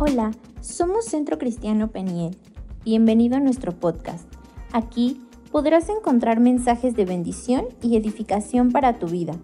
Hola, 0.00 0.30
somos 0.60 1.06
Centro 1.06 1.38
Cristiano 1.38 1.90
Peniel. 1.90 2.36
Bienvenido 2.84 3.36
a 3.36 3.40
nuestro 3.40 3.72
podcast. 3.80 4.32
Aquí 4.70 5.20
podrás 5.50 5.88
encontrar 5.88 6.38
mensajes 6.38 6.94
de 6.94 7.04
bendición 7.04 7.66
y 7.82 7.96
edificación 7.96 8.70
para 8.70 9.00
tu 9.00 9.08
vida. 9.08 9.34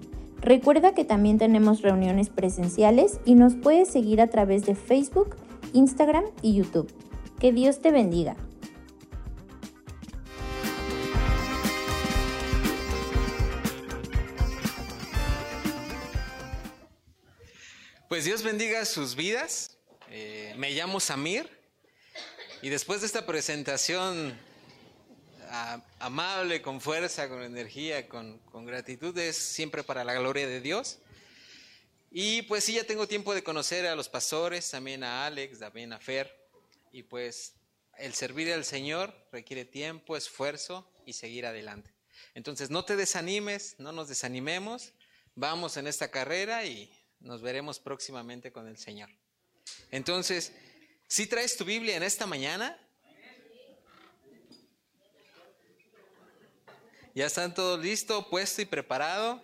Recuerda 0.40 0.94
que 0.94 1.04
también 1.04 1.38
tenemos 1.38 1.82
reuniones 1.82 2.28
presenciales 2.28 3.18
y 3.24 3.34
nos 3.34 3.56
puedes 3.56 3.88
seguir 3.88 4.20
a 4.20 4.28
través 4.28 4.64
de 4.64 4.76
Facebook, 4.76 5.34
Instagram 5.72 6.22
y 6.40 6.54
YouTube. 6.54 6.88
Que 7.40 7.50
Dios 7.50 7.80
te 7.80 7.90
bendiga. 7.90 8.36
Pues 18.08 18.24
Dios 18.24 18.44
bendiga 18.44 18.84
sus 18.84 19.16
vidas. 19.16 19.73
Me 20.56 20.70
llamo 20.70 21.00
Samir 21.00 21.50
y 22.62 22.68
después 22.68 23.00
de 23.00 23.06
esta 23.06 23.26
presentación 23.26 24.38
amable, 25.98 26.62
con 26.62 26.80
fuerza, 26.80 27.28
con 27.28 27.42
energía, 27.42 28.08
con, 28.08 28.38
con 28.40 28.64
gratitud, 28.64 29.16
es 29.18 29.36
siempre 29.36 29.82
para 29.82 30.04
la 30.04 30.14
gloria 30.14 30.46
de 30.46 30.60
Dios. 30.60 30.98
Y 32.10 32.42
pues 32.42 32.64
sí, 32.64 32.74
ya 32.74 32.84
tengo 32.84 33.08
tiempo 33.08 33.34
de 33.34 33.42
conocer 33.42 33.86
a 33.86 33.96
los 33.96 34.08
pastores, 34.08 34.70
también 34.70 35.02
a 35.02 35.26
Alex, 35.26 35.58
también 35.58 35.92
a 35.92 35.98
Fer. 35.98 36.32
Y 36.92 37.02
pues 37.02 37.54
el 37.98 38.14
servir 38.14 38.52
al 38.52 38.64
Señor 38.64 39.12
requiere 39.32 39.64
tiempo, 39.64 40.16
esfuerzo 40.16 40.88
y 41.04 41.14
seguir 41.14 41.46
adelante. 41.46 41.92
Entonces 42.34 42.70
no 42.70 42.84
te 42.84 42.96
desanimes, 42.96 43.74
no 43.78 43.92
nos 43.92 44.08
desanimemos, 44.08 44.92
vamos 45.34 45.76
en 45.76 45.88
esta 45.88 46.10
carrera 46.10 46.64
y 46.64 46.92
nos 47.18 47.42
veremos 47.42 47.80
próximamente 47.80 48.52
con 48.52 48.68
el 48.68 48.78
Señor. 48.78 49.10
Entonces, 49.90 50.52
si 51.06 51.26
traes 51.26 51.56
tu 51.56 51.64
Biblia 51.64 51.96
en 51.96 52.02
esta 52.02 52.26
mañana, 52.26 52.78
ya 57.14 57.26
están 57.26 57.54
todos 57.54 57.80
listo, 57.80 58.28
puesto 58.28 58.60
y 58.60 58.64
preparado. 58.64 59.40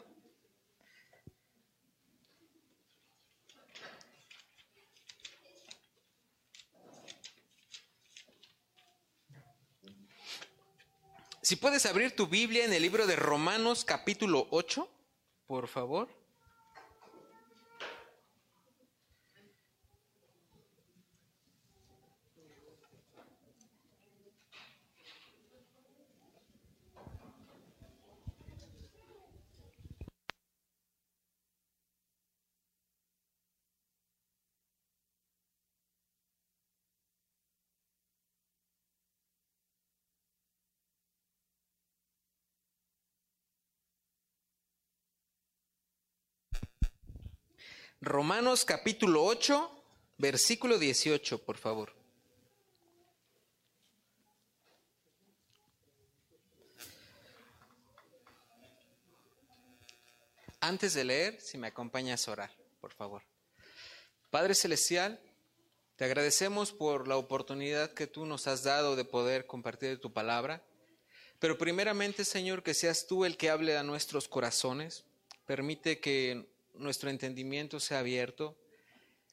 Si 11.43 11.57
puedes 11.57 11.85
abrir 11.87 12.15
tu 12.15 12.27
Biblia 12.27 12.65
en 12.65 12.73
el 12.73 12.83
libro 12.83 13.07
de 13.07 13.17
Romanos 13.17 13.85
capítulo 13.85 14.47
8, 14.51 14.89
por 15.47 15.67
favor. 15.67 16.20
Romanos 48.03 48.65
capítulo 48.65 49.23
8, 49.25 49.85
versículo 50.17 50.79
18, 50.79 51.45
por 51.45 51.59
favor. 51.59 51.93
Antes 60.61 60.95
de 60.95 61.05
leer, 61.05 61.39
si 61.43 61.59
me 61.59 61.67
acompañas 61.67 62.27
a 62.27 62.33
orar, 62.33 62.57
por 62.81 62.95
favor. 62.95 63.23
Padre 64.31 64.55
Celestial, 64.55 65.21
te 65.97 66.07
agradecemos 66.07 66.73
por 66.73 67.07
la 67.07 67.19
oportunidad 67.19 67.93
que 67.93 68.07
tú 68.07 68.25
nos 68.25 68.47
has 68.47 68.63
dado 68.63 68.97
de 68.97 69.05
poder 69.05 69.45
compartir 69.45 70.01
tu 70.01 70.11
palabra. 70.11 70.65
Pero 71.39 71.59
primeramente, 71.59 72.25
Señor, 72.25 72.63
que 72.63 72.73
seas 72.73 73.07
tú 73.07 73.27
el 73.27 73.37
que 73.37 73.51
hable 73.51 73.77
a 73.77 73.83
nuestros 73.83 74.27
corazones. 74.27 75.05
Permite 75.45 76.01
que 76.01 76.50
nuestro 76.75 77.11
entendimiento 77.11 77.81
sea 77.81 78.01
abierto. 78.01 78.57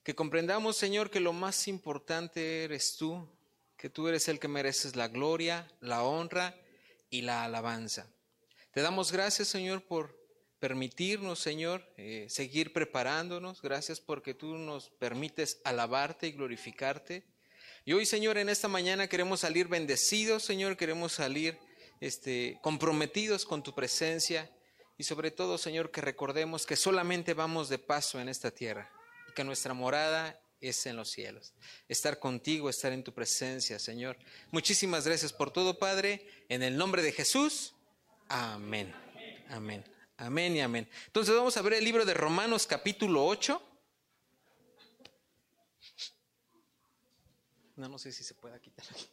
Que 0.03 0.15
comprendamos, 0.15 0.77
Señor, 0.77 1.09
que 1.09 1.19
lo 1.19 1.33
más 1.33 1.67
importante 1.67 2.63
eres 2.63 2.95
tú, 2.97 3.27
que 3.75 3.89
tú 3.89 4.07
eres 4.07 4.27
el 4.27 4.39
que 4.39 4.47
mereces 4.47 4.95
la 4.95 5.07
gloria, 5.07 5.67
la 5.81 6.03
honra 6.03 6.55
y 7.09 7.21
la 7.21 7.43
alabanza. 7.43 8.07
Te 8.71 8.81
damos 8.81 9.11
gracias, 9.11 9.47
Señor, 9.47 9.83
por 9.83 10.17
permitirnos, 10.59 11.39
Señor, 11.39 11.87
eh, 11.97 12.27
seguir 12.29 12.73
preparándonos. 12.73 13.61
Gracias 13.61 13.99
porque 13.99 14.33
tú 14.33 14.57
nos 14.57 14.89
permites 14.89 15.59
alabarte 15.63 16.27
y 16.27 16.31
glorificarte. 16.31 17.23
Y 17.85 17.93
hoy, 17.93 18.05
Señor, 18.05 18.37
en 18.37 18.49
esta 18.49 18.67
mañana 18.67 19.07
queremos 19.07 19.41
salir 19.41 19.67
bendecidos, 19.67 20.43
Señor, 20.43 20.77
queremos 20.77 21.13
salir 21.13 21.57
este, 22.01 22.59
comprometidos 22.61 23.45
con 23.45 23.63
tu 23.63 23.73
presencia 23.73 24.51
y 24.97 25.03
sobre 25.03 25.31
todo, 25.31 25.57
Señor, 25.57 25.91
que 25.91 26.01
recordemos 26.01 26.65
que 26.65 26.75
solamente 26.75 27.33
vamos 27.33 27.69
de 27.69 27.77
paso 27.77 28.19
en 28.19 28.29
esta 28.29 28.51
tierra 28.51 28.91
y 29.29 29.33
que 29.33 29.43
nuestra 29.43 29.73
morada 29.73 30.39
es 30.59 30.85
en 30.87 30.95
los 30.95 31.11
cielos. 31.11 31.53
Estar 31.87 32.19
contigo, 32.19 32.69
estar 32.69 32.91
en 32.91 33.03
tu 33.03 33.13
presencia, 33.13 33.77
Señor. 33.77 34.17
Muchísimas 34.51 35.05
gracias 35.05 35.31
por 35.31 35.51
todo, 35.51 35.77
Padre. 35.77 36.27
En 36.49 36.63
el 36.63 36.77
nombre 36.77 37.03
de 37.03 37.11
Jesús. 37.11 37.75
Amén. 38.27 38.93
Amén. 39.49 39.83
Amén 40.17 40.55
y 40.55 40.61
amén. 40.61 40.89
Entonces 41.05 41.35
vamos 41.35 41.55
a 41.57 41.61
ver 41.61 41.73
el 41.73 41.83
libro 41.83 42.03
de 42.03 42.15
Romanos 42.15 42.65
capítulo 42.65 43.23
8. 43.25 43.61
No, 47.75 47.87
no 47.87 47.99
sé 47.99 48.11
si 48.11 48.23
se 48.23 48.33
pueda 48.33 48.59
quitar 48.59 48.85
aquí. 48.89 49.07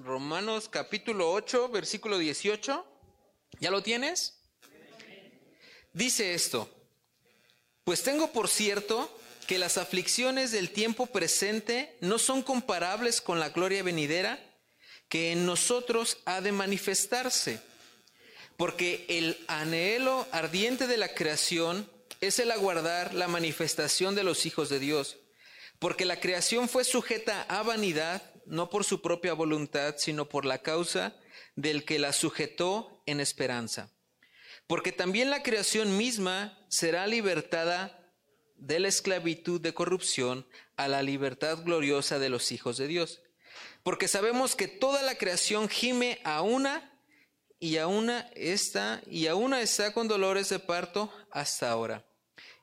Romanos 0.00 0.68
capítulo 0.68 1.32
8, 1.32 1.70
versículo 1.70 2.18
18. 2.18 2.93
¿Ya 3.60 3.70
lo 3.70 3.82
tienes? 3.82 4.38
Dice 5.92 6.34
esto, 6.34 6.68
pues 7.84 8.02
tengo 8.02 8.32
por 8.32 8.48
cierto 8.48 9.16
que 9.46 9.58
las 9.58 9.78
aflicciones 9.78 10.50
del 10.50 10.70
tiempo 10.70 11.06
presente 11.06 11.96
no 12.00 12.18
son 12.18 12.42
comparables 12.42 13.20
con 13.20 13.38
la 13.38 13.50
gloria 13.50 13.82
venidera 13.82 14.40
que 15.08 15.32
en 15.32 15.46
nosotros 15.46 16.18
ha 16.24 16.40
de 16.40 16.50
manifestarse, 16.50 17.60
porque 18.56 19.04
el 19.08 19.38
anhelo 19.46 20.26
ardiente 20.32 20.86
de 20.86 20.96
la 20.96 21.14
creación 21.14 21.88
es 22.20 22.38
el 22.38 22.50
aguardar 22.50 23.14
la 23.14 23.28
manifestación 23.28 24.14
de 24.14 24.24
los 24.24 24.46
hijos 24.46 24.68
de 24.70 24.78
Dios, 24.78 25.18
porque 25.78 26.04
la 26.04 26.18
creación 26.18 26.68
fue 26.68 26.84
sujeta 26.84 27.42
a 27.42 27.62
vanidad, 27.62 28.22
no 28.46 28.70
por 28.70 28.84
su 28.84 29.02
propia 29.02 29.34
voluntad, 29.34 29.96
sino 29.98 30.28
por 30.28 30.44
la 30.44 30.58
causa 30.58 31.14
del 31.54 31.84
que 31.84 31.98
la 31.98 32.12
sujetó 32.12 32.93
en 33.06 33.20
esperanza. 33.20 33.90
Porque 34.66 34.92
también 34.92 35.30
la 35.30 35.42
creación 35.42 35.96
misma 35.96 36.58
será 36.68 37.06
libertada 37.06 38.00
de 38.56 38.80
la 38.80 38.88
esclavitud 38.88 39.60
de 39.60 39.74
corrupción 39.74 40.46
a 40.76 40.88
la 40.88 41.02
libertad 41.02 41.62
gloriosa 41.64 42.18
de 42.18 42.28
los 42.28 42.50
hijos 42.52 42.76
de 42.76 42.86
Dios. 42.86 43.20
Porque 43.82 44.08
sabemos 44.08 44.56
que 44.56 44.68
toda 44.68 45.02
la 45.02 45.16
creación 45.16 45.68
gime 45.68 46.20
a 46.24 46.42
una 46.42 46.90
y 47.60 47.76
a 47.76 47.86
una 47.86 48.20
está 48.34 49.02
y 49.10 49.26
a 49.26 49.34
una 49.34 49.60
está 49.60 49.92
con 49.92 50.08
dolores 50.08 50.48
de 50.48 50.58
parto 50.58 51.12
hasta 51.30 51.70
ahora. 51.70 52.04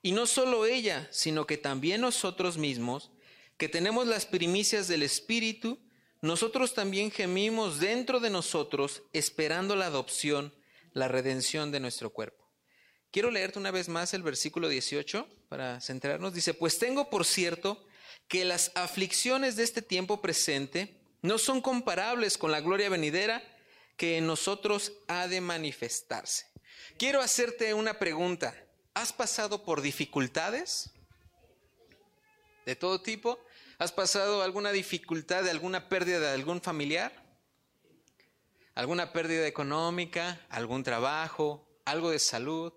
Y 0.01 0.13
no 0.13 0.25
solo 0.25 0.65
ella, 0.65 1.07
sino 1.11 1.45
que 1.45 1.57
también 1.57 2.01
nosotros 2.01 2.57
mismos, 2.57 3.11
que 3.57 3.69
tenemos 3.69 4.07
las 4.07 4.25
primicias 4.25 4.87
del 4.87 5.03
Espíritu, 5.03 5.79
nosotros 6.21 6.73
también 6.73 7.11
gemimos 7.11 7.79
dentro 7.79 8.19
de 8.19 8.29
nosotros 8.29 9.01
esperando 9.11 9.75
la 9.75 9.87
adopción, 9.87 10.53
la 10.93 11.07
redención 11.07 11.71
de 11.71 11.79
nuestro 11.79 12.11
cuerpo. 12.11 12.47
Quiero 13.11 13.31
leerte 13.31 13.59
una 13.59 13.71
vez 13.71 13.89
más 13.89 14.13
el 14.13 14.23
versículo 14.23 14.69
18 14.69 15.27
para 15.49 15.81
centrarnos. 15.81 16.33
Dice, 16.33 16.53
pues 16.53 16.77
tengo 16.77 17.09
por 17.09 17.25
cierto 17.25 17.85
que 18.27 18.45
las 18.45 18.71
aflicciones 18.75 19.55
de 19.55 19.63
este 19.63 19.81
tiempo 19.81 20.21
presente 20.21 21.01
no 21.21 21.37
son 21.37 21.61
comparables 21.61 22.37
con 22.37 22.51
la 22.51 22.61
gloria 22.61 22.89
venidera 22.89 23.43
que 23.97 24.17
en 24.17 24.27
nosotros 24.27 24.93
ha 25.07 25.27
de 25.27 25.41
manifestarse. 25.41 26.45
Quiero 26.97 27.19
hacerte 27.19 27.73
una 27.73 27.99
pregunta. 27.99 28.55
¿Has 28.93 29.11
pasado 29.11 29.63
por 29.63 29.81
dificultades 29.81 30.91
de 32.65 32.75
todo 32.75 33.01
tipo? 33.01 33.39
¿Has 33.81 33.91
pasado 33.91 34.43
alguna 34.43 34.71
dificultad 34.71 35.43
de 35.43 35.49
alguna 35.49 35.89
pérdida 35.89 36.19
de 36.19 36.29
algún 36.29 36.61
familiar? 36.61 37.11
¿Alguna 38.75 39.11
pérdida 39.11 39.47
económica? 39.47 40.39
¿Algún 40.49 40.83
trabajo? 40.83 41.67
¿Algo 41.83 42.11
de 42.11 42.19
salud? 42.19 42.73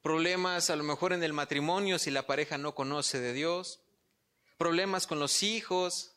¿Problemas 0.00 0.70
a 0.70 0.76
lo 0.76 0.84
mejor 0.84 1.12
en 1.12 1.22
el 1.22 1.34
matrimonio 1.34 1.98
si 1.98 2.10
la 2.10 2.26
pareja 2.26 2.56
no 2.56 2.74
conoce 2.74 3.20
de 3.20 3.34
Dios? 3.34 3.80
problemas 4.56 5.06
con 5.06 5.18
los 5.18 5.42
hijos, 5.42 6.12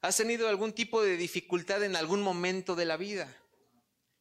has 0.00 0.16
tenido 0.16 0.48
algún 0.48 0.72
tipo 0.72 1.02
de 1.02 1.16
dificultad 1.16 1.82
en 1.82 1.96
algún 1.96 2.22
momento 2.22 2.76
de 2.76 2.84
la 2.84 2.96
vida. 2.96 3.36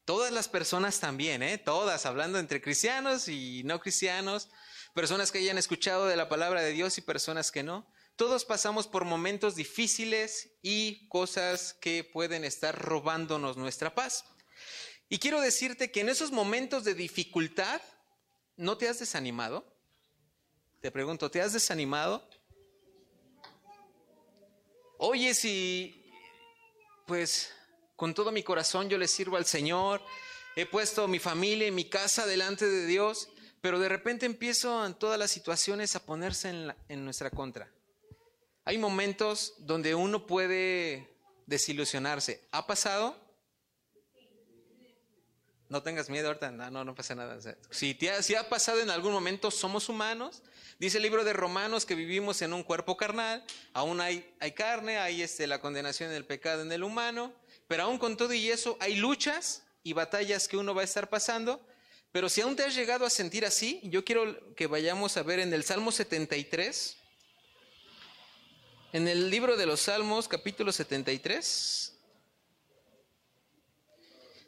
Todas 0.06 0.32
las 0.32 0.48
personas 0.48 1.00
también, 1.00 1.44
¿eh? 1.44 1.60
Todas, 1.60 2.08
hablando 2.08 2.40
entre 2.40 2.64
cristianos 2.64 3.28
y 3.28 3.62
no 3.64 3.80
cristianos, 3.80 4.50
personas 4.96 5.32
que 5.32 5.38
hayan 5.38 5.60
escuchado 5.60 6.08
de 6.08 6.16
la 6.16 6.30
palabra 6.30 6.64
de 6.64 6.72
Dios 6.72 6.98
y 6.98 7.02
personas 7.02 7.52
que 7.52 7.62
no. 7.62 7.86
Todos 8.16 8.46
pasamos 8.46 8.88
por 8.88 9.06
momentos 9.06 9.56
difíciles 9.56 10.52
y 10.62 11.08
cosas 11.08 11.74
que 11.74 12.04
pueden 12.04 12.46
estar 12.46 12.80
robándonos 12.80 13.58
nuestra 13.58 13.96
paz. 13.96 14.26
Y 15.10 15.18
quiero 15.18 15.42
decirte 15.42 15.92
que 15.92 16.02
en 16.02 16.10
esos 16.10 16.32
momentos 16.32 16.84
de 16.84 16.94
dificultad, 16.94 17.82
¿no 18.56 18.78
te 18.78 18.88
has 18.88 19.00
desanimado? 19.00 19.66
Te 20.80 20.92
pregunto, 20.92 21.32
¿te 21.32 21.42
has 21.42 21.54
desanimado? 21.54 22.30
Oye, 25.00 25.34
si, 25.34 26.06
pues, 27.08 27.52
con 27.96 28.14
todo 28.14 28.32
mi 28.32 28.44
corazón 28.44 28.90
yo 28.90 28.98
le 28.98 29.08
sirvo 29.08 29.38
al 29.38 29.46
Señor, 29.46 30.02
he 30.56 30.66
puesto 30.66 31.08
mi 31.08 31.20
familia 31.20 31.68
y 31.68 31.72
mi 31.72 31.90
casa 31.90 32.28
delante 32.28 32.68
de 32.68 32.86
Dios, 32.86 33.30
pero 33.60 33.80
de 33.80 33.90
repente 33.90 34.26
empiezo 34.26 34.86
en 34.86 34.94
todas 34.94 35.18
las 35.18 35.32
situaciones 35.32 35.96
a 35.96 36.06
ponerse 36.06 36.50
en, 36.50 36.76
en 36.90 37.06
nuestra 37.06 37.32
contra. 37.32 37.72
Hay 38.66 38.78
momentos 38.78 39.56
donde 39.60 39.94
uno 39.96 40.26
puede 40.26 41.18
desilusionarse. 41.46 42.48
¿Ha 42.52 42.66
pasado? 42.66 43.18
No 45.70 45.82
tengas 45.82 46.10
miedo 46.10 46.28
ahorita, 46.28 46.52
no, 46.52 46.84
no, 46.84 46.94
pasa 46.94 47.16
nada. 47.16 47.40
si, 47.72 47.96
te 47.96 48.12
ha, 48.12 48.22
si 48.22 48.36
ha 48.36 48.48
pasado 48.48 48.80
en 48.80 48.92
algún 48.92 49.12
momento, 49.12 49.50
somos 49.50 49.90
humanos. 49.90 50.44
Dice 50.78 50.98
el 50.98 51.04
libro 51.04 51.24
de 51.24 51.34
Romanos 51.34 51.86
que 51.86 51.96
vivimos 51.96 52.42
en 52.42 52.54
un 52.54 52.64
cuerpo 52.64 52.96
carnal, 52.96 53.44
aún 53.74 54.00
hay, 54.00 54.32
hay 54.40 54.52
carne, 54.52 54.98
hay 55.00 55.24
este, 55.24 55.48
la 55.48 55.60
condenación 55.60 56.12
del 56.12 56.26
pecado 56.26 56.62
en 56.62 56.72
el 56.72 56.84
humano, 56.84 57.34
pero 57.68 57.84
aún 57.84 57.98
con 57.98 58.18
todo 58.18 58.34
y 58.34 58.52
eso 58.52 58.78
hay 58.80 58.96
luchas 58.96 59.64
y 59.82 59.94
batallas 59.94 60.48
que 60.48 60.58
uno 60.58 60.76
va 60.76 60.82
a 60.82 60.86
estar 60.86 61.10
pasando. 61.10 61.66
Pero 62.12 62.30
si 62.30 62.42
aún 62.42 62.56
te 62.56 62.64
has 62.64 62.76
llegado 62.76 63.06
a 63.06 63.10
sentir 63.10 63.44
así, 63.44 63.82
yo 63.84 64.06
quiero 64.06 64.54
que 64.56 64.68
vayamos 64.68 65.18
a 65.18 65.24
ver 65.24 65.40
en 65.40 65.52
el 65.54 65.64
Salmo 65.64 65.92
73, 65.92 66.98
en 68.94 69.08
el 69.08 69.32
libro 69.32 69.58
de 69.58 69.66
los 69.66 69.82
Salmos, 69.82 70.28
capítulo 70.28 70.72
73. 70.72 71.98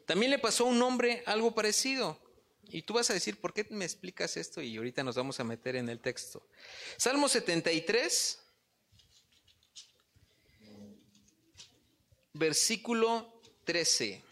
También 0.06 0.30
le 0.30 0.38
pasó 0.38 0.64
a 0.64 0.68
un 0.68 0.80
hombre 0.82 1.24
algo 1.26 1.52
parecido. 1.52 2.16
Y 2.62 2.82
tú 2.82 2.94
vas 2.94 3.10
a 3.10 3.12
decir, 3.12 3.40
¿por 3.40 3.52
qué 3.52 3.66
me 3.70 3.84
explicas 3.84 4.36
esto? 4.36 4.62
Y 4.62 4.76
ahorita 4.76 5.02
nos 5.02 5.16
vamos 5.16 5.40
a 5.40 5.44
meter 5.44 5.74
en 5.74 5.88
el 5.88 5.98
texto. 5.98 6.48
Salmo 6.96 7.28
73, 7.28 8.38
versículo 12.34 13.40
13. 13.64 14.22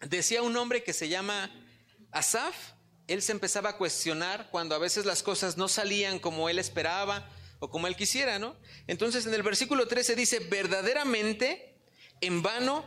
Decía 0.00 0.42
un 0.42 0.56
hombre 0.56 0.82
que 0.82 0.92
se 0.92 1.08
llama 1.08 1.48
Asaf, 2.10 2.75
él 3.08 3.22
se 3.22 3.32
empezaba 3.32 3.70
a 3.70 3.76
cuestionar 3.76 4.48
cuando 4.50 4.74
a 4.74 4.78
veces 4.78 5.04
las 5.04 5.22
cosas 5.22 5.56
no 5.56 5.68
salían 5.68 6.18
como 6.18 6.48
él 6.48 6.58
esperaba 6.58 7.28
o 7.58 7.70
como 7.70 7.86
él 7.86 7.96
quisiera, 7.96 8.38
¿no? 8.38 8.56
Entonces 8.86 9.26
en 9.26 9.34
el 9.34 9.42
versículo 9.42 9.86
13 9.86 10.16
dice, 10.16 10.40
verdaderamente 10.40 11.74
en 12.20 12.42
vano 12.42 12.84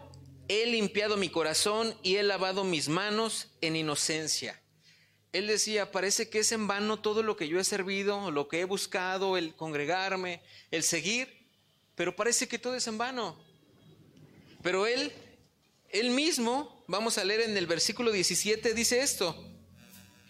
he 0.47 0.65
limpiado 0.65 1.15
mi 1.15 1.29
corazón 1.29 1.95
y 2.03 2.15
he 2.15 2.23
lavado 2.23 2.63
mis 2.63 2.89
manos 2.89 3.49
en 3.61 3.75
inocencia. 3.75 4.61
Él 5.31 5.47
decía, 5.47 5.91
parece 5.91 6.29
que 6.29 6.39
es 6.39 6.51
en 6.51 6.67
vano 6.67 6.99
todo 6.99 7.21
lo 7.21 7.37
que 7.37 7.47
yo 7.47 7.59
he 7.59 7.63
servido, 7.63 8.31
lo 8.31 8.47
que 8.47 8.61
he 8.61 8.65
buscado, 8.65 9.37
el 9.37 9.55
congregarme, 9.55 10.41
el 10.71 10.83
seguir, 10.83 11.47
pero 11.95 12.15
parece 12.15 12.47
que 12.47 12.57
todo 12.57 12.75
es 12.75 12.87
en 12.87 12.97
vano. 12.97 13.39
Pero 14.63 14.87
él, 14.87 15.13
él 15.89 16.09
mismo, 16.09 16.83
vamos 16.87 17.19
a 17.19 17.23
leer 17.23 17.41
en 17.41 17.55
el 17.55 17.67
versículo 17.67 18.11
17, 18.11 18.73
dice 18.73 19.01
esto, 19.01 19.48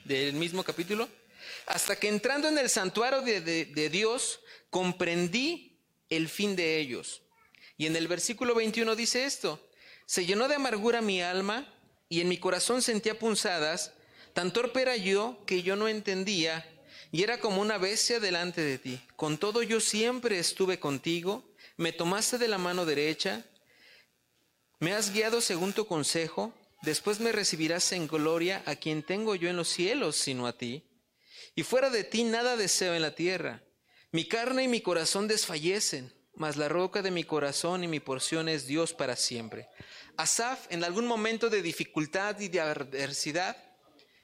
del 0.09 0.33
mismo 0.33 0.63
capítulo, 0.63 1.07
hasta 1.67 1.95
que 1.95 2.07
entrando 2.07 2.47
en 2.47 2.57
el 2.57 2.67
santuario 2.67 3.21
de, 3.21 3.89
Dios, 3.91 4.39
comprendí 4.71 5.77
el 6.09 6.27
fin 6.27 6.55
de 6.55 6.79
ellos. 6.79 7.21
Y 7.77 7.85
en 7.85 7.95
el 7.95 8.07
versículo 8.07 8.55
21 8.55 8.95
dice 8.95 9.25
esto, 9.25 9.63
se 10.07 10.25
llenó 10.25 10.47
de 10.47 10.55
amargura 10.55 11.01
mi 11.01 11.21
alma 11.21 11.71
y 12.09 12.21
en 12.21 12.27
mi 12.27 12.37
corazón 12.37 12.81
sentía 12.81 13.19
punzadas, 13.19 13.93
tan 14.33 14.51
torpe 14.51 14.81
era 14.81 14.97
yo 14.97 15.43
que 15.45 15.61
yo 15.61 15.75
no 15.75 15.87
entendía 15.87 16.65
y 17.11 17.21
era 17.21 17.39
como 17.39 17.61
una 17.61 17.77
bestia 17.77 18.19
delante 18.19 18.61
de 18.61 18.79
ti. 18.79 18.99
Con 19.15 19.37
todo 19.37 19.61
yo 19.61 19.79
siempre 19.79 20.39
estuve 20.39 20.79
contigo, 20.79 21.47
me 21.77 21.91
tomaste 21.93 22.39
de 22.39 22.47
la 22.47 22.57
mano 22.57 22.83
derecha, 22.83 23.45
me 24.79 24.93
has 24.93 25.13
guiado 25.13 25.39
según 25.39 25.71
tu 25.71 25.85
consejo, 25.85 26.51
Después 26.81 27.19
me 27.19 27.31
recibirás 27.31 27.91
en 27.91 28.07
gloria 28.07 28.63
a 28.65 28.75
quien 28.75 29.03
tengo 29.03 29.35
yo 29.35 29.49
en 29.49 29.57
los 29.57 29.67
cielos, 29.67 30.15
sino 30.15 30.47
a 30.47 30.57
ti. 30.57 30.85
Y 31.55 31.63
fuera 31.63 31.89
de 31.89 32.03
ti 32.03 32.23
nada 32.23 32.55
deseo 32.55 32.95
en 32.95 33.01
la 33.01 33.15
tierra. 33.15 33.63
Mi 34.11 34.25
carne 34.25 34.63
y 34.63 34.67
mi 34.67 34.81
corazón 34.81 35.27
desfallecen, 35.27 36.13
mas 36.35 36.55
la 36.55 36.69
roca 36.69 37.01
de 37.01 37.11
mi 37.11 37.25
corazón 37.25 37.83
y 37.83 37.87
mi 37.87 37.99
porción 37.99 38.47
es 38.47 38.65
Dios 38.65 38.93
para 38.93 39.15
siempre. 39.15 39.67
Asaf, 40.15 40.67
en 40.69 40.83
algún 40.83 41.05
momento 41.05 41.49
de 41.49 41.61
dificultad 41.61 42.39
y 42.39 42.47
de 42.47 42.61
adversidad, 42.61 43.57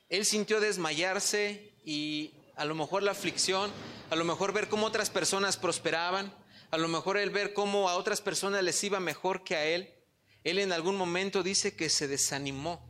él 0.10 0.25
sintió 0.25 0.60
desmayarse 0.60 1.74
y 1.84 2.34
a 2.56 2.66
lo 2.66 2.74
mejor 2.74 3.04
la 3.04 3.12
aflicción, 3.12 3.72
a 4.10 4.16
lo 4.16 4.24
mejor 4.24 4.54
ver 4.54 4.69
cómo 4.69 4.86
otras 4.86 5.10
personas 5.10 5.57
prosperaban, 5.57 6.34
a 6.72 6.78
lo 6.78 6.88
mejor 6.88 7.18
el 7.18 7.30
ver 7.30 7.54
cómo 7.54 7.90
a 7.90 7.96
otras 7.96 8.22
personas 8.22 8.63
les 8.63 8.84
iba 8.84 9.00
mejor 9.00 9.44
que 9.44 9.56
a 9.56 9.66
él, 9.66 9.94
él 10.45 10.59
en 10.59 10.71
algún 10.71 10.95
momento 10.95 11.44
dice 11.44 11.75
que 11.75 11.89
se 11.89 12.07
desanimó. 12.07 12.88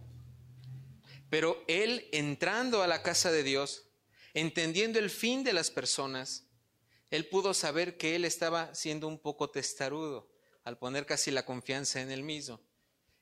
Pero 1.29 1.63
él 1.67 2.07
entrando 2.11 2.83
a 2.83 2.87
la 2.87 3.01
casa 3.01 3.31
de 3.31 3.43
Dios, 3.43 3.85
entendiendo 4.33 4.99
el 4.99 5.09
fin 5.09 5.43
de 5.45 5.53
las 5.53 5.71
personas, 5.71 6.43
él 7.09 7.27
pudo 7.27 7.53
saber 7.53 7.97
que 7.97 8.15
él 8.15 8.25
estaba 8.25 8.75
siendo 8.75 9.07
un 9.07 9.17
poco 9.17 9.49
testarudo 9.49 10.29
al 10.65 10.77
poner 10.77 11.05
casi 11.05 11.31
la 11.31 11.45
confianza 11.45 12.01
en 12.01 12.11
él 12.11 12.23
mismo. 12.23 12.59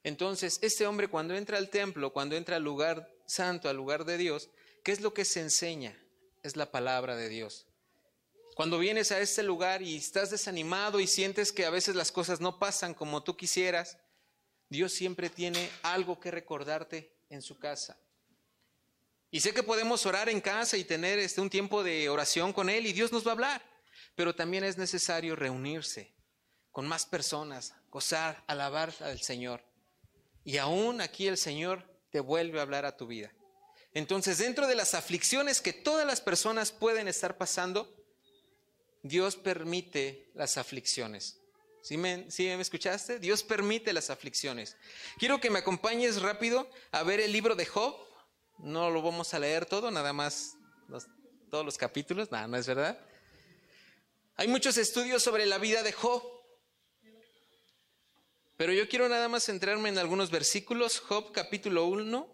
Entonces, 0.04 0.58
este 0.64 0.88
hombre 0.88 1.10
cuando 1.10 1.36
entra 1.36 1.60
al 1.60 1.70
templo, 1.70 2.12
cuando 2.12 2.36
entra 2.36 2.56
al 2.56 2.64
lugar 2.64 3.14
santo, 3.28 3.70
al 3.70 3.78
lugar 3.78 4.04
de 4.04 4.18
Dios, 4.18 4.50
¿qué 4.84 4.92
es 4.92 5.02
lo 5.02 5.14
que 5.14 5.26
se 5.26 5.42
enseña? 5.42 5.96
Es 6.42 6.56
la 6.58 6.72
palabra 6.72 7.16
de 7.16 7.30
Dios. 7.30 7.68
Cuando 8.56 8.80
vienes 8.80 9.12
a 9.12 9.20
este 9.20 9.44
lugar 9.44 9.84
y 9.84 9.96
estás 9.96 10.32
desanimado 10.32 11.00
y 11.00 11.06
sientes 11.06 11.52
que 11.52 11.66
a 11.66 11.70
veces 11.70 11.96
las 11.96 12.12
cosas 12.12 12.42
no 12.42 12.58
pasan 12.58 12.96
como 12.96 13.24
tú 13.24 13.38
quisieras, 13.38 13.98
Dios 14.74 14.92
siempre 14.92 15.30
tiene 15.30 15.70
algo 15.84 16.20
que 16.20 16.32
recordarte 16.32 17.14
en 17.30 17.44
su 17.44 17.60
casa. 17.60 17.96
Y 19.30 19.40
sé 19.40 19.54
que 19.54 19.62
podemos 19.62 20.04
orar 20.08 20.30
en 20.30 20.42
casa 20.42 20.78
y 20.78 20.84
tener 20.84 21.20
este, 21.20 21.42
un 21.42 21.50
tiempo 21.52 21.84
de 21.84 22.10
oración 22.10 22.52
con 22.52 22.72
Él 22.72 22.88
y 22.88 22.92
Dios 22.92 23.12
nos 23.12 23.24
va 23.24 23.30
a 23.30 23.34
hablar, 23.34 23.62
pero 24.16 24.34
también 24.34 24.64
es 24.64 24.76
necesario 24.80 25.36
reunirse 25.36 26.12
con 26.72 26.88
más 26.88 27.06
personas, 27.06 27.76
gozar, 27.92 28.44
alabar 28.48 28.92
al 29.02 29.22
Señor. 29.22 29.64
Y 30.44 30.58
aún 30.58 31.02
aquí 31.02 31.28
el 31.28 31.38
Señor 31.38 31.88
te 32.10 32.20
vuelve 32.20 32.58
a 32.58 32.64
hablar 32.64 32.86
a 32.86 32.98
tu 32.98 33.06
vida. 33.06 33.32
Entonces, 33.94 34.40
dentro 34.40 34.66
de 34.66 34.74
las 34.74 34.96
aflicciones 34.96 35.62
que 35.62 35.74
todas 35.74 36.08
las 36.08 36.20
personas 36.20 36.72
pueden 36.72 37.08
estar 37.08 37.38
pasando, 37.38 37.96
Dios 39.04 39.36
permite 39.36 40.32
las 40.34 40.58
aflicciones. 40.58 41.43
¿Sí 41.84 41.98
me, 41.98 42.26
escuchaste? 42.30 43.20
Dios 43.20 43.44
permite 43.44 43.92
las 43.92 44.10
aflicciones. 44.10 44.78
Quiero 45.20 45.42
que 45.42 45.50
me 45.50 45.60
acompañes 45.60 46.22
rápido 46.22 46.70
a 46.94 47.04
ver 47.04 47.20
el 47.20 47.34
libro 47.34 47.56
de 47.56 47.66
Job. 47.66 47.98
No 48.58 48.90
lo 48.90 49.02
vamos 49.02 49.34
a 49.34 49.40
leer 49.40 49.66
todo, 49.66 49.92
nada 49.92 50.14
más 50.14 50.56
todos 51.52 51.66
los 51.66 51.78
capítulos. 51.78 52.32
Nada, 52.32 52.48
no 52.48 52.56
es 52.56 52.66
verdad. 52.66 52.98
Hay 54.38 54.48
muchos 54.48 54.78
estudios 54.78 55.22
sobre 55.22 55.46
la 55.46 55.58
vida 55.58 55.84
de 55.84 55.92
Job. 55.92 56.24
Pero 58.56 58.72
yo 58.72 58.88
quiero 58.88 59.10
nada 59.10 59.28
más 59.28 59.44
centrarme 59.44 59.90
en 59.90 59.98
algunos 59.98 60.32
versículos. 60.32 61.02
Job 61.02 61.34
capítulo 61.34 61.84
1, 61.88 62.33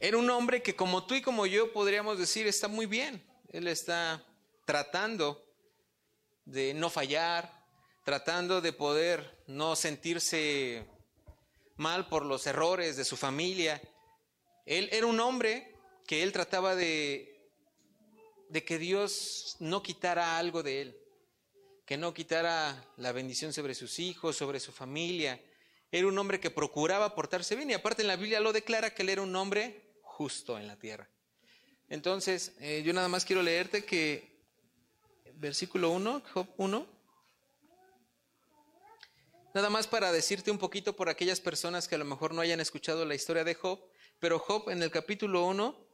Era 0.00 0.16
un 0.16 0.30
hombre 0.30 0.62
que 0.62 0.76
como 0.76 1.04
tú 1.06 1.14
y 1.14 1.22
como 1.22 1.44
yo 1.46 1.72
podríamos 1.72 2.18
decir 2.18 2.46
está 2.46 2.68
muy 2.68 2.86
bien. 2.86 3.24
Él 3.48 3.66
está 3.66 4.24
tratando 4.64 5.44
de 6.44 6.72
no 6.72 6.88
fallar, 6.88 7.52
tratando 8.04 8.60
de 8.60 8.72
poder 8.72 9.42
no 9.48 9.74
sentirse 9.74 10.86
mal 11.76 12.08
por 12.08 12.24
los 12.24 12.46
errores 12.46 12.96
de 12.96 13.04
su 13.04 13.16
familia. 13.16 13.82
Él 14.66 14.88
era 14.92 15.06
un 15.06 15.18
hombre 15.18 15.74
que 16.06 16.22
él 16.22 16.32
trataba 16.32 16.76
de, 16.76 17.50
que 18.66 18.78
Dios 18.78 19.56
no 19.58 19.82
quitara 19.82 20.38
algo 20.38 20.62
de 20.62 20.82
él. 20.82 20.98
que 21.86 21.96
no 21.96 22.12
quitara 22.12 22.84
la 22.98 23.12
bendición 23.12 23.54
sobre 23.54 23.74
sus 23.74 23.98
hijos, 23.98 24.36
sobre 24.36 24.60
su 24.60 24.72
familia. 24.72 25.40
Era 25.90 26.06
un 26.06 26.18
hombre 26.18 26.38
que 26.38 26.50
procuraba 26.50 27.14
portarse 27.14 27.56
bien 27.56 27.70
y 27.70 27.74
aparte 27.74 28.02
en 28.02 28.08
la 28.08 28.16
Biblia 28.16 28.40
lo 28.40 28.52
declara 28.52 28.94
que 28.94 29.00
él 29.00 29.08
era 29.08 29.22
un 29.22 29.34
hombre 29.34 29.87
justo 30.18 30.58
en 30.58 30.66
la 30.66 30.74
tierra. 30.74 31.08
Entonces, 31.88 32.52
eh, 32.58 32.82
yo 32.84 32.92
nada 32.92 33.06
más 33.06 33.24
quiero 33.24 33.40
leerte 33.40 33.84
que 33.84 34.36
versículo 35.34 35.90
1, 35.90 36.22
Job 36.34 36.48
1, 36.56 36.86
nada 39.54 39.70
más 39.70 39.86
para 39.86 40.10
decirte 40.10 40.50
un 40.50 40.58
poquito 40.58 40.96
por 40.96 41.08
aquellas 41.08 41.40
personas 41.40 41.86
que 41.86 41.94
a 41.94 41.98
lo 41.98 42.04
mejor 42.04 42.34
no 42.34 42.40
hayan 42.40 42.58
escuchado 42.58 43.04
la 43.04 43.14
historia 43.14 43.44
de 43.44 43.54
Job, 43.54 43.78
pero 44.18 44.40
Job 44.40 44.70
en 44.70 44.82
el 44.82 44.90
capítulo 44.90 45.46
1 45.46 45.86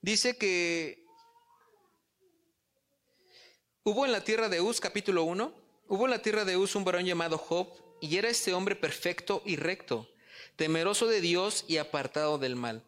dice 0.00 0.36
que 0.36 1.04
hubo 3.82 4.06
en 4.06 4.12
la 4.12 4.22
tierra 4.22 4.48
de 4.48 4.60
Uz, 4.60 4.78
capítulo 4.78 5.24
1, 5.24 5.52
hubo 5.88 6.04
en 6.04 6.12
la 6.12 6.22
tierra 6.22 6.44
de 6.44 6.56
Uz 6.56 6.76
un 6.76 6.84
varón 6.84 7.06
llamado 7.06 7.38
Job, 7.38 7.66
y 8.00 8.18
era 8.18 8.28
este 8.28 8.54
hombre 8.54 8.76
perfecto 8.76 9.42
y 9.44 9.56
recto, 9.56 10.08
temeroso 10.54 11.08
de 11.08 11.20
Dios 11.20 11.64
y 11.66 11.78
apartado 11.78 12.38
del 12.38 12.54
mal. 12.54 12.84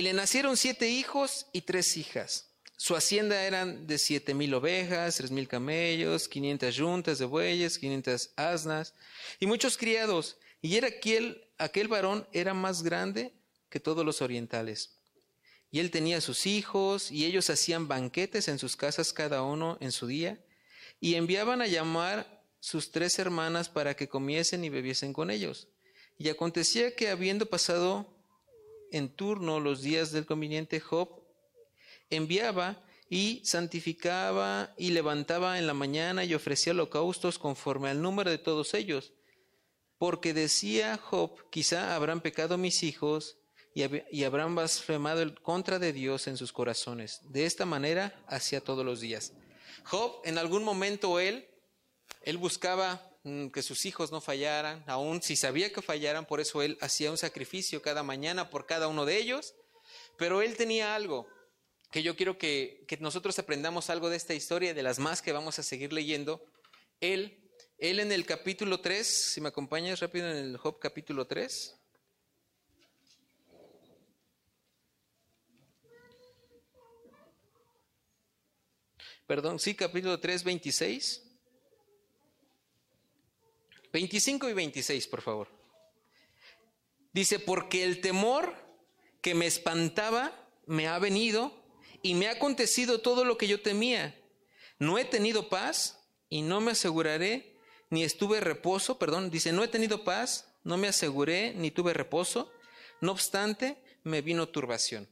Y 0.00 0.02
le 0.02 0.14
nacieron 0.14 0.56
siete 0.56 0.88
hijos 0.88 1.44
y 1.52 1.60
tres 1.60 1.98
hijas. 1.98 2.46
Su 2.78 2.96
hacienda 2.96 3.44
eran 3.44 3.86
de 3.86 3.98
siete 3.98 4.32
mil 4.32 4.54
ovejas, 4.54 5.16
tres 5.16 5.30
mil 5.30 5.46
camellos, 5.46 6.26
quinientas 6.26 6.76
yuntas 6.76 7.18
de 7.18 7.26
bueyes, 7.26 7.78
quinientas 7.78 8.32
asnas 8.34 8.94
y 9.40 9.44
muchos 9.44 9.76
criados. 9.76 10.38
Y 10.62 10.76
era 10.76 10.88
aquel, 10.88 11.46
aquel 11.58 11.88
varón 11.88 12.26
era 12.32 12.54
más 12.54 12.82
grande 12.82 13.34
que 13.68 13.78
todos 13.78 14.02
los 14.02 14.22
orientales. 14.22 14.96
Y 15.70 15.80
él 15.80 15.90
tenía 15.90 16.22
sus 16.22 16.46
hijos, 16.46 17.10
y 17.10 17.26
ellos 17.26 17.50
hacían 17.50 17.86
banquetes 17.86 18.48
en 18.48 18.58
sus 18.58 18.76
casas 18.76 19.12
cada 19.12 19.42
uno 19.42 19.76
en 19.82 19.92
su 19.92 20.06
día, 20.06 20.42
y 20.98 21.16
enviaban 21.16 21.60
a 21.60 21.66
llamar 21.66 22.42
sus 22.58 22.90
tres 22.90 23.18
hermanas 23.18 23.68
para 23.68 23.94
que 23.94 24.08
comiesen 24.08 24.64
y 24.64 24.70
bebiesen 24.70 25.12
con 25.12 25.30
ellos. 25.30 25.68
Y 26.16 26.30
acontecía 26.30 26.96
que 26.96 27.10
habiendo 27.10 27.44
pasado 27.50 28.18
en 28.92 29.08
turno 29.14 29.60
los 29.60 29.82
días 29.82 30.12
del 30.12 30.26
conveniente 30.26 30.80
Job, 30.80 31.08
enviaba 32.10 32.82
y 33.08 33.40
santificaba 33.44 34.72
y 34.78 34.90
levantaba 34.90 35.58
en 35.58 35.66
la 35.66 35.74
mañana 35.74 36.24
y 36.24 36.34
ofrecía 36.34 36.72
holocaustos 36.72 37.38
conforme 37.38 37.90
al 37.90 38.00
número 38.00 38.30
de 38.30 38.38
todos 38.38 38.74
ellos. 38.74 39.12
Porque 39.98 40.32
decía 40.32 40.96
Job, 40.96 41.50
quizá 41.50 41.94
habrán 41.94 42.20
pecado 42.20 42.56
mis 42.56 42.82
hijos 42.82 43.36
y, 43.74 44.24
habrán 44.24 44.54
blasfemado 44.54 45.34
contra 45.42 45.78
de 45.78 45.92
Dios 45.92 46.26
en 46.26 46.36
sus 46.36 46.52
corazones. 46.52 47.20
De 47.24 47.46
esta 47.46 47.66
manera 47.66 48.22
hacía 48.26 48.60
todos 48.60 48.84
los 48.84 49.00
días. 49.00 49.32
Job, 49.84 50.20
en 50.24 50.38
algún 50.38 50.64
momento 50.64 51.20
él, 51.20 51.48
él 52.22 52.38
buscaba 52.38 53.09
que 53.22 53.62
sus 53.62 53.84
hijos 53.84 54.10
no 54.10 54.20
fallaran, 54.20 54.82
aun 54.86 55.20
si 55.20 55.36
sabía 55.36 55.72
que 55.72 55.82
fallaran, 55.82 56.24
por 56.24 56.40
eso 56.40 56.62
él 56.62 56.78
hacía 56.80 57.10
un 57.10 57.18
sacrificio 57.18 57.82
cada 57.82 58.02
mañana 58.02 58.48
por 58.48 58.64
cada 58.64 58.88
uno 58.88 59.04
de 59.04 59.18
ellos, 59.18 59.54
pero 60.16 60.40
él 60.40 60.56
tenía 60.56 60.94
algo, 60.94 61.28
que 61.90 62.02
yo 62.02 62.16
quiero 62.16 62.38
que, 62.38 62.86
nosotros 63.00 63.38
aprendamos 63.38 63.90
algo 63.90 64.08
de 64.08 64.16
esta 64.16 64.32
historia, 64.32 64.72
de 64.72 64.82
las 64.82 64.98
más 64.98 65.20
que 65.20 65.32
vamos 65.32 65.58
a 65.58 65.62
seguir 65.62 65.92
leyendo. 65.92 66.42
Él, 67.00 67.50
él 67.78 68.00
en 68.00 68.12
el 68.12 68.24
capítulo 68.24 68.80
3, 68.80 69.06
si 69.06 69.40
me 69.40 69.48
acompañas 69.48 70.00
rápido 70.00 70.30
en 70.30 70.36
el 70.36 70.56
Job 70.56 70.78
capítulo 70.78 71.26
3. 71.26 71.76
Perdón, 79.26 79.58
sí, 79.58 79.74
capítulo 79.74 80.18
3, 80.18 80.42
26. 80.42 81.29
25 83.92 84.48
y 84.48 84.52
26, 84.52 85.06
por 85.08 85.22
favor. 85.22 85.48
Dice, 87.12 87.38
porque 87.38 87.84
el 87.84 88.00
temor 88.00 88.54
que 89.20 89.34
me 89.34 89.46
espantaba 89.46 90.32
me 90.66 90.86
ha 90.86 90.98
venido 90.98 91.52
y 92.02 92.14
me 92.14 92.28
ha 92.28 92.32
acontecido 92.32 93.00
todo 93.00 93.24
lo 93.24 93.36
que 93.36 93.48
yo 93.48 93.60
temía. 93.60 94.16
No 94.78 94.98
he 94.98 95.04
tenido 95.04 95.48
paz 95.48 95.98
y 96.28 96.42
no 96.42 96.60
me 96.60 96.72
aseguraré, 96.72 97.56
ni 97.90 98.04
estuve 98.04 98.40
reposo, 98.40 98.98
perdón, 98.98 99.30
dice, 99.30 99.52
no 99.52 99.64
he 99.64 99.68
tenido 99.68 100.04
paz, 100.04 100.46
no 100.62 100.76
me 100.76 100.88
aseguré, 100.88 101.52
ni 101.54 101.70
tuve 101.70 101.92
reposo. 101.92 102.52
No 103.00 103.12
obstante, 103.12 103.76
me 104.04 104.22
vino 104.22 104.48
turbación. 104.48 105.08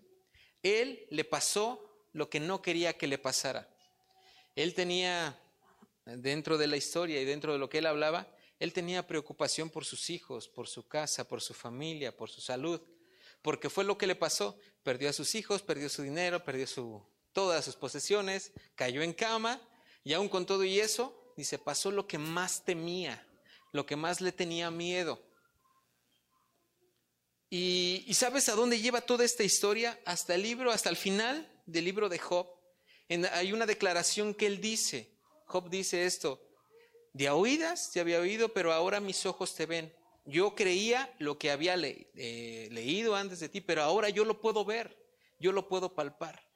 Él 0.62 1.06
le 1.10 1.24
pasó 1.24 1.84
lo 2.12 2.30
que 2.30 2.40
no 2.40 2.62
quería 2.62 2.96
que 2.96 3.08
le 3.08 3.18
pasara. 3.18 3.68
Él 4.54 4.74
tenía, 4.74 5.38
dentro 6.04 6.58
de 6.58 6.66
la 6.66 6.76
historia 6.76 7.20
y 7.20 7.24
dentro 7.24 7.52
de 7.52 7.58
lo 7.58 7.68
que 7.68 7.78
él 7.78 7.86
hablaba, 7.86 8.28
él 8.58 8.72
tenía 8.72 9.06
preocupación 9.06 9.70
por 9.70 9.84
sus 9.84 10.10
hijos, 10.10 10.48
por 10.48 10.68
su 10.68 10.86
casa, 10.86 11.26
por 11.26 11.40
su 11.40 11.54
familia, 11.54 12.16
por 12.16 12.30
su 12.30 12.40
salud 12.40 12.80
porque 13.42 13.70
fue 13.70 13.84
lo 13.84 13.98
que 13.98 14.06
le 14.06 14.14
pasó. 14.14 14.58
Perdió 14.82 15.10
a 15.10 15.12
sus 15.12 15.34
hijos, 15.34 15.62
perdió 15.62 15.88
su 15.88 16.02
dinero, 16.02 16.44
perdió 16.44 16.66
todas 17.32 17.64
sus 17.64 17.76
posesiones, 17.76 18.52
cayó 18.74 19.02
en 19.02 19.12
cama 19.12 19.60
y 20.04 20.12
aún 20.12 20.28
con 20.28 20.46
todo 20.46 20.64
y 20.64 20.80
eso, 20.80 21.32
dice, 21.36 21.58
pasó 21.58 21.90
lo 21.90 22.06
que 22.06 22.18
más 22.18 22.64
temía, 22.64 23.26
lo 23.72 23.86
que 23.86 23.96
más 23.96 24.20
le 24.20 24.32
tenía 24.32 24.70
miedo. 24.70 25.22
Y, 27.50 28.12
sabes 28.12 28.48
a 28.48 28.54
dónde 28.54 28.80
lleva 28.80 29.00
toda 29.00 29.24
esta 29.24 29.42
historia? 29.42 29.98
Hasta 30.04 30.34
el 30.34 30.42
libro, 30.42 30.70
hasta 30.70 30.90
el 30.90 30.96
final 30.96 31.50
del 31.64 31.84
libro 31.84 32.08
de 32.08 32.18
Job. 32.18 32.46
Hay 33.32 33.52
una 33.52 33.64
declaración 33.64 34.34
que 34.34 34.46
él 34.46 34.60
dice. 34.60 35.16
Job 35.46 35.70
dice 35.70 36.04
esto, 36.04 36.42
de 37.18 37.28
oídas 37.30 37.90
te 37.90 37.98
había 37.98 38.20
oído, 38.20 38.52
pero 38.52 38.72
ahora 38.72 39.00
mis 39.00 39.26
ojos 39.26 39.52
te 39.56 39.66
ven. 39.66 39.92
Yo 40.24 40.54
creía 40.54 41.12
lo 41.18 41.36
que 41.36 41.50
había 41.50 41.74
eh, 41.76 42.68
leído 42.70 43.16
antes 43.16 43.40
de 43.40 43.48
ti, 43.48 43.60
pero 43.60 43.82
ahora 43.82 44.08
yo 44.08 44.24
lo 44.24 44.40
puedo 44.40 44.64
ver, 44.64 44.96
yo 45.40 45.50
lo 45.50 45.66
puedo 45.66 45.96
palpar. 45.96 46.48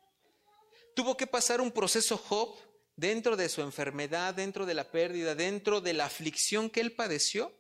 Tuvo 0.95 1.17
que 1.17 1.27
pasar 1.27 1.61
un 1.61 1.73
proceso 1.73 2.17
Job 2.17 2.55
dentro 2.95 3.37
de 3.37 3.49
su 3.49 3.61
enfermedad, 3.61 4.35
dentro 4.35 4.65
de 4.65 4.75
la 4.75 4.85
pérdida, 4.85 5.35
dentro 5.35 5.81
de 5.81 5.95
la 5.95 6.05
aflicción 6.05 6.71
que 6.71 6.81
él 6.81 6.93
padeció, 6.93 7.53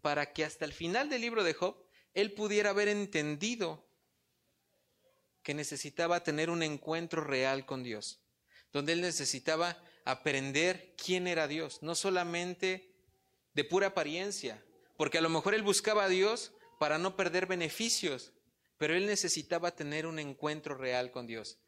para 0.00 0.32
que 0.32 0.44
hasta 0.44 0.64
el 0.64 0.72
final 0.72 1.08
del 1.08 1.22
libro 1.22 1.42
de 1.42 1.54
Job 1.54 1.74
él 2.14 2.34
pudiera 2.34 2.70
haber 2.70 2.86
entendido 2.86 3.84
que 5.42 5.54
necesitaba 5.54 6.22
tener 6.22 6.50
un 6.50 6.62
encuentro 6.62 7.24
real 7.24 7.66
con 7.66 7.82
Dios, 7.82 8.20
donde 8.72 8.92
él 8.92 9.00
necesitaba 9.00 9.76
aprender 10.04 10.94
quién 10.96 11.26
era 11.26 11.48
Dios, 11.48 11.82
no 11.82 11.94
solamente 11.94 12.92
de 13.54 13.64
pura 13.64 13.88
apariencia, 13.88 14.62
porque 14.96 15.18
a 15.18 15.22
lo 15.22 15.28
mejor 15.28 15.54
él 15.54 15.62
buscaba 15.62 16.04
a 16.04 16.08
Dios 16.08 16.52
para 16.78 16.98
no 16.98 17.16
perder 17.16 17.46
beneficios, 17.46 18.32
pero 18.78 18.94
él 18.94 19.06
necesitaba 19.06 19.74
tener 19.74 20.06
un 20.06 20.18
encuentro 20.18 20.74
real 20.74 21.12
con 21.12 21.26
Dios. 21.26 21.58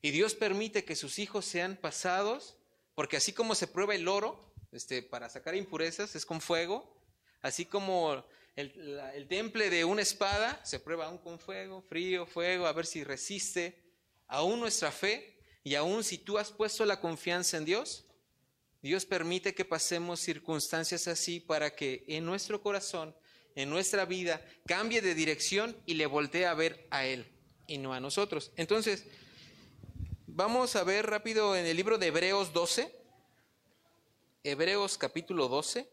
Y 0.00 0.10
Dios 0.10 0.34
permite 0.34 0.84
que 0.84 0.96
sus 0.96 1.18
hijos 1.18 1.44
sean 1.44 1.76
pasados, 1.76 2.56
porque 2.94 3.16
así 3.16 3.32
como 3.32 3.54
se 3.54 3.66
prueba 3.66 3.94
el 3.94 4.08
oro 4.08 4.54
este, 4.72 5.02
para 5.02 5.28
sacar 5.28 5.54
impurezas, 5.54 6.14
es 6.14 6.26
con 6.26 6.40
fuego, 6.40 6.94
así 7.42 7.64
como 7.64 8.24
el, 8.56 9.00
el 9.14 9.28
temple 9.28 9.70
de 9.70 9.84
una 9.84 10.02
espada 10.02 10.60
se 10.64 10.80
prueba 10.80 11.06
aún 11.06 11.18
con 11.18 11.38
fuego, 11.38 11.82
frío, 11.82 12.26
fuego, 12.26 12.66
a 12.66 12.72
ver 12.72 12.86
si 12.86 13.04
resiste, 13.04 13.82
aún 14.26 14.60
nuestra 14.60 14.90
fe, 14.90 15.33
y 15.64 15.74
aún 15.74 16.04
si 16.04 16.18
tú 16.18 16.36
has 16.36 16.52
puesto 16.52 16.84
la 16.84 17.00
confianza 17.00 17.56
en 17.56 17.64
Dios, 17.64 18.04
Dios 18.82 19.06
permite 19.06 19.54
que 19.54 19.64
pasemos 19.64 20.20
circunstancias 20.20 21.08
así 21.08 21.40
para 21.40 21.74
que 21.74 22.04
en 22.06 22.26
nuestro 22.26 22.60
corazón, 22.60 23.16
en 23.54 23.70
nuestra 23.70 24.04
vida, 24.04 24.44
cambie 24.66 25.00
de 25.00 25.14
dirección 25.14 25.74
y 25.86 25.94
le 25.94 26.04
voltee 26.04 26.44
a 26.44 26.52
ver 26.52 26.86
a 26.90 27.06
Él 27.06 27.26
y 27.66 27.78
no 27.78 27.94
a 27.94 28.00
nosotros. 28.00 28.52
Entonces, 28.56 29.06
vamos 30.26 30.76
a 30.76 30.84
ver 30.84 31.06
rápido 31.06 31.56
en 31.56 31.64
el 31.64 31.78
libro 31.78 31.96
de 31.96 32.08
Hebreos 32.08 32.52
12, 32.52 32.94
Hebreos 34.42 34.98
capítulo 34.98 35.48
12. 35.48 35.88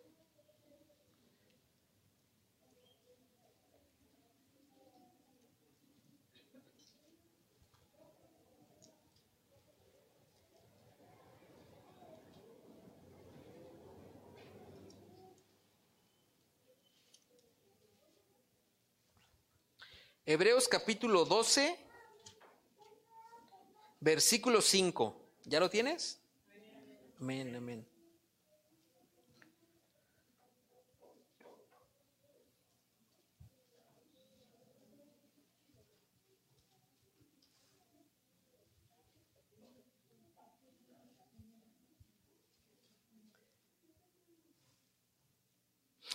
Hebreos 20.23 20.67
capítulo 20.67 21.25
12, 21.25 21.79
versículo 23.99 24.61
5. 24.61 25.15
¿Ya 25.45 25.59
lo 25.59 25.67
tienes? 25.67 26.19
Amén, 27.19 27.55
amén. 27.55 27.87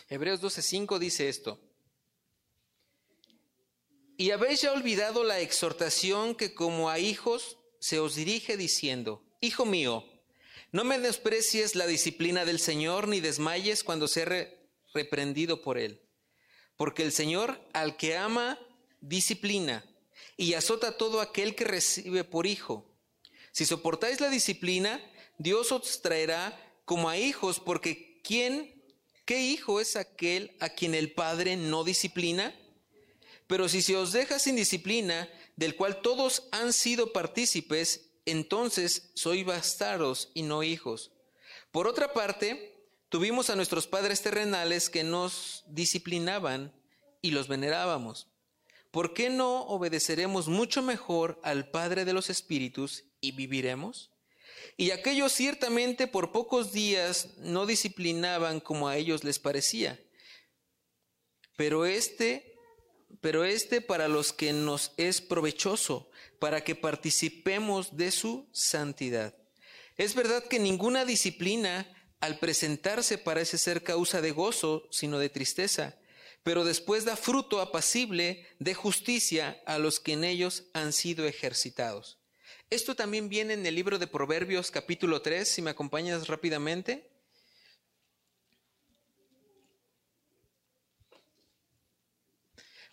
Hebreos 0.09 0.41
12:5 0.41 1.01
dice 1.01 1.29
esto. 1.29 1.66
Y 4.17 4.31
habéis 4.31 4.63
ya 4.63 4.73
olvidado 4.73 5.25
la 5.25 5.41
exhortación 5.41 6.35
que 6.35 6.55
como 6.55 6.89
a 6.89 6.99
hijos 6.99 7.59
se 7.81 7.99
os 7.99 8.15
dirige 8.15 8.57
diciendo, 8.57 9.23
Hijo 9.41 9.67
mío, 9.67 10.05
no 10.73 10.85
me 10.85 10.99
desprecies 10.99 11.75
la 11.75 11.87
disciplina 11.87 12.45
del 12.45 12.59
Señor 12.59 13.09
ni 13.09 13.21
desmayes 13.21 13.85
cuando 13.85 14.09
sea 14.09 14.49
reprendido 14.95 15.61
por 15.61 15.77
él. 15.77 16.01
Porque 16.77 17.03
el 17.03 17.13
Señor 17.13 17.61
al 17.75 17.97
que 17.97 18.17
ama, 18.17 18.59
disciplina 19.01 19.85
y 20.37 20.55
azota 20.55 20.97
todo 20.97 21.21
aquel 21.21 21.55
que 21.55 21.65
recibe 21.65 22.25
por 22.25 22.47
hijo. 22.47 22.87
Si 23.53 23.67
soportáis 23.67 24.21
la 24.21 24.31
disciplina, 24.31 25.01
Dios 25.39 25.73
os 25.73 26.03
traerá 26.03 26.59
como 26.85 27.09
a 27.09 27.19
hijos, 27.19 27.61
porque 27.61 28.21
¿quién, 28.23 28.83
qué 29.25 29.41
hijo 29.41 29.81
es 29.81 29.97
aquel 29.97 30.57
a 30.61 30.71
quien 30.71 30.95
el 30.95 31.13
Padre 31.13 31.57
no 31.57 31.85
disciplina? 31.85 32.55
Pero 33.47 33.69
si 33.69 33.83
se 33.83 33.97
os 33.97 34.13
deja 34.13 34.39
sin 34.39 34.57
disciplina, 34.57 35.29
del 35.57 35.77
cual 35.77 36.03
todos 36.03 36.49
han 36.51 36.73
sido 36.73 37.13
partícipes, 37.13 38.11
entonces 38.25 39.11
sois 39.15 39.45
bastardos 39.45 40.31
y 40.35 40.43
no 40.43 40.63
hijos. 40.63 41.13
Por 41.71 41.87
otra 41.87 42.13
parte, 42.13 42.77
tuvimos 43.09 43.51
a 43.51 43.57
nuestros 43.57 43.87
padres 43.87 44.23
terrenales 44.23 44.91
que 44.91 45.05
nos 45.05 45.65
disciplinaban 45.69 46.75
y 47.23 47.31
los 47.31 47.49
venerábamos. 47.49 48.29
¿Por 48.91 49.15
qué 49.15 49.31
no 49.31 49.63
obedeceremos 49.63 50.49
mucho 50.49 50.83
mejor 50.83 51.39
al 51.43 51.71
Padre 51.71 52.05
de 52.05 52.13
los 52.13 52.31
Espíritus 52.31 53.05
y 53.21 53.33
viviremos? 53.33 54.11
Y 54.77 54.91
aquellos 54.91 55.33
ciertamente 55.33 56.07
por 56.07 56.33
pocos 56.33 56.73
días 56.73 57.37
no 57.39 57.67
disciplinaban 57.67 58.61
como 58.61 58.89
a 58.89 58.97
ellos 58.97 59.23
les 59.23 59.39
parecía. 59.39 60.01
Pero 61.57 61.87
este, 61.87 62.56
pero 63.21 63.45
este 63.45 63.81
para 63.81 64.09
los 64.09 64.33
que 64.33 64.53
nos 64.53 64.93
es 64.97 65.21
provechoso, 65.21 66.11
para 66.39 66.63
que 66.63 66.75
participemos 66.75 67.97
de 67.97 68.11
su 68.11 68.49
santidad. 68.53 69.35
Es 69.97 70.15
verdad 70.15 70.45
que 70.45 70.59
ninguna 70.59 71.05
disciplina 71.05 71.91
al 72.21 72.39
presentarse 72.39 73.19
parece 73.19 73.59
ser 73.59 73.83
causa 73.83 74.21
de 74.21 74.31
gozo, 74.31 74.89
sino 74.91 75.19
de 75.19 75.29
tristeza, 75.29 75.97
pero 76.43 76.65
después 76.65 77.05
da 77.05 77.17
fruto 77.17 77.61
apacible 77.61 78.47
de 78.59 78.75
justicia 78.75 79.61
a 79.67 79.79
los 79.79 80.01
que 80.01 80.13
en 80.13 80.25
ellos 80.25 80.65
han 80.75 80.93
sido 80.93 81.27
ejercitados. 81.27 82.19
Esto 82.71 82.95
también 82.95 83.29
viene 83.29 83.55
en 83.55 83.65
el 83.65 83.75
libro 83.75 83.99
de 83.99 84.07
Proverbios 84.07 84.71
capítulo 84.71 85.23
3, 85.23 85.49
si 85.49 85.63
me 85.63 85.71
acompañas 85.71 86.27
rápidamente. 86.27 87.11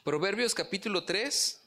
Proverbios 0.04 0.54
capítulo 0.54 1.06
3. 1.06 1.62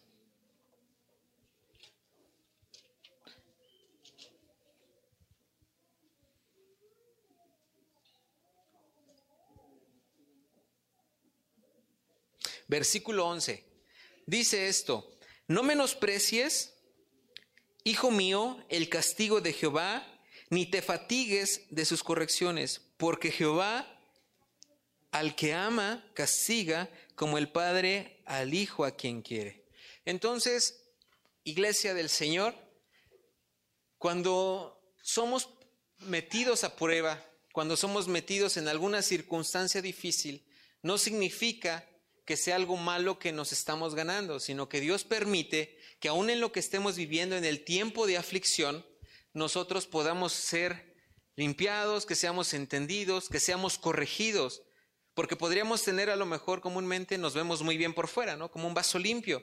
Versículo 12.68 13.26
11. 13.26 13.64
Dice 14.26 14.68
esto, 14.68 15.10
no 15.48 15.62
menosprecies 15.62 16.74
Hijo 17.84 18.10
mío, 18.10 18.62
el 18.68 18.88
castigo 18.88 19.40
de 19.40 19.52
Jehová, 19.52 20.04
ni 20.50 20.66
te 20.66 20.82
fatigues 20.82 21.62
de 21.70 21.84
sus 21.84 22.02
correcciones, 22.02 22.82
porque 22.96 23.30
Jehová 23.30 23.86
al 25.12 25.36
que 25.36 25.54
ama 25.54 26.04
castiga 26.12 26.90
como 27.14 27.38
el 27.38 27.49
Padre 27.49 28.15
al 28.26 28.52
Hijo 28.52 28.84
a 28.84 28.97
quien 28.97 29.23
quiere. 29.23 29.65
Entonces, 30.04 30.82
iglesia 31.45 31.95
del 31.95 32.10
Señor, 32.10 32.54
cuando 33.99 34.93
somos 35.02 35.49
metidos 35.99 36.65
a 36.65 36.76
prueba, 36.76 37.25
cuando 37.52 37.76
somos 37.76 38.08
metidos 38.08 38.56
en 38.56 38.69
alguna 38.69 39.00
circunstancia 39.00 39.80
difícil, 39.80 40.47
no 40.82 40.99
significa 40.99 41.89
que 42.26 42.36
sea 42.36 42.56
algo 42.56 42.76
malo 42.76 43.19
que 43.19 43.32
nos 43.32 43.52
estamos 43.52 43.95
ganando, 43.95 44.41
sino 44.41 44.69
que 44.69 44.80
Dios 44.80 45.04
permite 45.04 45.78
que 46.00 46.08
aún 46.08 46.28
en 46.28 46.41
lo 46.41 46.52
que 46.52 46.60
estemos 46.60 46.97
viviendo 46.97 47.36
en 47.36 47.45
el 47.45 47.65
tiempo 47.65 48.06
de 48.06 48.19
aflicción, 48.19 48.84
nosotros 49.32 49.86
podamos 49.86 50.32
ser 50.32 50.97
limpiados, 51.36 52.04
que 52.04 52.17
seamos 52.17 52.52
entendidos, 52.52 53.28
que 53.28 53.41
seamos 53.41 53.78
corregidos, 53.78 54.62
porque 55.16 55.34
podríamos 55.34 55.82
tener 55.82 56.10
a 56.10 56.16
lo 56.16 56.26
mejor 56.26 56.60
comúnmente 56.60 57.16
nos 57.16 57.32
vemos 57.32 57.62
muy 57.62 57.78
bien 57.78 57.94
por 57.94 58.06
fuera, 58.06 58.36
¿no? 58.36 58.50
Como 58.50 58.68
un 58.68 58.74
vaso 58.74 58.98
limpio, 58.98 59.42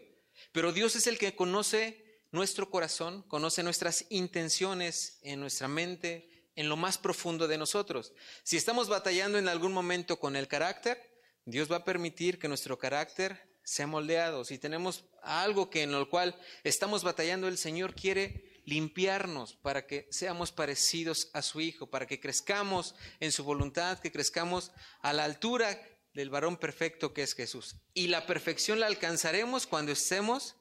pero 0.51 0.71
Dios 0.71 0.95
es 0.95 1.07
el 1.07 1.17
que 1.17 1.35
conoce 1.35 2.21
nuestro 2.31 2.69
corazón, 2.69 3.23
conoce 3.23 3.63
nuestras 3.63 4.05
intenciones 4.11 5.17
en 5.23 5.39
nuestra 5.39 5.67
mente, 5.67 6.29
en 6.55 6.69
lo 6.69 6.77
más 6.77 6.99
profundo 6.99 7.47
de 7.47 7.57
nosotros. 7.57 8.13
Si 8.43 8.55
estamos 8.55 8.87
batallando 8.87 9.39
en 9.39 9.47
algún 9.47 9.73
momento 9.73 10.19
con 10.19 10.35
el 10.35 10.47
carácter, 10.47 11.01
Dios 11.43 11.71
va 11.71 11.77
a 11.77 11.85
permitir 11.85 12.37
que 12.37 12.47
nuestro 12.47 12.77
carácter 12.77 13.57
sea 13.63 13.87
moldeado. 13.87 14.45
Si 14.45 14.59
tenemos 14.59 15.05
algo 15.23 15.71
que 15.71 15.81
en 15.81 15.91
lo 15.91 16.07
cual 16.07 16.39
estamos 16.63 17.03
batallando, 17.03 17.47
el 17.47 17.57
Señor 17.57 17.95
quiere 17.95 18.52
limpiarnos 18.65 19.55
para 19.55 19.85
que 19.85 20.07
seamos 20.11 20.51
parecidos 20.51 21.29
a 21.33 21.41
su 21.41 21.61
Hijo, 21.61 21.87
para 21.87 22.07
que 22.07 22.19
crezcamos 22.19 22.95
en 23.19 23.31
su 23.31 23.43
voluntad, 23.43 23.99
que 23.99 24.11
crezcamos 24.11 24.71
a 25.01 25.13
la 25.13 25.25
altura 25.25 25.79
del 26.13 26.29
varón 26.29 26.57
perfecto 26.57 27.13
que 27.13 27.23
es 27.23 27.33
Jesús. 27.33 27.75
Y 27.93 28.07
la 28.07 28.25
perfección 28.25 28.79
la 28.79 28.87
alcanzaremos 28.87 29.67
cuando 29.67 29.91
estemos 29.91 30.55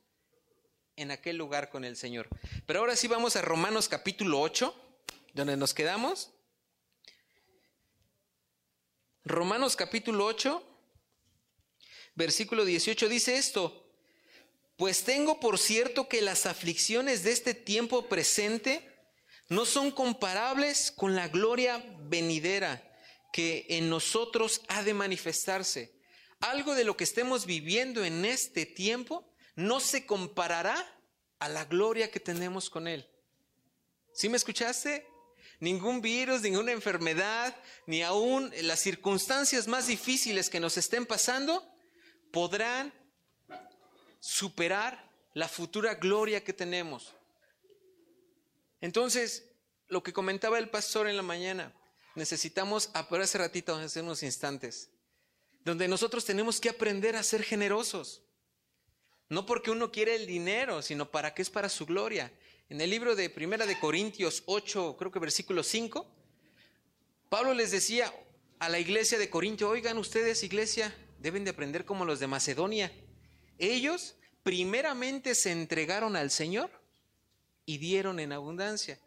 en 0.96 1.10
aquel 1.10 1.36
lugar 1.36 1.70
con 1.70 1.84
el 1.84 1.96
Señor. 1.96 2.28
Pero 2.66 2.80
ahora 2.80 2.96
sí 2.96 3.08
vamos 3.08 3.36
a 3.36 3.42
Romanos 3.42 3.88
capítulo 3.88 4.40
8, 4.40 4.74
donde 5.34 5.56
nos 5.56 5.74
quedamos. 5.74 6.30
Romanos 9.24 9.76
capítulo 9.76 10.26
8, 10.26 10.62
versículo 12.14 12.64
18 12.64 13.08
dice 13.08 13.36
esto, 13.36 13.81
pues 14.82 15.04
tengo 15.04 15.38
por 15.38 15.60
cierto 15.60 16.08
que 16.08 16.20
las 16.20 16.44
aflicciones 16.44 17.22
de 17.22 17.30
este 17.30 17.54
tiempo 17.54 18.08
presente 18.08 18.84
no 19.48 19.64
son 19.64 19.92
comparables 19.92 20.90
con 20.90 21.14
la 21.14 21.28
gloria 21.28 21.84
venidera 22.08 22.82
que 23.32 23.64
en 23.68 23.88
nosotros 23.88 24.60
ha 24.66 24.82
de 24.82 24.92
manifestarse. 24.92 25.94
Algo 26.40 26.74
de 26.74 26.82
lo 26.82 26.96
que 26.96 27.04
estemos 27.04 27.46
viviendo 27.46 28.04
en 28.04 28.24
este 28.24 28.66
tiempo 28.66 29.32
no 29.54 29.78
se 29.78 30.04
comparará 30.04 30.84
a 31.38 31.48
la 31.48 31.64
gloria 31.64 32.10
que 32.10 32.18
tenemos 32.18 32.68
con 32.68 32.88
Él. 32.88 33.08
¿Sí 34.12 34.28
me 34.28 34.36
escuchaste? 34.36 35.06
Ningún 35.60 36.00
virus, 36.00 36.42
ninguna 36.42 36.72
enfermedad, 36.72 37.54
ni 37.86 38.02
aún 38.02 38.52
las 38.62 38.80
circunstancias 38.80 39.68
más 39.68 39.86
difíciles 39.86 40.50
que 40.50 40.58
nos 40.58 40.76
estén 40.76 41.06
pasando 41.06 41.72
podrán 42.32 42.92
superar 44.22 45.10
la 45.34 45.48
futura 45.48 45.96
gloria 45.96 46.44
que 46.44 46.52
tenemos. 46.52 47.12
Entonces, 48.80 49.50
lo 49.88 50.04
que 50.04 50.12
comentaba 50.12 50.60
el 50.60 50.70
pastor 50.70 51.08
en 51.08 51.16
la 51.16 51.24
mañana, 51.24 51.74
necesitamos, 52.14 52.86
por 53.08 53.20
hace 53.20 53.38
ratito, 53.38 53.74
hace 53.74 54.00
unos 54.00 54.22
instantes, 54.22 54.90
donde 55.64 55.88
nosotros 55.88 56.24
tenemos 56.24 56.60
que 56.60 56.68
aprender 56.68 57.16
a 57.16 57.22
ser 57.24 57.42
generosos. 57.42 58.22
No 59.28 59.44
porque 59.44 59.72
uno 59.72 59.90
quiere 59.90 60.14
el 60.14 60.26
dinero, 60.26 60.82
sino 60.82 61.10
para 61.10 61.34
que 61.34 61.42
es 61.42 61.50
para 61.50 61.68
su 61.68 61.84
gloria. 61.84 62.32
En 62.68 62.80
el 62.80 62.90
libro 62.90 63.16
de 63.16 63.28
Primera 63.28 63.66
de 63.66 63.80
Corintios 63.80 64.44
8, 64.46 64.96
creo 65.00 65.10
que 65.10 65.18
versículo 65.18 65.64
5, 65.64 66.06
Pablo 67.28 67.54
les 67.54 67.72
decía 67.72 68.14
a 68.60 68.68
la 68.68 68.78
iglesia 68.78 69.18
de 69.18 69.28
Corintio, 69.30 69.68
oigan 69.68 69.98
ustedes, 69.98 70.44
iglesia, 70.44 70.94
deben 71.18 71.42
de 71.42 71.50
aprender 71.50 71.84
como 71.84 72.04
los 72.04 72.20
de 72.20 72.28
Macedonia. 72.28 72.92
Ellos 73.58 74.16
primeramente 74.42 75.34
se 75.34 75.52
entregaron 75.52 76.16
al 76.16 76.30
Señor 76.30 76.70
y 77.64 77.78
dieron 77.78 78.18
en 78.20 78.32
abundancia. 78.32 78.98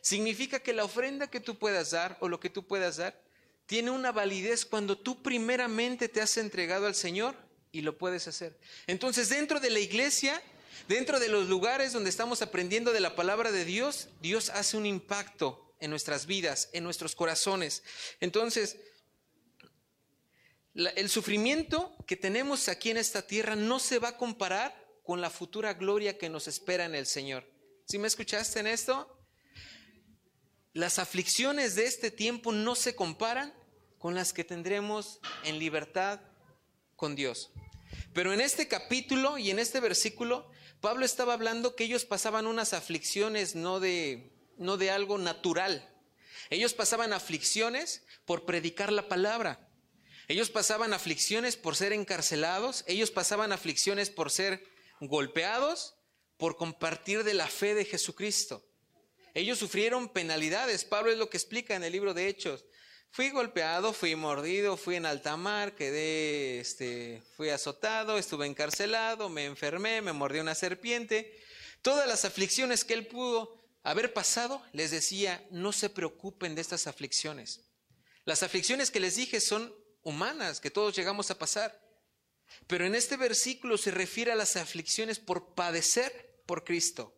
Significa 0.00 0.60
que 0.60 0.72
la 0.72 0.84
ofrenda 0.84 1.30
que 1.30 1.40
tú 1.40 1.58
puedas 1.58 1.92
dar 1.92 2.18
o 2.20 2.28
lo 2.28 2.40
que 2.40 2.50
tú 2.50 2.66
puedas 2.66 2.96
dar 2.98 3.22
tiene 3.66 3.90
una 3.90 4.12
validez 4.12 4.66
cuando 4.66 4.98
tú 4.98 5.22
primeramente 5.22 6.08
te 6.08 6.20
has 6.20 6.36
entregado 6.36 6.86
al 6.86 6.94
Señor 6.94 7.34
y 7.72 7.80
lo 7.80 7.96
puedes 7.96 8.28
hacer. 8.28 8.58
Entonces, 8.86 9.30
dentro 9.30 9.60
de 9.60 9.70
la 9.70 9.80
iglesia, 9.80 10.40
dentro 10.88 11.18
de 11.18 11.28
los 11.28 11.48
lugares 11.48 11.92
donde 11.92 12.10
estamos 12.10 12.42
aprendiendo 12.42 12.92
de 12.92 13.00
la 13.00 13.16
palabra 13.16 13.50
de 13.50 13.64
Dios, 13.64 14.08
Dios 14.20 14.50
hace 14.50 14.76
un 14.76 14.86
impacto 14.86 15.74
en 15.80 15.90
nuestras 15.90 16.26
vidas, 16.26 16.68
en 16.72 16.84
nuestros 16.84 17.14
corazones. 17.14 17.82
Entonces, 18.20 18.76
el 20.74 21.08
sufrimiento 21.08 21.94
que 22.06 22.16
tenemos 22.16 22.68
aquí 22.68 22.90
en 22.90 22.96
esta 22.96 23.26
tierra 23.26 23.54
no 23.54 23.78
se 23.78 23.98
va 23.98 24.08
a 24.08 24.16
comparar 24.16 24.74
con 25.04 25.20
la 25.20 25.30
futura 25.30 25.74
gloria 25.74 26.18
que 26.18 26.28
nos 26.28 26.48
espera 26.48 26.84
en 26.84 26.94
el 26.94 27.06
Señor. 27.06 27.48
¿Sí 27.86 27.98
me 27.98 28.08
escuchaste 28.08 28.60
en 28.60 28.66
esto? 28.66 29.18
Las 30.72 30.98
aflicciones 30.98 31.76
de 31.76 31.84
este 31.84 32.10
tiempo 32.10 32.50
no 32.50 32.74
se 32.74 32.96
comparan 32.96 33.54
con 33.98 34.14
las 34.14 34.32
que 34.32 34.42
tendremos 34.42 35.20
en 35.44 35.58
libertad 35.58 36.20
con 36.96 37.14
Dios. 37.14 37.52
Pero 38.12 38.32
en 38.32 38.40
este 38.40 38.66
capítulo 38.66 39.38
y 39.38 39.50
en 39.50 39.58
este 39.58 39.78
versículo, 39.80 40.50
Pablo 40.80 41.04
estaba 41.04 41.34
hablando 41.34 41.76
que 41.76 41.84
ellos 41.84 42.04
pasaban 42.04 42.46
unas 42.46 42.72
aflicciones 42.72 43.54
no 43.54 43.78
de, 43.78 44.32
no 44.56 44.76
de 44.76 44.90
algo 44.90 45.18
natural. 45.18 45.88
Ellos 46.50 46.74
pasaban 46.74 47.12
aflicciones 47.12 48.04
por 48.24 48.44
predicar 48.44 48.92
la 48.92 49.08
palabra. 49.08 49.63
Ellos 50.28 50.50
pasaban 50.50 50.92
aflicciones 50.92 51.56
por 51.56 51.76
ser 51.76 51.92
encarcelados. 51.92 52.84
Ellos 52.86 53.10
pasaban 53.10 53.52
aflicciones 53.52 54.10
por 54.10 54.30
ser 54.30 54.64
golpeados, 55.00 55.94
por 56.36 56.56
compartir 56.56 57.24
de 57.24 57.34
la 57.34 57.46
fe 57.46 57.74
de 57.74 57.84
Jesucristo. 57.84 58.66
Ellos 59.34 59.58
sufrieron 59.58 60.08
penalidades. 60.08 60.84
Pablo 60.84 61.12
es 61.12 61.18
lo 61.18 61.28
que 61.28 61.36
explica 61.36 61.74
en 61.74 61.84
el 61.84 61.92
libro 61.92 62.14
de 62.14 62.28
Hechos. 62.28 62.64
Fui 63.10 63.30
golpeado, 63.30 63.92
fui 63.92 64.16
mordido, 64.16 64.76
fui 64.76 64.96
en 64.96 65.06
alta 65.06 65.36
mar, 65.36 65.76
quedé, 65.76 66.58
este, 66.58 67.22
fui 67.36 67.48
azotado, 67.50 68.18
estuve 68.18 68.46
encarcelado, 68.46 69.28
me 69.28 69.44
enfermé, 69.44 70.02
me 70.02 70.12
mordió 70.12 70.42
una 70.42 70.56
serpiente. 70.56 71.40
Todas 71.80 72.08
las 72.08 72.24
aflicciones 72.24 72.84
que 72.84 72.94
él 72.94 73.06
pudo 73.06 73.56
haber 73.84 74.12
pasado, 74.12 74.62
les 74.72 74.90
decía, 74.90 75.46
no 75.50 75.70
se 75.72 75.90
preocupen 75.90 76.54
de 76.54 76.62
estas 76.62 76.88
aflicciones. 76.88 77.60
Las 78.24 78.42
aflicciones 78.42 78.90
que 78.90 79.00
les 79.00 79.14
dije 79.16 79.40
son 79.40 79.72
humanas, 80.04 80.60
que 80.60 80.70
todos 80.70 80.94
llegamos 80.94 81.30
a 81.30 81.38
pasar. 81.38 81.82
Pero 82.66 82.86
en 82.86 82.94
este 82.94 83.16
versículo 83.16 83.76
se 83.76 83.90
refiere 83.90 84.30
a 84.30 84.36
las 84.36 84.56
aflicciones 84.56 85.18
por 85.18 85.54
padecer 85.54 86.42
por 86.46 86.64
Cristo. 86.64 87.14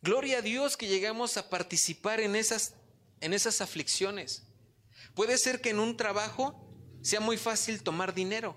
Gloria 0.00 0.38
a 0.38 0.42
Dios 0.42 0.76
que 0.76 0.86
llegamos 0.86 1.36
a 1.36 1.50
participar 1.50 2.20
en 2.20 2.36
esas, 2.36 2.74
en 3.20 3.32
esas 3.32 3.60
aflicciones. 3.60 4.44
Puede 5.14 5.38
ser 5.38 5.60
que 5.60 5.70
en 5.70 5.80
un 5.80 5.96
trabajo 5.96 6.60
sea 7.02 7.20
muy 7.20 7.36
fácil 7.36 7.82
tomar 7.82 8.14
dinero. 8.14 8.56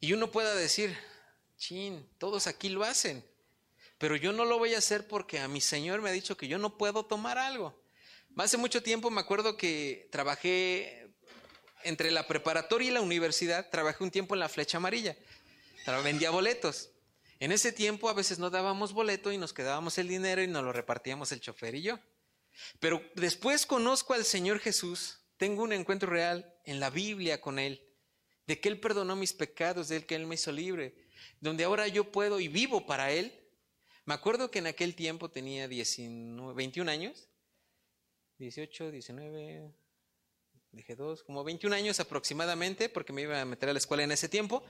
Y 0.00 0.12
uno 0.12 0.30
pueda 0.30 0.54
decir, 0.54 0.96
chin, 1.56 2.08
todos 2.18 2.46
aquí 2.46 2.68
lo 2.68 2.84
hacen, 2.84 3.24
pero 3.98 4.16
yo 4.16 4.32
no 4.32 4.44
lo 4.44 4.58
voy 4.58 4.74
a 4.74 4.78
hacer 4.78 5.06
porque 5.06 5.40
a 5.40 5.48
mi 5.48 5.60
Señor 5.60 6.02
me 6.02 6.10
ha 6.10 6.12
dicho 6.12 6.36
que 6.36 6.48
yo 6.48 6.58
no 6.58 6.76
puedo 6.76 7.06
tomar 7.06 7.38
algo. 7.38 7.83
Hace 8.36 8.56
mucho 8.56 8.82
tiempo 8.82 9.10
me 9.10 9.20
acuerdo 9.20 9.56
que 9.56 10.08
trabajé 10.10 11.08
entre 11.84 12.10
la 12.10 12.26
preparatoria 12.26 12.90
y 12.90 12.92
la 12.92 13.00
universidad, 13.00 13.70
trabajé 13.70 14.02
un 14.02 14.10
tiempo 14.10 14.34
en 14.34 14.40
la 14.40 14.48
flecha 14.48 14.78
amarilla, 14.78 15.16
vendía 16.02 16.30
boletos. 16.30 16.90
En 17.38 17.52
ese 17.52 17.70
tiempo 17.70 18.08
a 18.08 18.12
veces 18.12 18.40
no 18.40 18.50
dábamos 18.50 18.92
boleto 18.92 19.30
y 19.30 19.38
nos 19.38 19.52
quedábamos 19.52 19.98
el 19.98 20.08
dinero 20.08 20.42
y 20.42 20.48
nos 20.48 20.64
lo 20.64 20.72
repartíamos 20.72 21.30
el 21.30 21.40
chofer 21.40 21.76
y 21.76 21.82
yo. 21.82 22.00
Pero 22.80 23.00
después 23.14 23.66
conozco 23.66 24.14
al 24.14 24.24
Señor 24.24 24.58
Jesús, 24.58 25.20
tengo 25.36 25.62
un 25.62 25.72
encuentro 25.72 26.10
real 26.10 26.52
en 26.64 26.80
la 26.80 26.90
Biblia 26.90 27.40
con 27.40 27.60
Él, 27.60 27.86
de 28.48 28.58
que 28.58 28.68
Él 28.68 28.80
perdonó 28.80 29.14
mis 29.14 29.32
pecados, 29.32 29.88
de 29.88 30.04
que 30.04 30.16
Él 30.16 30.26
me 30.26 30.34
hizo 30.34 30.50
libre, 30.50 30.94
donde 31.40 31.62
ahora 31.62 31.86
yo 31.86 32.10
puedo 32.10 32.40
y 32.40 32.48
vivo 32.48 32.84
para 32.84 33.12
Él. 33.12 33.32
Me 34.06 34.14
acuerdo 34.14 34.50
que 34.50 34.58
en 34.58 34.66
aquel 34.66 34.96
tiempo 34.96 35.30
tenía 35.30 35.68
19, 35.68 36.54
21 36.54 36.90
años, 36.90 37.28
18, 38.44 38.90
19, 38.90 39.72
dije 40.72 40.96
dos, 40.96 41.22
como 41.22 41.42
21 41.44 41.74
años 41.74 41.98
aproximadamente, 41.98 42.90
porque 42.90 43.14
me 43.14 43.22
iba 43.22 43.40
a 43.40 43.44
meter 43.46 43.70
a 43.70 43.72
la 43.72 43.78
escuela 43.78 44.02
en 44.02 44.12
ese 44.12 44.28
tiempo. 44.28 44.62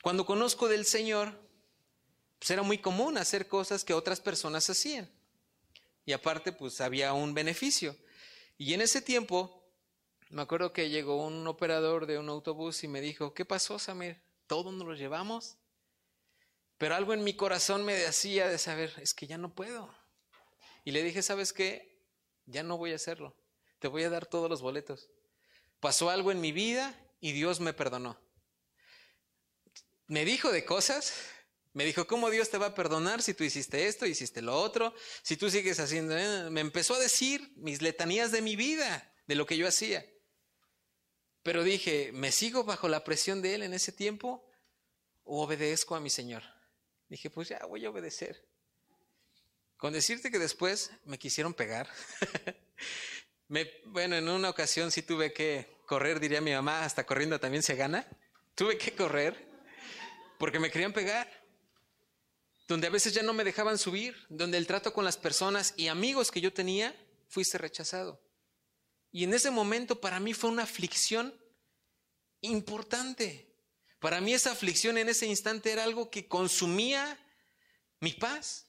Cuando 0.00 0.24
conozco 0.24 0.68
del 0.68 0.84
Señor, 0.84 1.36
pues 2.38 2.50
era 2.52 2.62
muy 2.62 2.78
común 2.78 3.18
hacer 3.18 3.48
cosas 3.48 3.84
que 3.84 3.94
otras 3.94 4.20
personas 4.20 4.70
hacían. 4.70 5.10
Y 6.04 6.12
aparte, 6.12 6.52
pues 6.52 6.80
había 6.80 7.12
un 7.14 7.34
beneficio. 7.34 7.96
Y 8.58 8.74
en 8.74 8.80
ese 8.80 9.02
tiempo, 9.02 9.68
me 10.30 10.42
acuerdo 10.42 10.72
que 10.72 10.88
llegó 10.88 11.26
un 11.26 11.44
operador 11.48 12.06
de 12.06 12.20
un 12.20 12.28
autobús 12.28 12.84
y 12.84 12.88
me 12.88 13.00
dijo, 13.00 13.34
¿qué 13.34 13.44
pasó, 13.44 13.80
Samir? 13.80 14.20
¿Todos 14.46 14.72
nos 14.72 14.86
lo 14.86 14.94
llevamos? 14.94 15.56
Pero 16.78 16.94
algo 16.94 17.12
en 17.12 17.24
mi 17.24 17.34
corazón 17.34 17.84
me 17.84 17.94
decía 17.94 18.46
de 18.46 18.58
saber, 18.58 18.92
es 18.98 19.14
que 19.14 19.26
ya 19.26 19.36
no 19.36 19.52
puedo. 19.52 19.92
Y 20.84 20.92
le 20.92 21.02
dije, 21.02 21.22
¿sabes 21.22 21.52
qué? 21.52 21.95
Ya 22.46 22.62
no 22.62 22.78
voy 22.78 22.92
a 22.92 22.96
hacerlo. 22.96 23.36
Te 23.78 23.88
voy 23.88 24.04
a 24.04 24.10
dar 24.10 24.26
todos 24.26 24.48
los 24.48 24.62
boletos. 24.62 25.10
Pasó 25.80 26.10
algo 26.10 26.32
en 26.32 26.40
mi 26.40 26.52
vida 26.52 26.98
y 27.20 27.32
Dios 27.32 27.60
me 27.60 27.74
perdonó 27.74 28.18
me 30.08 30.24
dijo 30.24 30.52
de 30.52 30.64
cosas, 30.64 31.14
me 31.72 31.84
dijo, 31.84 32.06
¿cómo 32.06 32.30
Dios 32.30 32.50
te 32.50 32.58
va 32.58 32.66
a 32.66 32.74
perdonar 32.74 33.22
si 33.22 33.34
tú 33.34 33.44
hiciste 33.44 33.86
esto, 33.86 34.06
hiciste 34.06 34.40
lo 34.40 34.56
otro? 34.56 34.94
Si 35.22 35.36
tú 35.36 35.50
sigues 35.50 35.78
haciendo... 35.80 36.16
Eh, 36.16 36.48
me 36.50 36.60
empezó 36.60 36.94
a 36.94 36.98
decir 36.98 37.52
mis 37.56 37.82
letanías 37.82 38.32
de 38.32 38.40
mi 38.40 38.56
vida, 38.56 39.12
de 39.26 39.34
lo 39.34 39.46
que 39.46 39.56
yo 39.56 39.68
hacía. 39.68 40.06
Pero 41.42 41.62
dije, 41.62 42.10
¿me 42.12 42.32
sigo 42.32 42.64
bajo 42.64 42.88
la 42.88 43.04
presión 43.04 43.42
de 43.42 43.54
Él 43.54 43.62
en 43.62 43.74
ese 43.74 43.92
tiempo 43.92 44.48
o 45.24 45.42
obedezco 45.42 45.94
a 45.94 46.00
mi 46.00 46.10
Señor? 46.10 46.42
Dije, 47.08 47.30
pues 47.30 47.48
ya 47.48 47.64
voy 47.66 47.84
a 47.84 47.90
obedecer. 47.90 48.48
Con 49.76 49.92
decirte 49.92 50.30
que 50.30 50.38
después 50.38 50.90
me 51.04 51.18
quisieron 51.18 51.54
pegar. 51.54 51.88
me, 53.48 53.70
bueno, 53.86 54.16
en 54.16 54.28
una 54.28 54.50
ocasión 54.50 54.90
sí 54.90 55.02
tuve 55.02 55.32
que 55.32 55.76
correr, 55.86 56.20
diría 56.20 56.40
mi 56.40 56.52
mamá, 56.52 56.84
hasta 56.84 57.04
corriendo 57.04 57.38
también 57.38 57.62
se 57.62 57.74
gana. 57.76 58.06
Tuve 58.54 58.78
que 58.78 58.92
correr 58.94 59.46
porque 60.38 60.58
me 60.58 60.70
querían 60.70 60.92
pegar, 60.92 61.30
donde 62.68 62.86
a 62.86 62.90
veces 62.90 63.14
ya 63.14 63.22
no 63.22 63.32
me 63.32 63.44
dejaban 63.44 63.78
subir, 63.78 64.16
donde 64.28 64.58
el 64.58 64.66
trato 64.66 64.92
con 64.92 65.04
las 65.04 65.16
personas 65.16 65.74
y 65.76 65.88
amigos 65.88 66.30
que 66.30 66.40
yo 66.40 66.52
tenía 66.52 66.94
fuiste 67.28 67.58
rechazado. 67.58 68.20
Y 69.12 69.24
en 69.24 69.34
ese 69.34 69.50
momento 69.50 70.00
para 70.00 70.20
mí 70.20 70.34
fue 70.34 70.50
una 70.50 70.64
aflicción 70.64 71.34
importante. 72.40 73.54
Para 73.98 74.20
mí 74.20 74.34
esa 74.34 74.52
aflicción 74.52 74.98
en 74.98 75.08
ese 75.08 75.26
instante 75.26 75.72
era 75.72 75.84
algo 75.84 76.10
que 76.10 76.28
consumía 76.28 77.18
mi 78.00 78.12
paz. 78.12 78.65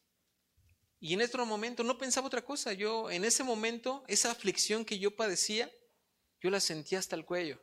Y 1.00 1.14
en 1.14 1.22
otro 1.22 1.46
momento 1.46 1.84
no 1.84 1.98
pensaba 1.98 2.28
otra 2.28 2.44
cosa. 2.44 2.74
Yo 2.74 3.12
en 3.12 3.24
ese 3.24 3.44
momento, 3.44 4.04
esa 4.08 4.32
aflicción 4.32 4.84
que 4.84 5.00
yo 5.00 5.16
padecía, 5.16 5.72
yo 6.42 6.50
la 6.50 6.60
sentía 6.60 7.00
hasta 7.00 7.16
el 7.16 7.26
cuello. 7.26 7.60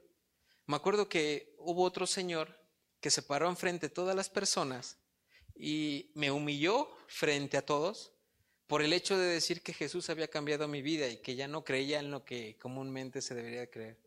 Me 0.66 0.76
acuerdo 0.76 1.08
que 1.08 1.54
hubo 1.58 1.82
otro 1.82 2.06
señor 2.06 2.58
que 3.00 3.10
se 3.10 3.22
paró 3.22 3.48
enfrente 3.48 3.88
de 3.88 3.94
todas 3.94 4.16
las 4.16 4.30
personas 4.30 4.98
y 5.54 6.10
me 6.14 6.30
humilló 6.30 6.88
frente 7.06 7.56
a 7.56 7.66
todos 7.66 8.12
por 8.66 8.82
el 8.82 8.92
hecho 8.92 9.18
de 9.18 9.26
decir 9.26 9.62
que 9.62 9.74
Jesús 9.74 10.08
había 10.08 10.28
cambiado 10.28 10.66
mi 10.68 10.80
vida 10.80 11.08
y 11.08 11.18
que 11.18 11.36
ya 11.36 11.46
no 11.46 11.64
creía 11.64 12.00
en 12.00 12.10
lo 12.10 12.24
que 12.24 12.56
comúnmente 12.58 13.20
se 13.20 13.34
debería 13.34 13.70
creer. 13.70 13.98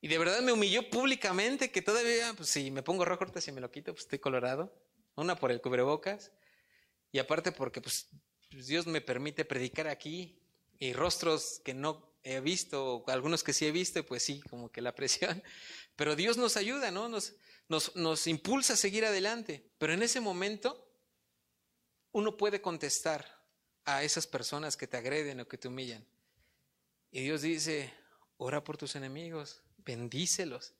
Y 0.00 0.08
de 0.08 0.18
verdad 0.18 0.40
me 0.40 0.52
humilló 0.52 0.88
públicamente 0.88 1.70
que 1.70 1.82
todavía, 1.82 2.32
pues 2.34 2.48
si 2.48 2.70
me 2.70 2.82
pongo 2.82 3.04
rojo 3.04 3.24
ahorita 3.24 3.40
si 3.40 3.52
me 3.52 3.60
lo 3.60 3.70
quito, 3.70 3.92
pues 3.92 4.04
estoy 4.04 4.18
colorado. 4.18 4.72
Una 5.14 5.36
por 5.36 5.50
el 5.50 5.60
cubrebocas 5.60 6.30
y 7.12 7.18
aparte 7.18 7.52
porque 7.52 7.80
pues, 7.80 8.08
pues 8.50 8.66
Dios 8.66 8.86
me 8.86 9.00
permite 9.00 9.44
predicar 9.44 9.88
aquí 9.88 10.38
y 10.78 10.92
rostros 10.92 11.60
que 11.64 11.74
no 11.74 12.16
he 12.22 12.40
visto, 12.40 13.04
algunos 13.06 13.44
que 13.44 13.52
sí 13.52 13.66
he 13.66 13.72
visto, 13.72 14.04
pues 14.04 14.22
sí, 14.22 14.40
como 14.50 14.70
que 14.70 14.80
la 14.80 14.94
presión. 14.94 15.42
Pero 15.96 16.16
Dios 16.16 16.36
nos 16.36 16.56
ayuda, 16.56 16.90
¿no? 16.90 17.08
Nos, 17.08 17.34
nos, 17.68 18.26
impulsa 18.26 18.74
a 18.74 18.76
seguir 18.76 19.04
adelante. 19.04 19.64
Pero 19.78 19.92
en 19.92 20.02
ese 20.02 20.20
momento 20.20 20.90
uno 22.12 22.36
puede 22.36 22.60
contestar 22.60 23.26
a 23.84 24.02
esas 24.02 24.26
personas 24.26 24.76
que 24.76 24.86
te 24.86 24.96
agreden 24.96 25.40
o 25.40 25.48
que 25.48 25.58
te 25.58 25.68
humillan. 25.68 26.04
Y 27.12 27.22
Dios 27.22 27.42
dice, 27.42 27.94
ora 28.36 28.64
por 28.64 28.76
tus 28.76 28.96
enemigos, 28.96 29.62
bendícelos. 29.78 30.74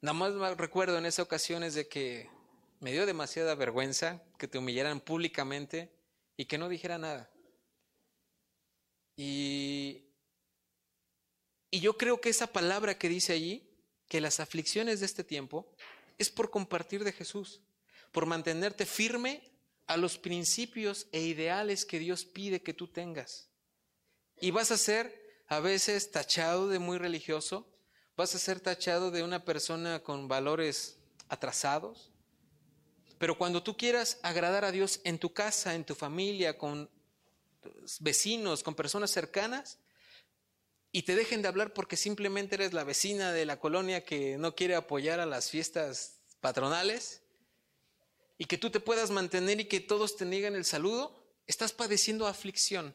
Nada 0.00 0.14
más 0.14 0.56
recuerdo 0.56 0.96
en 0.98 1.06
esa 1.06 1.22
ocasión 1.22 1.64
es 1.64 1.74
de 1.74 1.88
que 1.88 2.30
me 2.80 2.92
dio 2.92 3.06
demasiada 3.06 3.54
vergüenza 3.54 4.22
que 4.38 4.46
te 4.46 4.58
humillaran 4.58 5.00
públicamente 5.00 5.90
y 6.36 6.46
que 6.46 6.58
no 6.58 6.68
dijera 6.68 6.98
nada. 6.98 7.30
Y, 9.16 10.04
y 11.70 11.80
yo 11.80 11.96
creo 11.96 12.20
que 12.20 12.30
esa 12.30 12.48
palabra 12.48 12.98
que 12.98 13.08
dice 13.08 13.32
allí 13.32 13.70
que 14.08 14.20
las 14.20 14.40
aflicciones 14.40 15.00
de 15.00 15.06
este 15.06 15.24
tiempo 15.24 15.72
es 16.18 16.30
por 16.30 16.50
compartir 16.50 17.04
de 17.04 17.12
Jesús, 17.12 17.62
por 18.12 18.26
mantenerte 18.26 18.86
firme 18.86 19.50
a 19.86 19.96
los 19.96 20.18
principios 20.18 21.06
e 21.12 21.20
ideales 21.20 21.84
que 21.84 21.98
Dios 21.98 22.24
pide 22.24 22.62
que 22.62 22.74
tú 22.74 22.88
tengas. 22.88 23.50
Y 24.40 24.50
vas 24.50 24.70
a 24.70 24.78
ser 24.78 25.42
a 25.46 25.60
veces 25.60 26.10
tachado 26.10 26.68
de 26.68 26.78
muy 26.78 26.98
religioso, 26.98 27.68
vas 28.16 28.34
a 28.34 28.38
ser 28.38 28.60
tachado 28.60 29.10
de 29.10 29.22
una 29.22 29.44
persona 29.44 30.02
con 30.02 30.28
valores 30.28 30.98
atrasados, 31.28 32.13
pero 33.18 33.36
cuando 33.38 33.62
tú 33.62 33.76
quieras 33.76 34.18
agradar 34.22 34.64
a 34.64 34.72
Dios 34.72 35.00
en 35.04 35.18
tu 35.18 35.32
casa, 35.32 35.74
en 35.74 35.84
tu 35.84 35.94
familia, 35.94 36.58
con 36.58 36.90
vecinos, 38.00 38.62
con 38.62 38.74
personas 38.74 39.10
cercanas, 39.10 39.78
y 40.92 41.02
te 41.02 41.16
dejen 41.16 41.42
de 41.42 41.48
hablar 41.48 41.72
porque 41.74 41.96
simplemente 41.96 42.54
eres 42.54 42.72
la 42.72 42.84
vecina 42.84 43.32
de 43.32 43.46
la 43.46 43.58
colonia 43.58 44.04
que 44.04 44.38
no 44.38 44.54
quiere 44.54 44.76
apoyar 44.76 45.18
a 45.18 45.26
las 45.26 45.50
fiestas 45.50 46.20
patronales 46.40 47.22
y 48.38 48.44
que 48.44 48.58
tú 48.58 48.70
te 48.70 48.78
puedas 48.78 49.10
mantener 49.10 49.58
y 49.60 49.64
que 49.64 49.80
todos 49.80 50.16
te 50.16 50.24
niegan 50.24 50.54
el 50.54 50.64
saludo, 50.64 51.24
estás 51.48 51.72
padeciendo 51.72 52.28
aflicción. 52.28 52.94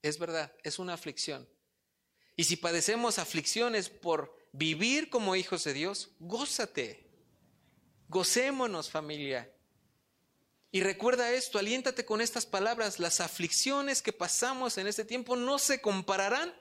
Es 0.00 0.18
verdad, 0.18 0.52
es 0.62 0.78
una 0.78 0.94
aflicción. 0.94 1.46
Y 2.34 2.44
si 2.44 2.56
padecemos 2.56 3.18
aflicciones 3.18 3.90
por 3.90 4.34
vivir 4.52 5.10
como 5.10 5.36
hijos 5.36 5.64
de 5.64 5.74
Dios, 5.74 6.08
gózate. 6.18 7.09
Gocémonos 8.10 8.90
familia. 8.90 9.48
Y 10.72 10.82
recuerda 10.82 11.32
esto, 11.32 11.60
aliéntate 11.60 12.04
con 12.04 12.20
estas 12.20 12.44
palabras, 12.44 12.98
las 12.98 13.20
aflicciones 13.20 14.02
que 14.02 14.12
pasamos 14.12 14.78
en 14.78 14.88
este 14.88 15.04
tiempo 15.04 15.36
no 15.36 15.60
se 15.60 15.80
compararán 15.80 16.52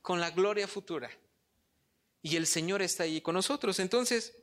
con 0.00 0.18
la 0.18 0.30
gloria 0.30 0.66
futura. 0.66 1.10
Y 2.22 2.36
el 2.36 2.46
Señor 2.46 2.80
está 2.80 3.02
ahí 3.02 3.20
con 3.20 3.34
nosotros. 3.34 3.80
Entonces, 3.80 4.34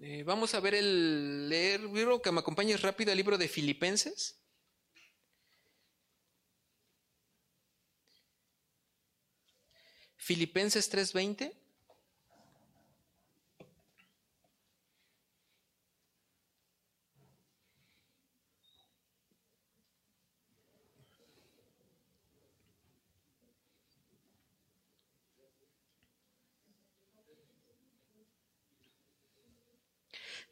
eh, 0.00 0.22
vamos 0.24 0.54
a 0.54 0.60
ver 0.60 0.74
el 0.74 1.50
leer, 1.50 1.82
libro 1.82 2.22
que 2.22 2.32
me 2.32 2.40
acompañes 2.40 2.80
rápido, 2.80 3.12
el 3.12 3.18
libro 3.18 3.36
de 3.36 3.46
Filipenses. 3.46 4.38
Filipenses 10.16 10.88
3:20. 10.88 11.60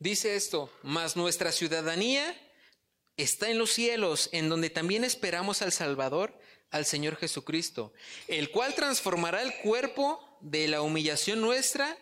Dice 0.01 0.37
esto, 0.37 0.71
mas 0.83 1.17
nuestra 1.17 1.51
ciudadanía 1.51 2.37
está 3.17 3.51
en 3.51 3.59
los 3.59 3.73
cielos, 3.73 4.29
en 4.33 4.49
donde 4.49 4.71
también 4.71 5.03
esperamos 5.03 5.61
al 5.61 5.73
Salvador, 5.73 6.39
al 6.71 6.87
Señor 6.87 7.17
Jesucristo, 7.17 7.93
el 8.29 8.51
cual 8.53 8.75
transformará 8.75 9.43
el 9.43 9.57
cuerpo 9.57 10.39
de 10.41 10.69
la 10.69 10.83
humillación 10.83 11.41
nuestra 11.41 11.99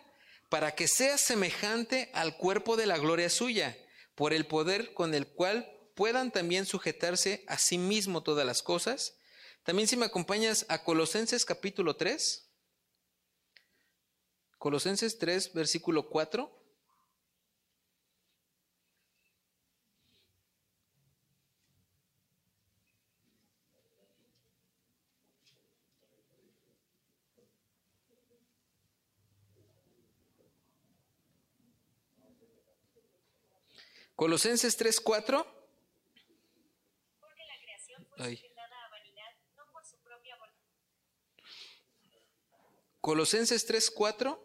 para 0.49 0.75
que 0.75 0.87
sea 0.87 1.17
semejante 1.17 2.11
al 2.13 2.37
cuerpo 2.37 2.77
de 2.77 2.85
la 2.85 2.99
gloria 2.99 3.31
suya, 3.31 3.75
por 4.13 4.31
el 4.31 4.45
poder 4.45 4.93
con 4.93 5.15
el 5.15 5.27
cual 5.27 5.71
puedan 5.95 6.31
también 6.31 6.67
sujetarse 6.67 7.43
a 7.47 7.57
sí 7.57 7.79
mismo 7.79 8.21
todas 8.21 8.45
las 8.45 8.61
cosas. 8.61 9.17
También 9.63 9.87
si 9.87 9.97
me 9.97 10.05
acompañas 10.05 10.67
a 10.69 10.83
Colosenses 10.83 11.45
capítulo 11.45 11.95
3, 11.95 12.47
Colosenses 14.59 15.17
3, 15.17 15.53
versículo 15.53 16.09
4. 16.09 16.56
Colosenses 34.17 34.75
3:4. 34.75 35.45
Porque 37.19 37.43
la 37.45 37.61
creación 37.61 38.03
fue 38.07 38.17
a 38.17 38.89
vanidad, 38.89 39.31
no 39.55 39.71
por 39.71 39.85
su 39.85 39.95
propia 39.97 40.35
voluntad. 40.37 40.63
Colosenses 42.99 43.67
3:4. 43.67 44.43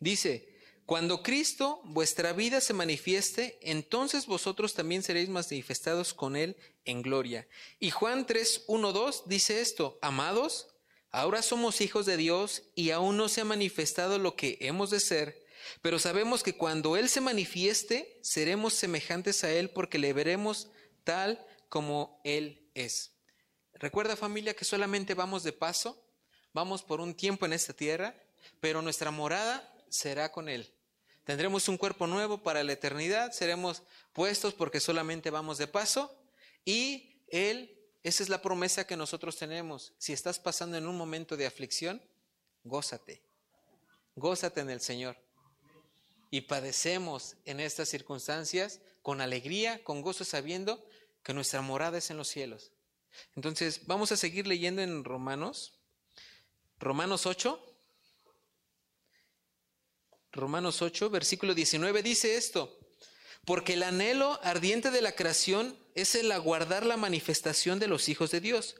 Dice, 0.00 0.60
cuando 0.84 1.22
Cristo, 1.22 1.80
vuestra 1.84 2.34
vida, 2.34 2.60
se 2.60 2.74
manifieste, 2.74 3.58
entonces 3.62 4.26
vosotros 4.26 4.74
también 4.74 5.02
seréis 5.02 5.30
manifestados 5.30 6.12
con 6.12 6.36
Él 6.36 6.58
en 6.84 7.00
gloria. 7.00 7.48
Y 7.78 7.88
Juan 7.88 8.26
3, 8.26 8.64
1, 8.66 8.92
2 8.92 9.28
dice 9.28 9.62
esto, 9.62 9.98
amados, 10.02 10.69
Ahora 11.12 11.42
somos 11.42 11.80
hijos 11.80 12.06
de 12.06 12.16
Dios 12.16 12.62
y 12.74 12.90
aún 12.90 13.16
no 13.16 13.28
se 13.28 13.40
ha 13.40 13.44
manifestado 13.44 14.18
lo 14.18 14.36
que 14.36 14.58
hemos 14.60 14.90
de 14.90 15.00
ser, 15.00 15.44
pero 15.82 15.98
sabemos 15.98 16.42
que 16.42 16.56
cuando 16.56 16.96
Él 16.96 17.08
se 17.08 17.20
manifieste, 17.20 18.18
seremos 18.22 18.74
semejantes 18.74 19.42
a 19.42 19.50
Él 19.50 19.70
porque 19.70 19.98
le 19.98 20.12
veremos 20.12 20.68
tal 21.02 21.44
como 21.68 22.20
Él 22.24 22.68
es. 22.74 23.12
Recuerda 23.74 24.14
familia 24.14 24.54
que 24.54 24.64
solamente 24.64 25.14
vamos 25.14 25.42
de 25.42 25.52
paso, 25.52 26.00
vamos 26.52 26.82
por 26.82 27.00
un 27.00 27.14
tiempo 27.14 27.44
en 27.44 27.54
esta 27.54 27.72
tierra, 27.72 28.14
pero 28.60 28.80
nuestra 28.80 29.10
morada 29.10 29.74
será 29.88 30.30
con 30.30 30.48
Él. 30.48 30.72
Tendremos 31.24 31.68
un 31.68 31.76
cuerpo 31.76 32.06
nuevo 32.06 32.42
para 32.42 32.62
la 32.62 32.72
eternidad, 32.72 33.32
seremos 33.32 33.82
puestos 34.12 34.54
porque 34.54 34.80
solamente 34.80 35.30
vamos 35.30 35.58
de 35.58 35.66
paso 35.66 36.16
y 36.64 37.22
Él 37.28 37.79
esa 38.02 38.22
es 38.22 38.28
la 38.28 38.40
promesa 38.40 38.86
que 38.86 38.96
nosotros 38.96 39.36
tenemos. 39.36 39.92
Si 39.98 40.12
estás 40.12 40.38
pasando 40.38 40.76
en 40.76 40.86
un 40.86 40.96
momento 40.96 41.36
de 41.36 41.46
aflicción, 41.46 42.02
gózate. 42.64 43.22
Gózate 44.16 44.60
en 44.60 44.70
el 44.70 44.80
Señor. 44.80 45.16
Y 46.30 46.42
padecemos 46.42 47.36
en 47.44 47.60
estas 47.60 47.88
circunstancias 47.88 48.80
con 49.02 49.20
alegría, 49.20 49.82
con 49.84 50.00
gozo, 50.02 50.24
sabiendo 50.24 50.82
que 51.22 51.34
nuestra 51.34 51.60
morada 51.60 51.98
es 51.98 52.10
en 52.10 52.16
los 52.16 52.28
cielos. 52.28 52.72
Entonces, 53.36 53.86
vamos 53.86 54.12
a 54.12 54.16
seguir 54.16 54.46
leyendo 54.46 54.80
en 54.82 55.04
Romanos. 55.04 55.74
Romanos 56.78 57.26
8. 57.26 57.66
Romanos 60.32 60.80
8, 60.80 61.10
versículo 61.10 61.54
19 61.54 62.02
dice 62.02 62.36
esto. 62.36 62.78
Porque 63.44 63.74
el 63.74 63.82
anhelo 63.82 64.38
ardiente 64.42 64.90
de 64.90 65.02
la 65.02 65.12
creación 65.12 65.76
es 65.94 66.14
el 66.14 66.32
aguardar 66.32 66.84
la 66.86 66.96
manifestación 66.96 67.78
de 67.78 67.88
los 67.88 68.08
hijos 68.08 68.30
de 68.30 68.40
Dios. 68.40 68.76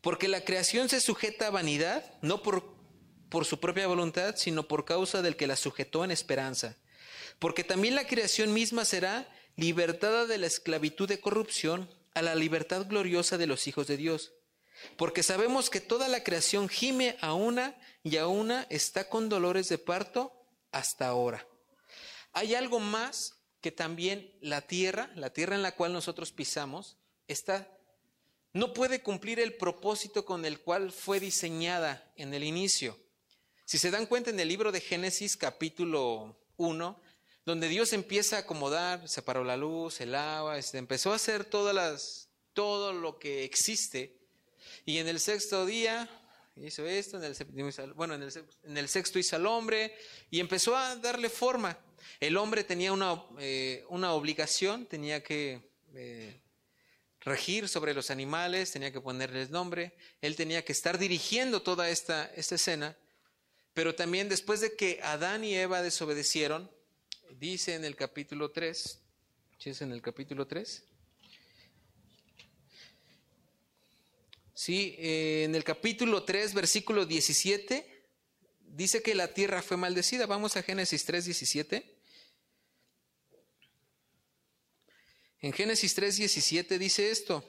Porque 0.00 0.28
la 0.28 0.44
creación 0.44 0.88
se 0.88 1.00
sujeta 1.00 1.48
a 1.48 1.50
vanidad, 1.50 2.04
no 2.22 2.42
por, 2.42 2.74
por 3.28 3.44
su 3.44 3.60
propia 3.60 3.86
voluntad, 3.86 4.36
sino 4.36 4.68
por 4.68 4.84
causa 4.84 5.22
del 5.22 5.36
que 5.36 5.46
la 5.46 5.56
sujetó 5.56 6.04
en 6.04 6.10
esperanza. 6.10 6.76
Porque 7.38 7.64
también 7.64 7.94
la 7.94 8.06
creación 8.06 8.52
misma 8.52 8.84
será 8.84 9.28
libertada 9.56 10.26
de 10.26 10.38
la 10.38 10.46
esclavitud 10.46 11.08
de 11.08 11.20
corrupción 11.20 11.90
a 12.14 12.22
la 12.22 12.34
libertad 12.34 12.86
gloriosa 12.86 13.38
de 13.38 13.46
los 13.46 13.66
hijos 13.66 13.86
de 13.86 13.96
Dios. 13.96 14.32
Porque 14.96 15.22
sabemos 15.22 15.70
que 15.70 15.80
toda 15.80 16.08
la 16.08 16.24
creación 16.24 16.68
gime 16.68 17.16
a 17.20 17.34
una 17.34 17.76
y 18.02 18.16
a 18.16 18.26
una 18.26 18.66
está 18.70 19.08
con 19.08 19.28
dolores 19.28 19.68
de 19.68 19.78
parto 19.78 20.32
hasta 20.72 21.08
ahora. 21.08 21.46
Hay 22.32 22.54
algo 22.54 22.80
más 22.80 23.39
que 23.60 23.72
también 23.72 24.32
la 24.40 24.62
tierra, 24.62 25.10
la 25.14 25.32
tierra 25.32 25.54
en 25.54 25.62
la 25.62 25.74
cual 25.74 25.92
nosotros 25.92 26.32
pisamos, 26.32 26.96
está 27.28 27.68
no 28.52 28.72
puede 28.72 29.00
cumplir 29.00 29.38
el 29.38 29.54
propósito 29.54 30.24
con 30.24 30.44
el 30.44 30.60
cual 30.60 30.90
fue 30.90 31.20
diseñada 31.20 32.10
en 32.16 32.34
el 32.34 32.42
inicio. 32.42 32.98
Si 33.64 33.78
se 33.78 33.92
dan 33.92 34.06
cuenta 34.06 34.30
en 34.30 34.40
el 34.40 34.48
libro 34.48 34.72
de 34.72 34.80
Génesis 34.80 35.36
capítulo 35.36 36.36
1, 36.56 37.00
donde 37.46 37.68
Dios 37.68 37.92
empieza 37.92 38.36
a 38.36 38.40
acomodar, 38.40 39.08
separó 39.08 39.44
la 39.44 39.56
luz, 39.56 40.00
el 40.00 40.16
agua, 40.16 40.58
este, 40.58 40.78
empezó 40.78 41.12
a 41.12 41.16
hacer 41.16 41.44
todo 41.44 42.92
lo 42.92 43.18
que 43.20 43.44
existe, 43.44 44.16
y 44.84 44.98
en 44.98 45.06
el 45.06 45.20
sexto 45.20 45.64
día 45.64 46.08
hizo 46.56 46.84
esto, 46.86 47.18
en 47.18 47.24
el, 47.24 47.92
bueno, 47.94 48.14
en 48.14 48.76
el 48.76 48.88
sexto 48.88 49.20
hizo 49.20 49.36
al 49.36 49.46
hombre, 49.46 49.96
y 50.30 50.40
empezó 50.40 50.76
a 50.76 50.96
darle 50.96 51.30
forma. 51.30 51.78
El 52.20 52.36
hombre 52.36 52.64
tenía 52.64 52.92
una, 52.92 53.22
eh, 53.38 53.84
una 53.88 54.12
obligación, 54.12 54.86
tenía 54.86 55.22
que 55.22 55.60
eh, 55.94 56.40
regir 57.20 57.68
sobre 57.68 57.94
los 57.94 58.10
animales, 58.10 58.72
tenía 58.72 58.92
que 58.92 59.00
ponerles 59.00 59.50
nombre, 59.50 59.94
él 60.20 60.36
tenía 60.36 60.64
que 60.64 60.72
estar 60.72 60.98
dirigiendo 60.98 61.62
toda 61.62 61.90
esta, 61.90 62.30
esta 62.34 62.54
escena, 62.54 62.96
pero 63.74 63.94
también 63.94 64.28
después 64.28 64.60
de 64.60 64.74
que 64.74 65.00
Adán 65.02 65.44
y 65.44 65.54
Eva 65.54 65.82
desobedecieron, 65.82 66.70
dice 67.38 67.74
en 67.74 67.84
el 67.84 67.96
capítulo 67.96 68.50
3, 68.50 68.98
¿sí 69.58 69.70
es 69.70 69.82
en 69.82 69.92
el 69.92 70.02
capítulo 70.02 70.46
3? 70.46 70.84
Sí, 74.60 74.94
eh, 74.98 75.44
en 75.44 75.54
el 75.54 75.64
capítulo 75.64 76.24
3, 76.24 76.52
versículo 76.52 77.06
17, 77.06 78.04
dice 78.60 79.02
que 79.02 79.14
la 79.14 79.32
tierra 79.32 79.62
fue 79.62 79.78
maldecida. 79.78 80.26
Vamos 80.26 80.54
a 80.56 80.62
Génesis 80.62 81.04
3, 81.06 81.24
17. 81.24 81.89
En 85.40 85.52
Génesis 85.52 85.96
3:17 85.96 86.78
dice 86.78 87.10
esto. 87.10 87.44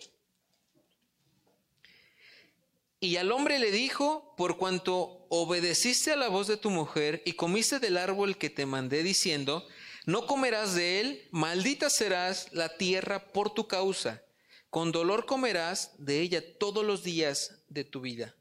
Y 3.04 3.18
al 3.18 3.32
hombre 3.32 3.58
le 3.58 3.72
dijo, 3.72 4.36
por 4.38 4.58
cuanto 4.58 5.26
obedeciste 5.30 6.12
a 6.12 6.16
la 6.16 6.30
voz 6.30 6.46
de 6.46 6.58
tu 6.58 6.70
mujer 6.70 7.24
y 7.26 7.34
comiste 7.34 7.80
del 7.80 7.98
árbol 7.98 8.38
que 8.38 8.52
te 8.52 8.68
mandé 8.68 9.02
diciendo, 9.02 9.68
no 10.06 10.28
comerás 10.28 10.76
de 10.76 11.00
él, 11.00 11.28
maldita 11.32 11.90
serás 11.90 12.54
la 12.54 12.78
tierra 12.78 13.32
por 13.32 13.56
tu 13.56 13.68
causa, 13.68 14.24
con 14.70 14.92
dolor 14.92 15.26
comerás 15.26 15.94
de 15.98 16.22
ella 16.22 16.44
todos 16.60 16.86
los 16.86 17.04
días 17.04 17.64
de 17.70 17.84
tu 17.84 18.02
vida. 18.02 18.36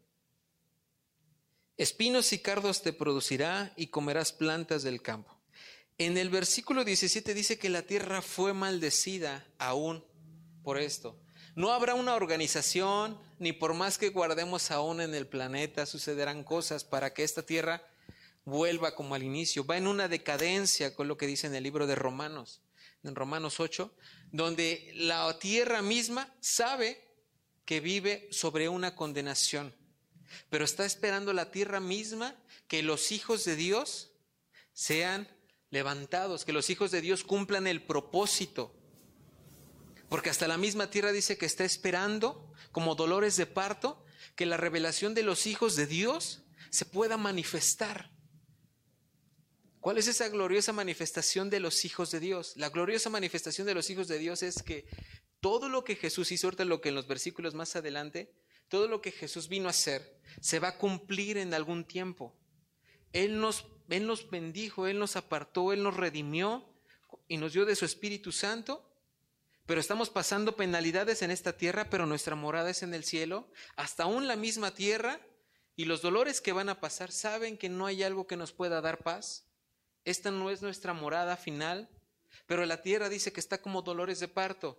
Espinos 1.78 2.30
y 2.34 2.38
cardos 2.38 2.82
te 2.82 2.92
producirá 2.92 3.72
y 3.76 3.86
comerás 3.86 4.30
plantas 4.30 4.82
del 4.82 5.00
campo. 5.00 5.39
En 6.00 6.16
el 6.16 6.30
versículo 6.30 6.82
17 6.82 7.34
dice 7.34 7.58
que 7.58 7.68
la 7.68 7.82
tierra 7.82 8.22
fue 8.22 8.54
maldecida 8.54 9.46
aún 9.58 10.02
por 10.62 10.78
esto. 10.78 11.20
No 11.54 11.72
habrá 11.72 11.94
una 11.94 12.14
organización, 12.14 13.20
ni 13.38 13.52
por 13.52 13.74
más 13.74 13.98
que 13.98 14.08
guardemos 14.08 14.70
aún 14.70 15.02
en 15.02 15.14
el 15.14 15.26
planeta, 15.26 15.84
sucederán 15.84 16.42
cosas 16.42 16.84
para 16.84 17.12
que 17.12 17.22
esta 17.22 17.42
tierra 17.42 17.86
vuelva 18.46 18.94
como 18.94 19.14
al 19.14 19.22
inicio. 19.22 19.66
Va 19.66 19.76
en 19.76 19.86
una 19.86 20.08
decadencia 20.08 20.94
con 20.94 21.06
lo 21.06 21.18
que 21.18 21.26
dice 21.26 21.48
en 21.48 21.54
el 21.54 21.64
libro 21.64 21.86
de 21.86 21.96
Romanos, 21.96 22.62
en 23.04 23.14
Romanos 23.14 23.60
8, 23.60 23.94
donde 24.32 24.92
la 24.94 25.38
tierra 25.38 25.82
misma 25.82 26.34
sabe 26.40 26.98
que 27.66 27.80
vive 27.80 28.26
sobre 28.30 28.70
una 28.70 28.96
condenación, 28.96 29.74
pero 30.48 30.64
está 30.64 30.86
esperando 30.86 31.34
la 31.34 31.50
tierra 31.50 31.78
misma 31.78 32.34
que 32.68 32.82
los 32.82 33.12
hijos 33.12 33.44
de 33.44 33.54
Dios 33.54 34.12
sean 34.72 35.28
levantados, 35.70 36.44
que 36.44 36.52
los 36.52 36.70
hijos 36.70 36.90
de 36.90 37.00
Dios 37.00 37.24
cumplan 37.24 37.66
el 37.66 37.82
propósito. 37.82 38.74
Porque 40.08 40.30
hasta 40.30 40.48
la 40.48 40.58
misma 40.58 40.90
tierra 40.90 41.12
dice 41.12 41.38
que 41.38 41.46
está 41.46 41.64
esperando, 41.64 42.52
como 42.72 42.94
dolores 42.94 43.36
de 43.36 43.46
parto, 43.46 44.04
que 44.34 44.46
la 44.46 44.56
revelación 44.56 45.14
de 45.14 45.22
los 45.22 45.46
hijos 45.46 45.76
de 45.76 45.86
Dios 45.86 46.42
se 46.70 46.84
pueda 46.84 47.16
manifestar. 47.16 48.10
¿Cuál 49.80 49.98
es 49.98 50.08
esa 50.08 50.28
gloriosa 50.28 50.72
manifestación 50.72 51.48
de 51.48 51.60
los 51.60 51.84
hijos 51.84 52.10
de 52.10 52.20
Dios? 52.20 52.52
La 52.56 52.68
gloriosa 52.68 53.08
manifestación 53.08 53.66
de 53.66 53.74
los 53.74 53.88
hijos 53.88 54.08
de 54.08 54.18
Dios 54.18 54.42
es 54.42 54.62
que 54.62 54.86
todo 55.40 55.68
lo 55.68 55.84
que 55.84 55.96
Jesús 55.96 56.32
hizo, 56.32 56.48
ahorita 56.48 56.66
lo 56.66 56.80
que 56.80 56.90
en 56.90 56.96
los 56.96 57.06
versículos 57.06 57.54
más 57.54 57.76
adelante, 57.76 58.34
todo 58.68 58.88
lo 58.88 59.00
que 59.00 59.10
Jesús 59.10 59.48
vino 59.48 59.68
a 59.68 59.70
hacer, 59.70 60.20
se 60.40 60.58
va 60.58 60.68
a 60.68 60.78
cumplir 60.78 61.38
en 61.38 61.54
algún 61.54 61.84
tiempo. 61.84 62.36
Él 63.12 63.40
nos, 63.40 63.66
él 63.88 64.06
nos 64.06 64.30
bendijo, 64.30 64.86
Él 64.86 64.98
nos 64.98 65.16
apartó, 65.16 65.72
Él 65.72 65.82
nos 65.82 65.96
redimió 65.96 66.64
y 67.28 67.36
nos 67.36 67.52
dio 67.52 67.64
de 67.64 67.76
su 67.76 67.84
Espíritu 67.84 68.32
Santo, 68.32 68.86
pero 69.66 69.80
estamos 69.80 70.10
pasando 70.10 70.56
penalidades 70.56 71.22
en 71.22 71.30
esta 71.30 71.56
tierra, 71.56 71.88
pero 71.90 72.06
nuestra 72.06 72.34
morada 72.34 72.70
es 72.70 72.82
en 72.82 72.94
el 72.94 73.04
cielo, 73.04 73.48
hasta 73.76 74.04
aún 74.04 74.26
la 74.26 74.36
misma 74.36 74.74
tierra, 74.74 75.20
y 75.76 75.84
los 75.84 76.02
dolores 76.02 76.40
que 76.40 76.52
van 76.52 76.68
a 76.68 76.80
pasar, 76.80 77.10
¿saben 77.10 77.56
que 77.56 77.68
no 77.68 77.86
hay 77.86 78.02
algo 78.02 78.26
que 78.26 78.36
nos 78.36 78.52
pueda 78.52 78.80
dar 78.80 78.98
paz? 78.98 79.46
Esta 80.04 80.30
no 80.30 80.50
es 80.50 80.60
nuestra 80.60 80.92
morada 80.92 81.36
final, 81.36 81.88
pero 82.46 82.66
la 82.66 82.82
tierra 82.82 83.08
dice 83.08 83.32
que 83.32 83.40
está 83.40 83.62
como 83.62 83.82
dolores 83.82 84.20
de 84.20 84.28
parto. 84.28 84.78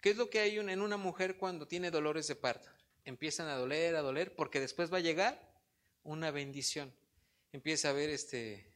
¿Qué 0.00 0.10
es 0.10 0.16
lo 0.16 0.30
que 0.30 0.40
hay 0.40 0.58
en 0.58 0.80
una 0.80 0.96
mujer 0.96 1.36
cuando 1.36 1.68
tiene 1.68 1.90
dolores 1.90 2.26
de 2.26 2.34
parto? 2.34 2.68
Empiezan 3.04 3.48
a 3.48 3.56
doler, 3.56 3.94
a 3.94 4.02
doler, 4.02 4.34
porque 4.34 4.60
después 4.60 4.92
va 4.92 4.96
a 4.96 5.00
llegar 5.00 5.40
una 6.02 6.30
bendición. 6.30 6.92
Empieza 7.52 7.88
a 7.88 7.90
haber 7.90 8.10
este, 8.10 8.66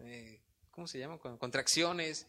eh, 0.00 0.40
¿cómo 0.70 0.86
se 0.86 0.98
llama? 0.98 1.18
Contracciones, 1.18 2.26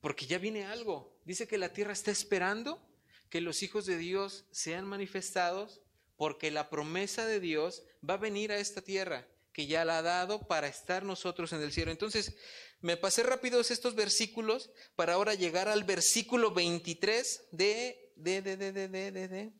porque 0.00 0.26
ya 0.26 0.38
viene 0.38 0.66
algo. 0.66 1.16
Dice 1.24 1.46
que 1.46 1.58
la 1.58 1.72
tierra 1.72 1.92
está 1.92 2.10
esperando 2.10 2.84
que 3.30 3.40
los 3.40 3.62
hijos 3.62 3.86
de 3.86 3.96
Dios 3.96 4.44
sean 4.50 4.84
manifestados, 4.86 5.80
porque 6.16 6.50
la 6.50 6.68
promesa 6.70 7.24
de 7.24 7.40
Dios 7.40 7.84
va 8.08 8.14
a 8.14 8.18
venir 8.18 8.52
a 8.52 8.58
esta 8.58 8.82
tierra 8.82 9.26
que 9.52 9.66
ya 9.66 9.84
la 9.84 9.98
ha 9.98 10.02
dado 10.02 10.46
para 10.46 10.66
estar 10.66 11.04
nosotros 11.04 11.52
en 11.52 11.62
el 11.62 11.72
cielo. 11.72 11.90
Entonces, 11.90 12.36
me 12.80 12.96
pasé 12.96 13.22
rápidos 13.22 13.70
estos 13.70 13.94
versículos 13.94 14.70
para 14.96 15.14
ahora 15.14 15.34
llegar 15.34 15.68
al 15.68 15.84
versículo 15.84 16.50
23 16.50 17.48
de, 17.52 18.12
de, 18.16 18.42
de, 18.42 18.56
de, 18.56 18.72
de, 18.72 18.88
de, 18.88 19.28
de, 19.28 19.52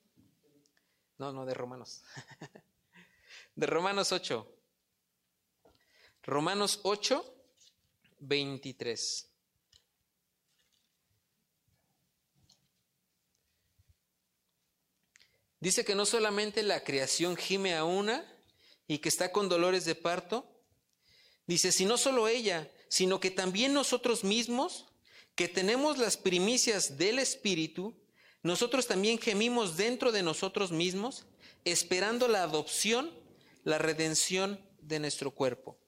no, 1.18 1.32
no, 1.32 1.46
de 1.46 1.54
Romanos. 1.54 2.02
de 3.54 3.66
Romanos 3.66 4.10
8. 4.10 4.51
Romanos 6.24 6.80
8, 6.84 7.24
23. 8.20 9.28
Dice 15.58 15.84
que 15.84 15.94
no 15.94 16.06
solamente 16.06 16.62
la 16.62 16.82
creación 16.84 17.36
gime 17.36 17.74
a 17.74 17.84
una, 17.84 18.28
y 18.86 18.98
que 18.98 19.08
está 19.08 19.32
con 19.32 19.48
dolores 19.48 19.84
de 19.84 19.94
parto, 19.94 20.46
dice, 21.46 21.72
si 21.72 21.86
no 21.86 21.96
solo 21.96 22.28
ella, 22.28 22.70
sino 22.88 23.20
que 23.20 23.30
también 23.30 23.72
nosotros 23.72 24.22
mismos, 24.22 24.86
que 25.34 25.48
tenemos 25.48 25.98
las 25.98 26.16
primicias 26.16 26.98
del 26.98 27.18
Espíritu, 27.18 27.96
nosotros 28.42 28.86
también 28.86 29.18
gemimos 29.18 29.76
dentro 29.76 30.12
de 30.12 30.22
nosotros 30.22 30.72
mismos, 30.72 31.26
esperando 31.64 32.28
la 32.28 32.42
adopción, 32.42 33.10
la 33.64 33.78
redención 33.78 34.60
de 34.80 34.98
nuestro 35.00 35.30
cuerpo. 35.30 35.81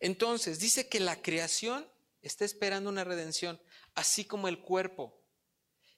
Entonces, 0.00 0.58
dice 0.58 0.88
que 0.88 1.00
la 1.00 1.20
creación 1.22 1.86
está 2.22 2.44
esperando 2.44 2.90
una 2.90 3.04
redención, 3.04 3.60
así 3.94 4.24
como 4.24 4.48
el 4.48 4.60
cuerpo, 4.60 5.22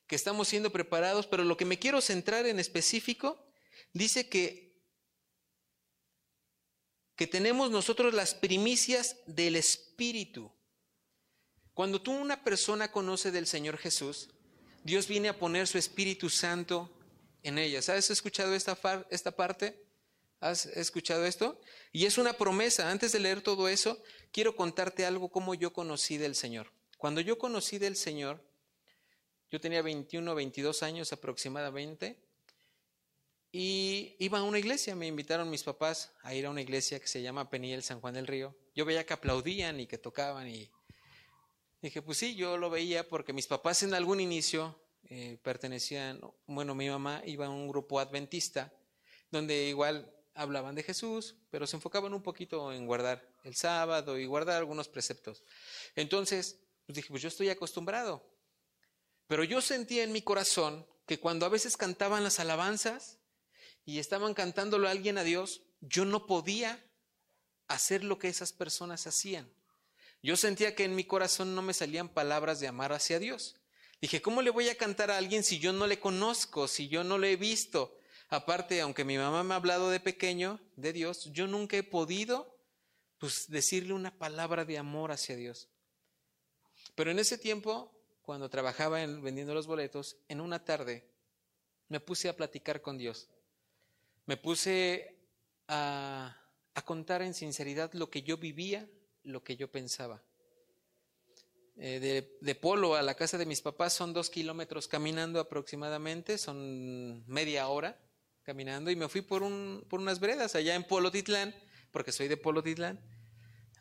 que 0.06 0.16
estamos 0.16 0.48
siendo 0.48 0.70
preparados, 0.70 1.26
pero 1.26 1.44
lo 1.44 1.56
que 1.56 1.64
me 1.64 1.78
quiero 1.78 2.00
centrar 2.00 2.46
en 2.46 2.58
específico, 2.58 3.46
dice 3.92 4.28
que 4.28 4.68
que 7.18 7.26
tenemos 7.26 7.72
nosotros 7.72 8.14
las 8.14 8.32
primicias 8.32 9.16
del 9.26 9.56
Espíritu. 9.56 10.52
Cuando 11.74 12.00
tú 12.00 12.12
una 12.12 12.44
persona 12.44 12.92
conoce 12.92 13.32
del 13.32 13.48
Señor 13.48 13.76
Jesús, 13.76 14.28
Dios 14.84 15.08
viene 15.08 15.28
a 15.28 15.36
poner 15.36 15.66
su 15.66 15.78
Espíritu 15.78 16.30
Santo 16.30 16.96
en 17.42 17.58
ella. 17.58 17.80
¿Has 17.80 18.10
escuchado 18.10 18.54
esta, 18.54 18.78
esta 19.10 19.32
parte? 19.32 19.84
¿Has 20.40 20.66
escuchado 20.66 21.24
esto? 21.24 21.60
Y 21.92 22.06
es 22.06 22.18
una 22.18 22.32
promesa. 22.32 22.90
Antes 22.90 23.12
de 23.12 23.20
leer 23.20 23.42
todo 23.42 23.68
eso, 23.68 24.02
quiero 24.30 24.54
contarte 24.54 25.04
algo 25.04 25.30
como 25.30 25.54
yo 25.54 25.72
conocí 25.72 26.16
del 26.16 26.34
Señor. 26.34 26.70
Cuando 26.96 27.20
yo 27.20 27.38
conocí 27.38 27.78
del 27.78 27.96
Señor, 27.96 28.42
yo 29.50 29.60
tenía 29.60 29.82
21, 29.82 30.34
22 30.34 30.82
años 30.82 31.12
aproximadamente, 31.12 32.18
y 33.50 34.14
iba 34.18 34.38
a 34.38 34.42
una 34.42 34.58
iglesia, 34.58 34.94
me 34.94 35.06
invitaron 35.06 35.48
mis 35.48 35.62
papás 35.62 36.12
a 36.22 36.34
ir 36.34 36.44
a 36.46 36.50
una 36.50 36.60
iglesia 36.60 37.00
que 37.00 37.08
se 37.08 37.22
llama 37.22 37.48
Peniel 37.48 37.82
San 37.82 38.00
Juan 38.00 38.14
del 38.14 38.26
Río. 38.26 38.54
Yo 38.74 38.84
veía 38.84 39.06
que 39.06 39.14
aplaudían 39.14 39.80
y 39.80 39.86
que 39.86 39.96
tocaban 39.96 40.48
y 40.48 40.70
dije, 41.80 42.02
pues 42.02 42.18
sí, 42.18 42.34
yo 42.34 42.58
lo 42.58 42.68
veía 42.68 43.08
porque 43.08 43.32
mis 43.32 43.46
papás 43.46 43.82
en 43.82 43.94
algún 43.94 44.20
inicio 44.20 44.78
eh, 45.04 45.38
pertenecían, 45.42 46.20
bueno, 46.46 46.74
mi 46.74 46.90
mamá 46.90 47.22
iba 47.24 47.46
a 47.46 47.50
un 47.50 47.68
grupo 47.68 48.00
adventista 48.00 48.72
donde 49.30 49.68
igual 49.68 50.12
hablaban 50.38 50.74
de 50.74 50.82
Jesús, 50.82 51.36
pero 51.50 51.66
se 51.66 51.76
enfocaban 51.76 52.14
un 52.14 52.22
poquito 52.22 52.72
en 52.72 52.86
guardar 52.86 53.26
el 53.44 53.54
sábado 53.54 54.18
y 54.18 54.26
guardar 54.26 54.56
algunos 54.56 54.88
preceptos. 54.88 55.42
Entonces, 55.94 56.60
pues 56.86 56.96
dije, 56.96 57.08
pues 57.10 57.22
yo 57.22 57.28
estoy 57.28 57.50
acostumbrado. 57.50 58.24
Pero 59.26 59.44
yo 59.44 59.60
sentía 59.60 60.04
en 60.04 60.12
mi 60.12 60.22
corazón 60.22 60.86
que 61.06 61.20
cuando 61.20 61.44
a 61.44 61.50
veces 61.50 61.76
cantaban 61.76 62.24
las 62.24 62.40
alabanzas, 62.40 63.18
y 63.88 64.00
estaban 64.00 64.34
cantándolo 64.34 64.86
a 64.86 64.90
alguien 64.90 65.16
a 65.16 65.24
Dios, 65.24 65.62
yo 65.80 66.04
no 66.04 66.26
podía 66.26 66.78
hacer 67.68 68.04
lo 68.04 68.18
que 68.18 68.28
esas 68.28 68.52
personas 68.52 69.06
hacían. 69.06 69.50
Yo 70.22 70.36
sentía 70.36 70.74
que 70.74 70.84
en 70.84 70.94
mi 70.94 71.04
corazón 71.04 71.54
no 71.54 71.62
me 71.62 71.72
salían 71.72 72.10
palabras 72.10 72.60
de 72.60 72.68
amar 72.68 72.92
hacia 72.92 73.18
Dios. 73.18 73.56
Dije, 74.02 74.20
¿cómo 74.20 74.42
le 74.42 74.50
voy 74.50 74.68
a 74.68 74.76
cantar 74.76 75.10
a 75.10 75.16
alguien 75.16 75.42
si 75.42 75.58
yo 75.58 75.72
no 75.72 75.86
le 75.86 75.98
conozco, 75.98 76.68
si 76.68 76.88
yo 76.88 77.02
no 77.02 77.16
le 77.16 77.32
he 77.32 77.36
visto? 77.36 77.97
Aparte, 78.28 78.80
aunque 78.80 79.04
mi 79.04 79.16
mamá 79.16 79.42
me 79.42 79.54
ha 79.54 79.56
hablado 79.56 79.90
de 79.90 80.00
pequeño 80.00 80.60
de 80.76 80.92
Dios, 80.92 81.30
yo 81.32 81.46
nunca 81.46 81.76
he 81.76 81.82
podido 81.82 82.56
pues 83.18 83.50
decirle 83.50 83.94
una 83.94 84.16
palabra 84.16 84.64
de 84.64 84.78
amor 84.78 85.10
hacia 85.10 85.34
Dios. 85.34 85.68
Pero 86.94 87.10
en 87.10 87.18
ese 87.18 87.38
tiempo, 87.38 87.92
cuando 88.22 88.48
trabajaba 88.48 89.02
en, 89.02 89.22
vendiendo 89.22 89.54
los 89.54 89.66
boletos, 89.66 90.18
en 90.28 90.40
una 90.40 90.64
tarde 90.64 91.10
me 91.88 92.00
puse 92.00 92.28
a 92.28 92.36
platicar 92.36 92.82
con 92.82 92.98
Dios 92.98 93.28
me 94.28 94.36
puse 94.36 95.16
a, 95.68 96.36
contar 96.84 97.22
en 97.22 97.32
sinceridad 97.34 97.92
lo 97.94 98.10
que 98.10 98.22
yo 98.22 98.36
vivía, 98.36 98.88
lo 99.24 99.42
que 99.42 99.56
yo 99.56 99.72
pensaba. 99.72 100.22
Eh, 101.76 102.30
de, 102.40 102.54
Polo 102.54 102.94
a 102.94 103.02
la 103.02 103.14
casa 103.14 103.38
de 103.38 103.46
mis 103.46 103.62
papás 103.62 103.94
son 103.94 104.12
dos 104.12 104.28
kilómetros 104.28 104.86
caminando 104.86 105.40
aproximadamente, 105.40 106.36
son 106.36 107.24
media 107.26 107.68
hora 107.68 107.98
caminando 108.48 108.90
y 108.90 108.96
me 108.96 109.10
fui 109.10 109.20
por, 109.20 109.42
un, 109.42 109.84
por 109.90 110.00
unas 110.00 110.20
veredas 110.20 110.54
allá 110.54 110.74
en 110.74 110.82
Polo 110.82 111.10
Titlán, 111.10 111.54
porque 111.90 112.12
soy 112.12 112.28
de 112.28 112.38
Polo 112.38 112.62
Titlán. 112.62 112.98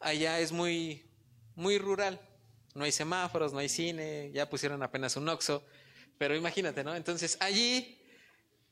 Allá 0.01 0.41
es 0.41 0.51
muy, 0.51 1.09
muy 1.55 1.77
rural, 1.77 2.19
no 2.75 2.83
hay 2.83 2.91
semáforos, 2.91 3.53
no 3.53 3.59
hay 3.59 3.69
cine, 3.69 4.29
ya 4.33 4.49
pusieron 4.49 4.83
apenas 4.83 5.15
un 5.15 5.29
oxo, 5.29 5.63
pero 6.17 6.35
imagínate, 6.35 6.83
¿no? 6.83 6.93
Entonces 6.97 7.37
allí 7.39 7.97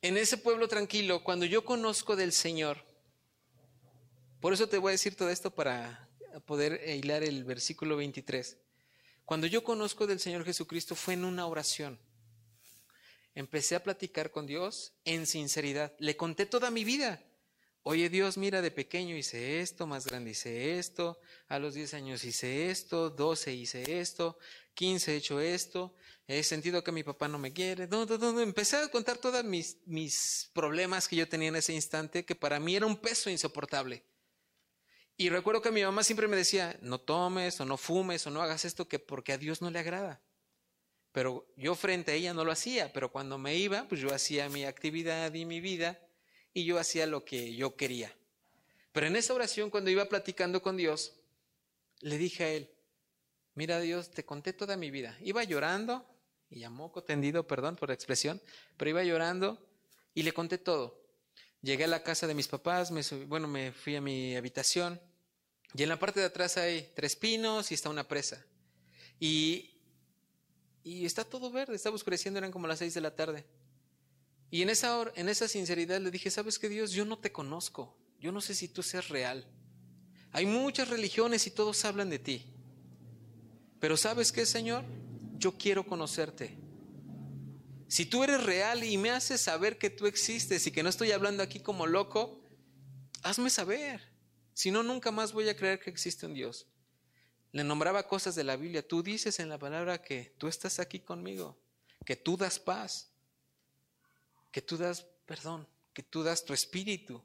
en 0.02 0.18
ese 0.18 0.38
pueblo 0.38 0.68
tranquilo, 0.68 1.24
cuando 1.24 1.46
yo 1.46 1.64
conozco 1.64 2.18
del 2.18 2.34
Señor, 2.34 2.84
por 4.42 4.52
eso 4.52 4.68
te 4.68 4.78
voy 4.78 4.90
a 4.90 5.00
decir 5.00 5.16
todo 5.16 5.30
esto 5.30 5.50
para 5.50 6.10
poder 6.46 6.90
hilar 6.90 7.24
el 7.24 7.46
versículo 7.46 7.96
23. 7.96 8.58
Cuando 9.24 9.48
yo 9.48 9.64
conozco 9.64 10.08
del 10.08 10.20
Señor 10.20 10.44
Jesucristo 10.44 10.94
fue 10.94 11.14
en 11.14 11.24
una 11.24 11.48
oración. 11.48 11.98
Empecé 13.36 13.76
a 13.76 13.84
platicar 13.84 14.32
con 14.32 14.48
Dios 14.48 14.94
en 15.04 15.28
sinceridad. 15.28 15.94
Le 16.00 16.18
conté 16.18 16.46
toda 16.46 16.72
mi 16.72 16.84
vida. 16.84 17.22
Oye 17.84 18.10
Dios, 18.10 18.38
mira, 18.38 18.64
de 18.64 18.72
pequeño 18.72 19.16
hice 19.16 19.62
esto, 19.62 19.86
más 19.86 20.08
grande 20.08 20.32
hice 20.32 20.80
esto, 20.80 21.20
a 21.48 21.60
los 21.60 21.76
10 21.76 21.94
años 21.94 22.24
hice 22.24 22.72
esto, 22.72 23.12
12 23.12 23.54
hice 23.54 24.00
esto, 24.00 24.40
15 24.74 25.14
he 25.14 25.18
hecho 25.18 25.40
esto, 25.40 25.94
he 26.26 26.42
sentido 26.42 26.84
que 26.84 26.92
mi 26.92 27.04
papá 27.04 27.28
no 27.28 27.38
me 27.38 27.54
quiere. 27.54 27.88
Empecé 28.42 28.78
a 28.78 28.88
contar 28.88 29.20
todos 29.20 29.44
mis, 29.44 29.78
mis 29.86 30.50
problemas 30.54 31.08
que 31.08 31.16
yo 31.16 31.30
tenía 31.30 31.50
en 31.50 31.58
ese 31.58 31.74
instante, 31.74 32.26
que 32.26 32.34
para 32.34 32.60
mí 32.60 32.76
era 32.76 32.88
un 32.88 32.98
peso 32.98 33.30
insoportable. 33.30 34.04
Y 35.16 35.30
recuerdo 35.30 35.62
que 35.62 35.70
mi 35.70 35.84
mamá 35.84 36.04
siempre 36.04 36.28
me 36.28 36.38
decía, 36.38 36.80
no 36.82 37.00
tomes 37.00 37.60
o 37.62 37.66
no 37.66 37.78
fumes 37.78 38.26
o 38.26 38.32
no 38.32 38.42
hagas 38.42 38.66
esto 38.66 38.88
que 38.88 38.98
porque 38.98 39.34
a 39.34 39.38
Dios 39.38 39.62
no 39.62 39.70
le 39.70 39.78
agrada. 39.78 40.25
Pero 41.16 41.48
yo 41.56 41.76
frente 41.76 42.12
a 42.12 42.16
ella 42.16 42.34
no 42.34 42.44
lo 42.44 42.52
hacía, 42.52 42.92
pero 42.92 43.10
cuando 43.10 43.38
me 43.38 43.56
iba, 43.56 43.88
pues 43.88 44.02
yo 44.02 44.14
hacía 44.14 44.50
mi 44.50 44.66
actividad 44.66 45.34
y 45.34 45.46
mi 45.46 45.62
vida 45.62 45.98
y 46.54 46.66
yo 46.66 46.78
hacía 46.78 47.06
lo 47.06 47.24
que 47.24 47.56
yo 47.56 47.78
quería. 47.78 48.14
Pero 48.92 49.08
en 49.08 49.16
esa 49.16 49.34
oración, 49.34 49.70
cuando 49.70 49.90
iba 49.90 50.10
platicando 50.10 50.62
con 50.62 50.76
Dios, 50.76 51.14
le 52.02 52.18
dije 52.18 52.44
a 52.44 52.50
él, 52.50 52.70
mira 53.54 53.80
Dios, 53.80 54.12
te 54.12 54.26
conté 54.26 54.52
toda 54.52 54.76
mi 54.76 54.92
vida. 54.92 55.18
Iba 55.22 55.46
llorando, 55.46 56.06
y 56.50 56.66
a 56.66 56.70
moco 56.70 57.02
tendido, 57.02 57.48
perdón 57.48 57.78
por 57.78 57.88
la 57.88 57.96
expresión, 57.96 58.42
pero 58.76 58.90
iba 58.90 59.02
llorando 59.02 59.58
y 60.14 60.24
le 60.24 60.34
conté 60.34 60.58
todo. 60.58 61.02
Llegué 61.62 61.86
a 61.86 61.88
la 61.88 62.04
casa 62.04 62.28
de 62.28 62.34
mis 62.34 62.50
papás, 62.50 62.92
me 62.92 63.04
bueno, 63.26 63.48
me 63.48 63.72
fui 63.72 63.96
a 63.96 64.02
mi 64.02 64.36
habitación 64.36 65.00
y 65.74 65.84
en 65.84 65.88
la 65.88 65.98
parte 65.98 66.20
de 66.20 66.26
atrás 66.26 66.58
hay 66.58 66.92
tres 66.94 67.16
pinos 67.16 67.72
y 67.72 67.76
está 67.76 67.88
una 67.88 68.06
presa. 68.06 68.46
Y, 69.18 69.75
y 70.86 71.04
está 71.04 71.24
todo 71.26 71.50
verde, 71.50 71.76
estaba 71.76 71.96
oscureciendo, 71.96 72.38
eran 72.38 72.52
como 72.52 72.68
las 72.68 72.78
seis 72.78 72.94
de 72.94 73.02
la 73.02 73.16
tarde. 73.16 73.44
Y 74.52 74.62
en 74.62 74.70
esa, 74.70 74.96
hora, 74.96 75.12
en 75.16 75.28
esa 75.28 75.48
sinceridad 75.48 76.00
le 76.00 76.12
dije, 76.12 76.30
¿sabes 76.30 76.60
qué 76.60 76.70
Dios? 76.70 76.92
Yo 76.92 77.06
no 77.06 77.18
te 77.18 77.32
conozco, 77.32 77.98
yo 78.20 78.32
no 78.32 78.40
sé 78.40 78.54
si 78.54 78.68
tú 78.68 78.84
seas 78.84 79.10
real. 79.10 79.48
Hay 80.32 80.46
muchas 80.46 80.90
religiones 80.90 81.48
y 81.48 81.52
todos 81.52 81.84
hablan 81.86 82.12
de 82.12 82.20
ti. 82.20 82.46
Pero 83.80 83.98
¿sabes 83.98 84.32
qué, 84.32 84.46
Señor? 84.46 84.86
Yo 85.40 85.58
quiero 85.58 85.88
conocerte. 85.88 86.56
Si 87.88 88.06
tú 88.06 88.24
eres 88.24 88.44
real 88.44 88.84
y 88.84 88.96
me 88.98 89.10
haces 89.10 89.42
saber 89.42 89.80
que 89.80 89.90
tú 89.90 90.06
existes 90.06 90.68
y 90.68 90.72
que 90.72 90.84
no 90.84 90.90
estoy 90.90 91.12
hablando 91.12 91.42
aquí 91.42 91.62
como 91.62 91.88
loco, 91.88 92.44
hazme 93.24 93.50
saber. 93.50 94.02
Si 94.54 94.70
no, 94.70 94.84
nunca 94.84 95.10
más 95.10 95.34
voy 95.34 95.50
a 95.50 95.56
creer 95.56 95.80
que 95.80 95.90
existe 95.90 96.28
un 96.28 96.36
Dios. 96.36 96.68
Le 97.56 97.64
nombraba 97.64 98.06
cosas 98.06 98.36
de 98.36 98.44
la 98.44 98.58
Biblia. 98.58 98.86
Tú 98.86 99.02
dices 99.02 99.40
en 99.40 99.48
la 99.48 99.58
palabra 99.58 100.02
que 100.02 100.34
tú 100.38 100.50
estás 100.50 100.78
aquí 100.78 101.00
conmigo, 101.00 101.58
que 102.06 102.18
tú 102.18 102.36
das 102.36 102.60
paz, 102.60 103.08
que 104.52 104.62
tú 104.62 104.76
das 104.76 105.06
perdón, 105.26 105.66
que 105.94 106.04
tú 106.04 106.22
das 106.22 106.44
tu 106.44 106.54
espíritu. 106.54 107.24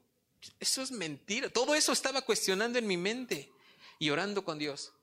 Eso 0.57 0.81
es 0.83 0.89
mentira. 0.89 1.49
Todo 1.49 1.75
eso 1.75 1.91
estaba 1.91 2.21
cuestionando 2.21 2.79
en 2.79 2.87
mi 2.87 2.95
mente 2.95 3.51
y 3.99 4.09
orando 4.09 4.45
con 4.45 4.57
Dios. 4.57 4.93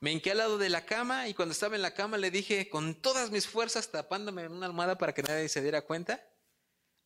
Me 0.00 0.12
hinqué 0.12 0.32
al 0.32 0.36
lado 0.36 0.58
de 0.58 0.68
la 0.68 0.84
cama 0.84 1.28
y 1.28 1.32
cuando 1.32 1.52
estaba 1.52 1.76
en 1.76 1.80
la 1.80 1.94
cama 1.94 2.18
le 2.18 2.30
dije 2.30 2.68
con 2.68 2.94
todas 2.94 3.30
mis 3.30 3.46
fuerzas 3.46 3.90
tapándome 3.90 4.42
en 4.42 4.52
una 4.52 4.66
almohada 4.66 4.98
para 4.98 5.14
que 5.14 5.22
nadie 5.22 5.48
se 5.48 5.62
diera 5.62 5.80
cuenta, 5.80 6.22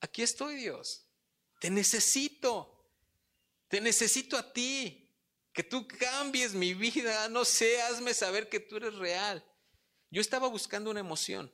aquí 0.00 0.22
estoy 0.22 0.56
Dios, 0.56 1.04
te 1.60 1.70
necesito, 1.70 2.76
te 3.68 3.80
necesito 3.80 4.36
a 4.36 4.52
ti, 4.52 5.07
que 5.58 5.64
tú 5.64 5.88
cambies 5.88 6.54
mi 6.54 6.72
vida, 6.72 7.28
no 7.28 7.44
sé, 7.44 7.82
hazme 7.82 8.14
saber 8.14 8.48
que 8.48 8.60
tú 8.60 8.76
eres 8.76 8.94
real. 8.94 9.44
Yo 10.08 10.20
estaba 10.20 10.46
buscando 10.46 10.88
una 10.88 11.00
emoción 11.00 11.52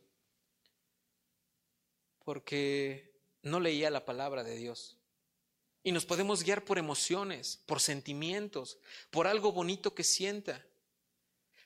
porque 2.23 3.19
no 3.41 3.61
leía 3.61 3.89
la 3.89 4.05
palabra 4.05 4.45
de 4.45 4.57
Dios. 4.57 4.99
Y 5.83 5.91
nos 5.91 6.05
podemos 6.05 6.43
guiar 6.43 6.67
por 6.67 6.77
emociones, 6.77 7.63
por 7.65 7.81
sentimientos, 7.81 8.77
por 9.09 9.27
algo 9.27 9.53
bonito 9.53 9.95
que 9.95 10.05
sienta. 10.05 10.63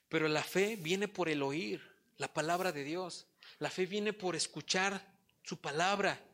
Pero 0.09 0.29
la 0.29 0.45
fe 0.45 0.77
viene 0.77 1.09
por 1.09 1.29
el 1.29 1.43
oír 1.43 1.83
la 2.19 2.33
palabra 2.33 2.71
de 2.71 2.85
Dios. 2.85 3.27
La 3.59 3.69
fe 3.69 3.85
viene 3.85 4.13
por 4.13 4.37
escuchar 4.37 5.05
su 5.43 5.61
palabra. 5.61 6.25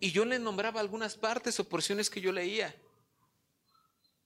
Y 0.00 0.12
yo 0.12 0.26
le 0.26 0.38
nombraba 0.38 0.80
algunas 0.80 1.16
partes 1.16 1.58
o 1.60 1.66
porciones 1.66 2.10
que 2.10 2.20
yo 2.20 2.30
leía. 2.30 2.78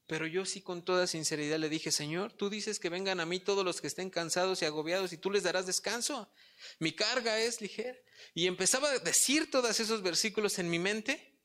Pero 0.09 0.27
yo 0.27 0.47
sí 0.47 0.63
con 0.63 0.83
toda 0.83 1.07
sinceridad 1.07 1.59
le 1.59 1.69
dije, 1.69 1.93
Señor, 1.93 2.33
tú 2.33 2.49
dices 2.49 2.81
que 2.81 2.89
vengan 2.89 3.21
a 3.21 3.27
mí 3.27 3.41
todos 3.41 3.63
los 3.63 3.83
que 3.83 3.89
estén 3.89 4.09
cansados 4.09 4.63
y 4.63 4.65
agobiados 4.65 5.13
y 5.13 5.19
tú 5.19 5.31
les 5.31 5.43
darás 5.43 5.67
descanso. 5.67 6.33
Mi 6.79 6.93
carga 6.93 7.39
es 7.39 7.61
ligera. 7.61 7.95
Y 8.33 8.47
empezaba 8.47 8.89
a 8.89 8.99
decir 9.01 9.51
todos 9.51 9.79
esos 9.79 10.03
versículos 10.03 10.59
en 10.59 10.71
mi 10.71 10.79
mente, 10.79 11.39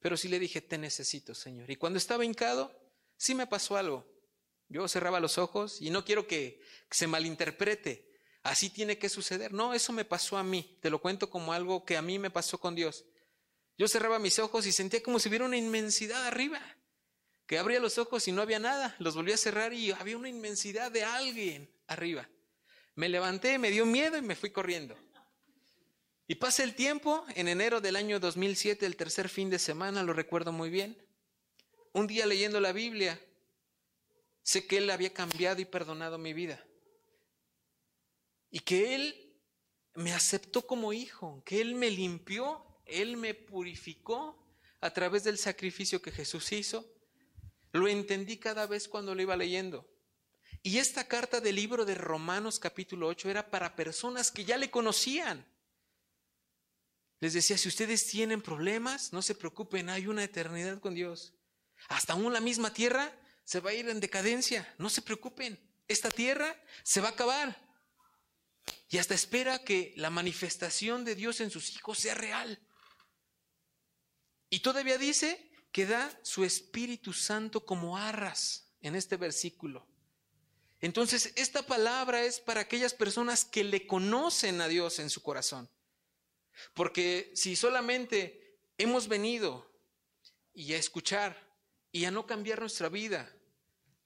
pero 0.00 0.18
sí 0.18 0.28
le 0.28 0.38
dije, 0.38 0.60
te 0.60 0.76
necesito, 0.76 1.34
Señor. 1.34 1.70
Y 1.70 1.76
cuando 1.76 1.96
estaba 1.96 2.26
hincado, 2.26 2.78
sí 3.16 3.34
me 3.34 3.46
pasó 3.46 3.78
algo. 3.78 4.06
Yo 4.68 4.86
cerraba 4.86 5.18
los 5.18 5.38
ojos 5.38 5.80
y 5.80 5.88
no 5.88 6.04
quiero 6.04 6.26
que 6.26 6.60
se 6.90 7.06
malinterprete. 7.06 8.12
Así 8.42 8.68
tiene 8.68 8.98
que 8.98 9.08
suceder. 9.08 9.54
No, 9.54 9.72
eso 9.72 9.94
me 9.94 10.04
pasó 10.04 10.36
a 10.36 10.44
mí. 10.44 10.78
Te 10.82 10.90
lo 10.90 11.00
cuento 11.00 11.30
como 11.30 11.54
algo 11.54 11.86
que 11.86 11.96
a 11.96 12.02
mí 12.02 12.18
me 12.18 12.30
pasó 12.30 12.60
con 12.60 12.74
Dios. 12.74 13.06
Yo 13.78 13.88
cerraba 13.88 14.18
mis 14.18 14.38
ojos 14.38 14.66
y 14.66 14.72
sentía 14.72 15.02
como 15.02 15.18
si 15.18 15.30
hubiera 15.30 15.46
una 15.46 15.56
inmensidad 15.56 16.26
arriba. 16.26 16.60
Que 17.48 17.58
abría 17.58 17.80
los 17.80 17.98
ojos 17.98 18.28
y 18.28 18.32
no 18.32 18.42
había 18.42 18.60
nada. 18.60 18.94
Los 19.00 19.16
volví 19.16 19.32
a 19.32 19.36
cerrar 19.36 19.72
y 19.72 19.90
había 19.90 20.16
una 20.16 20.28
inmensidad 20.28 20.92
de 20.92 21.02
alguien 21.02 21.68
arriba. 21.88 22.28
Me 22.94 23.08
levanté, 23.08 23.58
me 23.58 23.72
dio 23.72 23.84
miedo 23.84 24.16
y 24.16 24.22
me 24.22 24.36
fui 24.36 24.50
corriendo. 24.50 24.96
Y 26.28 26.36
pasa 26.36 26.62
el 26.62 26.76
tiempo, 26.76 27.26
en 27.34 27.48
enero 27.48 27.80
del 27.80 27.96
año 27.96 28.20
2007, 28.20 28.86
el 28.86 28.94
tercer 28.94 29.28
fin 29.28 29.50
de 29.50 29.58
semana, 29.58 30.04
lo 30.04 30.12
recuerdo 30.12 30.52
muy 30.52 30.70
bien. 30.70 30.96
Un 31.92 32.06
día 32.06 32.26
leyendo 32.26 32.60
la 32.60 32.70
Biblia, 32.70 33.18
Sé 34.48 34.66
que 34.66 34.78
Él 34.78 34.88
había 34.88 35.12
cambiado 35.12 35.60
y 35.60 35.66
perdonado 35.66 36.16
mi 36.16 36.32
vida. 36.32 36.64
Y 38.50 38.60
que 38.60 38.94
Él 38.94 39.36
me 39.92 40.14
aceptó 40.14 40.66
como 40.66 40.94
hijo, 40.94 41.42
que 41.44 41.60
Él 41.60 41.74
me 41.74 41.90
limpió, 41.90 42.64
Él 42.86 43.18
me 43.18 43.34
purificó 43.34 44.42
a 44.80 44.90
través 44.90 45.22
del 45.24 45.36
sacrificio 45.36 46.00
que 46.00 46.12
Jesús 46.12 46.50
hizo. 46.52 46.90
Lo 47.72 47.88
entendí 47.88 48.38
cada 48.38 48.66
vez 48.66 48.88
cuando 48.88 49.14
lo 49.14 49.22
iba 49.22 49.36
leyendo. 49.36 49.88
Y 50.62 50.78
esta 50.78 51.06
carta 51.06 51.40
del 51.40 51.56
libro 51.56 51.84
de 51.84 51.94
Romanos 51.94 52.58
capítulo 52.58 53.08
8 53.08 53.30
era 53.30 53.50
para 53.50 53.76
personas 53.76 54.30
que 54.30 54.44
ya 54.44 54.56
le 54.56 54.70
conocían. 54.70 55.46
Les 57.20 57.32
decía, 57.32 57.58
si 57.58 57.68
ustedes 57.68 58.06
tienen 58.06 58.42
problemas, 58.42 59.12
no 59.12 59.22
se 59.22 59.34
preocupen, 59.34 59.90
hay 59.90 60.06
una 60.06 60.24
eternidad 60.24 60.80
con 60.80 60.94
Dios. 60.94 61.34
Hasta 61.88 62.12
aún 62.12 62.32
la 62.32 62.40
misma 62.40 62.72
tierra 62.72 63.12
se 63.44 63.60
va 63.60 63.70
a 63.70 63.74
ir 63.74 63.88
en 63.88 64.00
decadencia. 64.00 64.72
No 64.78 64.90
se 64.90 65.02
preocupen. 65.02 65.58
Esta 65.88 66.10
tierra 66.10 66.60
se 66.82 67.00
va 67.00 67.08
a 67.08 67.12
acabar. 67.12 67.68
Y 68.90 68.98
hasta 68.98 69.14
espera 69.14 69.64
que 69.64 69.92
la 69.96 70.10
manifestación 70.10 71.04
de 71.04 71.14
Dios 71.14 71.40
en 71.40 71.50
sus 71.50 71.74
hijos 71.74 71.98
sea 71.98 72.14
real. 72.14 72.58
Y 74.50 74.60
todavía 74.60 74.98
dice 74.98 75.47
que 75.72 75.86
da 75.86 76.10
su 76.22 76.44
Espíritu 76.44 77.12
Santo 77.12 77.64
como 77.64 77.96
arras 77.96 78.70
en 78.80 78.94
este 78.94 79.16
versículo. 79.16 79.86
Entonces, 80.80 81.32
esta 81.36 81.62
palabra 81.62 82.22
es 82.22 82.40
para 82.40 82.60
aquellas 82.60 82.94
personas 82.94 83.44
que 83.44 83.64
le 83.64 83.86
conocen 83.86 84.60
a 84.60 84.68
Dios 84.68 84.98
en 84.98 85.10
su 85.10 85.22
corazón. 85.22 85.68
Porque 86.74 87.32
si 87.34 87.56
solamente 87.56 88.58
hemos 88.76 89.08
venido 89.08 89.70
y 90.54 90.72
a 90.72 90.78
escuchar 90.78 91.48
y 91.90 92.04
a 92.04 92.10
no 92.10 92.26
cambiar 92.26 92.60
nuestra 92.60 92.88
vida, 92.88 93.32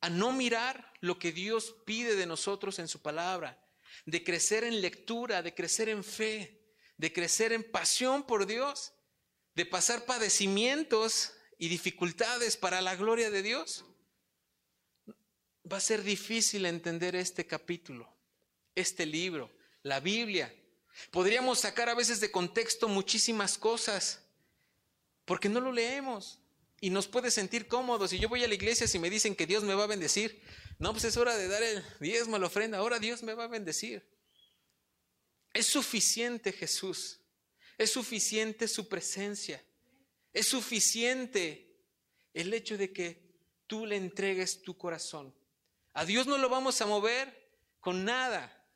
a 0.01 0.09
no 0.11 0.33
mirar 0.33 0.93
lo 1.01 1.19
que 1.19 1.33
Dios 1.33 1.77
pide 1.85 2.17
de 2.17 2.27
nosotros 2.27 2.79
en 2.79 2.89
su 2.89 3.01
palabra, 3.03 3.63
de 4.07 4.25
crecer 4.25 4.65
en 4.65 4.81
lectura, 4.81 5.43
de 5.43 5.55
crecer 5.55 5.89
en 5.89 6.03
fe, 6.03 6.61
de 6.97 7.13
crecer 7.13 7.53
en 7.53 7.71
pasión 7.71 8.25
por 8.25 8.47
Dios, 8.47 8.93
de 9.55 9.67
pasar 9.67 10.05
padecimientos 10.05 11.35
y 11.63 11.69
dificultades 11.69 12.57
para 12.57 12.81
la 12.81 12.97
gloria 12.97 13.31
de 13.31 13.41
Dios, 13.41 13.85
va 15.71 15.77
a 15.77 15.81
ser 15.81 16.03
difícil 16.03 16.67
entender 16.67 17.15
este 17.15 17.47
capítulo, 17.47 18.13
este 18.75 19.07
libro, 19.07 19.49
la 19.85 20.01
Biblia. 20.01 20.53
Podríamos 21.13 21.61
sacar 21.61 21.89
a 21.89 21.95
veces 21.95 22.19
de 22.19 22.33
contexto 22.33 22.89
muchísimas 22.89 23.59
cosas, 23.59 24.25
porque 25.25 25.49
no 25.49 25.61
lo 25.61 25.71
leemos 25.71 26.41
y 26.81 26.91
nos 26.91 27.07
puede 27.07 27.31
sentir 27.31 27.69
cómodos. 27.69 28.11
Si 28.11 28.19
yo 28.19 28.29
voy 28.29 28.43
a 28.43 28.49
la 28.49 28.55
iglesia 28.55 28.89
si 28.89 28.99
me 28.99 29.09
dicen 29.09 29.37
que 29.37 29.47
Dios 29.47 29.63
me 29.63 29.77
va 29.77 29.85
a 29.85 29.87
bendecir, 29.87 30.43
no, 30.81 30.91
pues 30.91 31.05
es 31.05 31.17
hora 31.17 31.37
de 31.37 31.47
dar 31.47 31.63
el 31.63 31.85
diezmo, 32.01 32.41
la 32.41 32.49
ofrenda, 32.49 32.79
ahora 32.79 32.99
Dios 32.99 33.23
me 33.23 33.35
va 33.35 33.45
a 33.45 33.47
bendecir. 33.47 34.05
Es 35.53 35.67
suficiente 35.67 36.51
Jesús, 36.51 37.21
es 37.79 37.93
suficiente 37.93 38.67
su 38.67 38.89
presencia, 38.89 39.65
es 40.33 40.49
suficiente 40.49 41.77
el 42.33 42.53
hecho 42.55 42.79
de 42.79 42.93
que 42.93 43.23
tú 43.67 43.87
le 43.87 43.97
entregues 43.97 44.63
tu 44.63 44.77
corazón. 44.77 45.35
A 45.93 46.05
Dios 46.05 46.27
no 46.27 46.39
lo 46.39 46.49
vamos 46.49 46.81
a 46.81 46.87
mover 46.87 47.51
con 47.81 48.05
nada, 48.05 48.67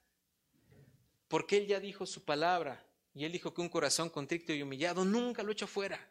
porque 1.29 1.57
Él 1.57 1.67
ya 1.67 1.81
dijo 1.81 2.07
su 2.07 2.25
palabra 2.25 2.85
y 3.15 3.25
Él 3.25 3.33
dijo 3.33 3.55
que 3.55 3.63
un 3.63 3.69
corazón 3.69 4.11
contrito 4.11 4.53
y 4.53 4.63
humillado 4.63 5.05
nunca 5.05 5.43
lo 5.43 5.53
echa 5.53 5.67
fuera. 5.67 6.07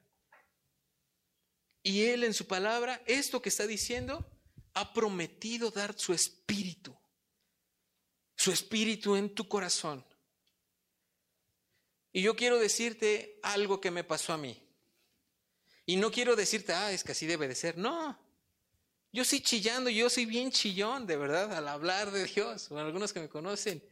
Y 1.84 2.06
Él 2.06 2.24
en 2.24 2.34
su 2.34 2.48
palabra, 2.48 3.02
esto 3.06 3.42
que 3.42 3.50
está 3.50 3.68
diciendo, 3.68 4.26
ha 4.74 4.92
prometido 4.92 5.70
dar 5.70 5.98
su 5.98 6.14
espíritu, 6.14 6.98
su 8.36 8.52
espíritu 8.52 9.16
en 9.16 9.36
tu 9.36 9.48
corazón. 9.48 10.04
Y 12.12 12.24
yo 12.24 12.36
quiero 12.36 12.58
decirte 12.58 13.40
algo 13.44 13.80
que 13.80 13.92
me 13.92 14.04
pasó 14.04 14.34
a 14.34 14.38
mí. 14.38 14.65
Y 15.86 15.98
no 15.98 16.12
quiero 16.12 16.36
decirte, 16.36 16.74
ah, 16.74 16.92
es 16.92 17.04
que 17.04 17.12
así 17.12 17.26
debe 17.26 17.48
de 17.48 17.56
ser. 17.56 17.78
No. 17.78 18.18
Yo 19.12 19.24
sí 19.24 19.42
chillando, 19.42 19.90
yo 19.90 20.10
soy 20.10 20.26
bien 20.26 20.52
chillón, 20.52 21.08
de 21.08 21.16
verdad, 21.16 21.54
al 21.54 21.68
hablar 21.68 22.12
de 22.12 22.26
Dios, 22.26 22.70
o 22.72 22.78
algunos 22.78 23.14
que 23.14 23.22
me 23.22 23.30
conocen. 23.30 23.84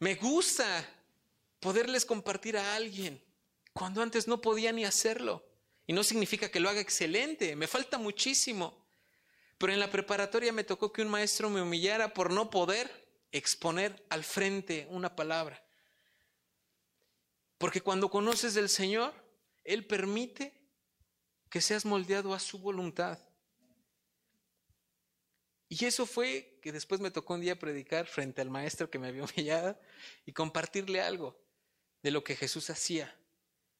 Me 0.00 0.16
gusta 0.16 0.84
poderles 1.60 2.04
compartir 2.04 2.58
a 2.58 2.74
alguien 2.74 3.22
cuando 3.72 4.02
antes 4.02 4.26
no 4.26 4.40
podía 4.40 4.72
ni 4.72 4.84
hacerlo. 4.84 5.44
Y 5.86 5.92
no 5.92 6.02
significa 6.02 6.50
que 6.50 6.60
lo 6.60 6.68
haga 6.68 6.80
excelente, 6.80 7.54
me 7.56 7.66
falta 7.66 7.98
muchísimo. 7.98 8.84
Pero 9.58 9.72
en 9.72 9.80
la 9.80 9.90
preparatoria 9.90 10.52
me 10.52 10.64
tocó 10.64 10.92
que 10.92 11.02
un 11.02 11.08
maestro 11.08 11.50
me 11.50 11.62
humillara 11.62 12.14
por 12.14 12.32
no 12.32 12.50
poder 12.50 12.90
exponer 13.32 14.04
al 14.08 14.24
frente 14.24 14.86
una 14.90 15.14
palabra. 15.14 15.62
Porque 17.58 17.80
cuando 17.80 18.10
conoces 18.10 18.54
del 18.54 18.68
Señor, 18.68 19.14
Él 19.64 19.86
permite 19.86 20.52
que 21.50 21.60
seas 21.60 21.84
moldeado 21.84 22.34
a 22.34 22.40
su 22.40 22.58
voluntad. 22.58 23.18
Y 25.68 25.84
eso 25.84 26.06
fue 26.06 26.58
que 26.62 26.72
después 26.72 27.00
me 27.00 27.10
tocó 27.10 27.34
un 27.34 27.40
día 27.40 27.58
predicar 27.58 28.06
frente 28.06 28.40
al 28.40 28.50
maestro 28.50 28.90
que 28.90 28.98
me 28.98 29.08
había 29.08 29.24
humillado 29.34 29.78
y 30.26 30.32
compartirle 30.32 31.00
algo 31.00 31.36
de 32.02 32.10
lo 32.10 32.22
que 32.22 32.36
Jesús 32.36 32.70
hacía. 32.70 33.14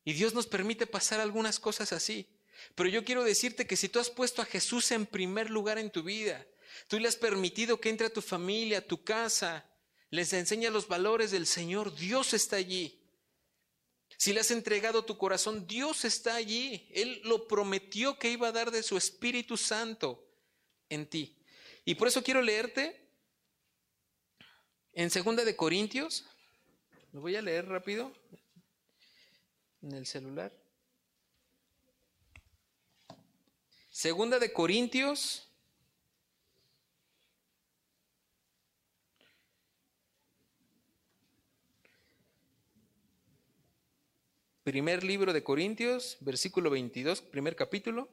Y 0.05 0.13
Dios 0.15 0.35
nos 0.35 0.47
permite 0.47 0.87
pasar 0.87 1.21
algunas 1.21 1.61
cosas 1.61 1.93
así. 1.93 2.29
Pero 2.75 2.89
yo 2.89 3.05
quiero 3.05 3.25
decirte 3.25 3.67
que 3.67 3.77
si 3.77 3.89
tú 3.89 3.99
has 3.99 4.11
puesto 4.11 4.43
a 4.43 4.47
Jesús 4.47 4.91
en 4.93 5.07
primer 5.07 5.51
lugar 5.51 5.79
en 5.79 5.91
tu 5.91 6.03
vida, 6.03 6.47
tú 6.89 6.99
le 6.99 7.09
has 7.09 7.17
permitido 7.17 7.81
que 7.81 7.91
entre 7.91 8.07
a 8.07 8.13
tu 8.13 8.23
familia, 8.23 8.79
a 8.79 8.87
tu 8.87 9.03
casa, 9.03 9.67
les 10.11 10.33
enseña 10.33 10.71
los 10.71 10.89
valores 10.89 11.31
del 11.31 11.47
Señor, 11.47 11.95
Dios 11.95 12.35
está 12.35 12.57
allí. 12.57 13.04
Si 14.17 14.33
le 14.33 14.41
has 14.41 14.51
entregado 14.51 15.05
tu 15.05 15.19
corazón, 15.19 15.67
Dios 15.67 16.05
está 16.05 16.35
allí. 16.37 16.89
Él 16.93 17.21
lo 17.25 17.47
prometió 17.47 18.19
que 18.19 18.31
iba 18.31 18.49
a 18.49 18.53
dar 18.53 18.71
de 18.71 18.83
su 18.83 18.97
Espíritu 18.97 19.57
Santo 19.57 20.25
en 20.89 21.09
ti. 21.09 21.37
Y 21.85 21.95
por 21.95 22.09
eso 22.09 22.23
quiero 22.23 22.41
leerte 22.41 23.09
en 24.93 25.11
Segunda 25.11 25.45
de 25.45 25.57
Corintios. 25.57 26.25
Lo 27.13 27.21
voy 27.21 27.37
a 27.37 27.43
leer 27.43 27.67
rápido 27.67 28.13
en 29.83 29.93
el 29.93 30.07
celular. 30.07 30.53
Segunda 33.91 34.39
de 34.39 34.53
Corintios. 34.53 35.44
Primer 44.65 45.05
libro 45.05 45.35
de 45.35 45.45
Corintios, 45.45 46.17
versículo 46.21 46.71
22, 46.71 47.21
primer 47.21 47.55
capítulo. 47.55 48.09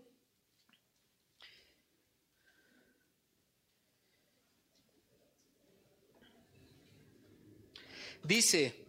Dice, 8.22 8.86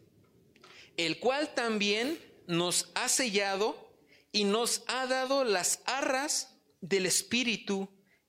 el 0.96 1.20
cual 1.20 1.54
también 1.54 2.18
nos 2.48 2.90
ha 2.96 3.08
sellado 3.08 3.96
y 4.32 4.42
nos 4.42 4.82
ha 4.88 5.06
dado 5.06 5.44
las 5.44 5.82
arras 5.86 6.58
del 6.80 7.06
Espíritu 7.06 7.88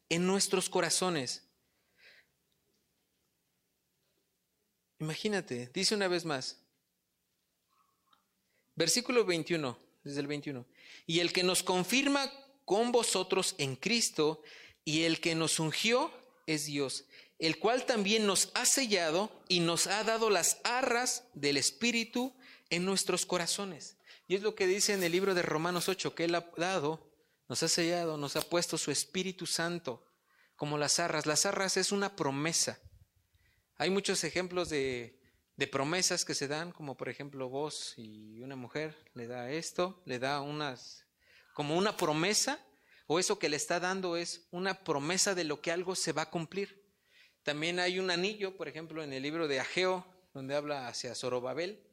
en 0.09 0.27
nuestros 0.27 0.69
corazones. 0.69 1.49
Imagínate, 4.99 5.71
dice 5.73 5.95
una 5.95 6.07
vez 6.07 6.23
más, 6.23 6.62
versículo 8.75 9.25
21, 9.25 9.77
desde 10.03 10.19
el 10.19 10.27
21, 10.27 10.65
y 11.05 11.19
el 11.19 11.33
que 11.33 11.43
nos 11.43 11.63
confirma 11.63 12.31
con 12.65 12.91
vosotros 12.91 13.55
en 13.57 13.75
Cristo 13.75 14.41
y 14.85 15.03
el 15.03 15.19
que 15.19 15.35
nos 15.35 15.59
ungió 15.59 16.11
es 16.47 16.65
Dios, 16.65 17.05
el 17.39 17.59
cual 17.59 17.85
también 17.85 18.25
nos 18.25 18.51
ha 18.53 18.65
sellado 18.65 19.31
y 19.47 19.59
nos 19.59 19.87
ha 19.87 20.03
dado 20.03 20.29
las 20.29 20.59
arras 20.63 21.25
del 21.33 21.57
Espíritu 21.57 22.33
en 22.69 22.85
nuestros 22.85 23.25
corazones. 23.25 23.97
Y 24.27 24.35
es 24.35 24.41
lo 24.41 24.55
que 24.55 24.67
dice 24.67 24.93
en 24.93 25.03
el 25.03 25.11
libro 25.11 25.35
de 25.35 25.41
Romanos 25.41 25.89
8, 25.89 26.15
que 26.15 26.25
Él 26.25 26.35
ha 26.35 26.49
dado 26.57 27.13
nos 27.49 27.61
ha 27.61 27.67
sellado, 27.67 28.17
nos 28.17 28.35
ha 28.35 28.41
puesto 28.41 28.77
su 28.77 28.91
Espíritu 28.91 29.45
Santo, 29.45 30.03
como 30.55 30.77
las 30.77 30.99
arras. 30.99 31.25
Las 31.25 31.45
arras 31.45 31.77
es 31.77 31.91
una 31.91 32.15
promesa. 32.15 32.79
Hay 33.75 33.89
muchos 33.89 34.23
ejemplos 34.23 34.69
de, 34.69 35.19
de 35.55 35.67
promesas 35.67 36.25
que 36.25 36.33
se 36.33 36.47
dan, 36.47 36.71
como 36.71 36.97
por 36.97 37.09
ejemplo 37.09 37.49
vos 37.49 37.93
y 37.97 38.41
una 38.41 38.55
mujer 38.55 38.95
le 39.13 39.27
da 39.27 39.51
esto, 39.51 40.01
le 40.05 40.19
da 40.19 40.41
unas, 40.41 41.05
como 41.53 41.77
una 41.77 41.95
promesa, 41.95 42.59
o 43.05 43.19
eso 43.19 43.37
que 43.37 43.49
le 43.49 43.57
está 43.57 43.79
dando 43.79 44.17
es 44.17 44.47
una 44.51 44.83
promesa 44.83 45.35
de 45.35 45.43
lo 45.43 45.61
que 45.61 45.71
algo 45.71 45.95
se 45.95 46.13
va 46.13 46.23
a 46.23 46.29
cumplir. 46.29 46.83
También 47.43 47.79
hay 47.79 47.99
un 47.99 48.09
anillo, 48.09 48.55
por 48.55 48.67
ejemplo, 48.67 49.03
en 49.03 49.13
el 49.13 49.21
libro 49.21 49.47
de 49.47 49.59
Ageo, 49.59 50.05
donde 50.33 50.55
habla 50.55 50.87
hacia 50.87 51.13
Zorobabel, 51.13 51.83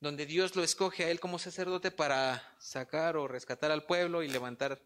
donde 0.00 0.26
Dios 0.26 0.54
lo 0.54 0.62
escoge 0.62 1.04
a 1.04 1.10
él 1.10 1.18
como 1.18 1.38
sacerdote 1.38 1.90
para 1.90 2.54
sacar 2.58 3.16
o 3.16 3.26
rescatar 3.26 3.70
al 3.70 3.86
pueblo 3.86 4.22
y 4.22 4.28
levantar 4.28 4.80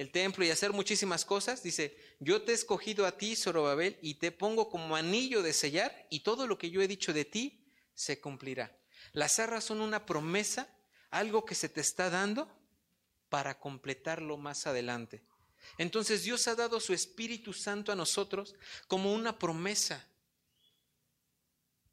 el 0.00 0.10
templo 0.10 0.44
y 0.44 0.50
hacer 0.50 0.72
muchísimas 0.72 1.24
cosas. 1.24 1.62
Dice, 1.62 1.96
yo 2.18 2.42
te 2.42 2.52
he 2.52 2.54
escogido 2.54 3.06
a 3.06 3.16
ti, 3.16 3.36
Zorobabel, 3.36 3.98
y 4.00 4.14
te 4.14 4.32
pongo 4.32 4.68
como 4.70 4.96
anillo 4.96 5.42
de 5.42 5.52
sellar, 5.52 6.06
y 6.10 6.20
todo 6.20 6.46
lo 6.46 6.58
que 6.58 6.70
yo 6.70 6.80
he 6.80 6.88
dicho 6.88 7.12
de 7.12 7.24
ti 7.24 7.64
se 7.94 8.20
cumplirá. 8.20 8.76
Las 9.12 9.38
arras 9.38 9.64
son 9.64 9.80
una 9.80 10.06
promesa, 10.06 10.68
algo 11.10 11.44
que 11.44 11.54
se 11.54 11.68
te 11.68 11.80
está 11.80 12.08
dando 12.08 12.50
para 13.28 13.58
completarlo 13.58 14.36
más 14.36 14.66
adelante. 14.66 15.22
Entonces 15.76 16.24
Dios 16.24 16.48
ha 16.48 16.54
dado 16.54 16.80
su 16.80 16.94
Espíritu 16.94 17.52
Santo 17.52 17.92
a 17.92 17.96
nosotros 17.96 18.54
como 18.88 19.12
una 19.12 19.38
promesa 19.38 20.06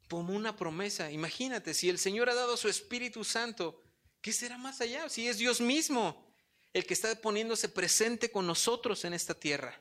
como 0.08 0.34
una 0.34 0.56
promesa. 0.56 1.10
Imagínate, 1.10 1.74
si 1.74 1.88
el 1.88 1.98
Señor 1.98 2.30
ha 2.30 2.34
dado 2.34 2.56
su 2.56 2.68
Espíritu 2.68 3.24
Santo, 3.24 3.82
¿qué 4.20 4.32
será 4.32 4.56
más 4.56 4.80
allá? 4.80 5.08
Si 5.08 5.28
es 5.28 5.38
Dios 5.38 5.60
mismo 5.60 6.27
el 6.72 6.86
que 6.86 6.94
está 6.94 7.14
poniéndose 7.20 7.68
presente 7.68 8.30
con 8.30 8.46
nosotros 8.46 9.04
en 9.04 9.14
esta 9.14 9.34
tierra. 9.34 9.80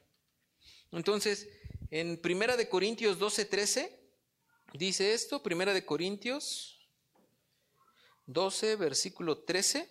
Entonces, 0.92 1.48
en 1.92 2.18
Primera 2.18 2.58
de 2.58 2.70
Corintios 2.70 3.20
12, 3.20 3.46
13, 3.46 4.00
dice 4.74 5.14
esto, 5.14 5.44
Primera 5.44 5.74
de 5.74 5.86
Corintios 5.86 6.88
12, 8.26 8.76
versículo 8.76 9.40
13. 9.40 9.90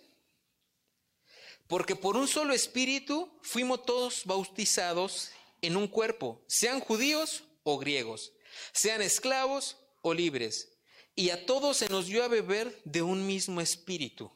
Porque 1.67 1.95
por 1.95 2.15
un 2.15 2.27
solo 2.27 2.53
espíritu 2.53 3.37
fuimos 3.41 3.85
todos 3.85 4.23
bautizados 4.25 5.31
en 5.61 5.75
un 5.75 5.87
cuerpo, 5.87 6.41
sean 6.47 6.79
judíos 6.79 7.43
o 7.63 7.77
griegos, 7.77 8.31
sean 8.71 9.01
esclavos 9.01 9.77
libres, 10.13 10.73
y 11.15 11.31
a 11.31 11.45
todos 11.45 11.77
se 11.77 11.89
nos 11.89 12.07
dio 12.07 12.23
a 12.23 12.27
beber 12.27 12.79
de 12.83 13.01
un 13.01 13.25
mismo 13.25 13.59
espíritu. 13.61 14.31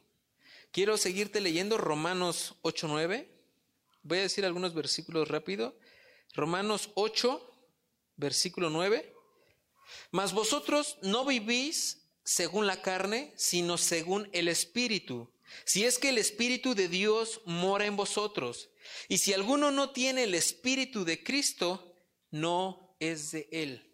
Quiero 0.72 0.96
seguirte 0.96 1.42
leyendo 1.42 1.76
Romanos 1.76 2.56
8.9. 2.62 3.28
Voy 4.02 4.18
a 4.18 4.22
decir 4.22 4.46
algunos 4.46 4.72
versículos 4.72 5.28
rápido. 5.28 5.78
Romanos 6.32 6.88
8, 6.94 7.54
versículo 8.16 8.70
9. 8.70 9.14
Mas 10.12 10.32
vosotros 10.32 10.96
no 11.02 11.26
vivís 11.26 12.08
según 12.24 12.66
la 12.66 12.80
carne, 12.80 13.34
sino 13.36 13.76
según 13.76 14.30
el 14.32 14.48
Espíritu. 14.48 15.30
Si 15.66 15.84
es 15.84 15.98
que 15.98 16.08
el 16.08 16.16
Espíritu 16.16 16.74
de 16.74 16.88
Dios 16.88 17.42
mora 17.44 17.84
en 17.84 17.96
vosotros. 17.96 18.70
Y 19.08 19.18
si 19.18 19.34
alguno 19.34 19.70
no 19.70 19.90
tiene 19.90 20.24
el 20.24 20.34
Espíritu 20.34 21.04
de 21.04 21.22
Cristo, 21.22 21.94
no 22.30 22.96
es 22.98 23.30
de 23.30 23.46
él. 23.52 23.92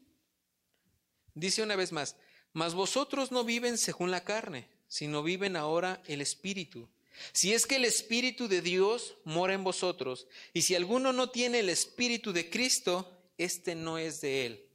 Dice 1.34 1.64
una 1.64 1.74
vez 1.74 1.90
más, 1.90 2.14
mas 2.52 2.74
vosotros 2.74 3.32
no 3.32 3.42
viven 3.42 3.78
según 3.78 4.12
la 4.12 4.22
carne, 4.22 4.68
sino 4.88 5.22
viven 5.22 5.56
ahora 5.56 6.02
el 6.06 6.20
Espíritu. 6.20 6.88
Si 7.32 7.52
es 7.52 7.66
que 7.66 7.76
el 7.76 7.84
Espíritu 7.84 8.48
de 8.48 8.62
Dios 8.62 9.16
mora 9.24 9.54
en 9.54 9.64
vosotros, 9.64 10.26
y 10.52 10.62
si 10.62 10.74
alguno 10.74 11.12
no 11.12 11.30
tiene 11.30 11.60
el 11.60 11.68
Espíritu 11.68 12.32
de 12.32 12.48
Cristo, 12.48 13.12
este 13.36 13.74
no 13.74 13.98
es 13.98 14.20
de 14.20 14.46
él. 14.46 14.68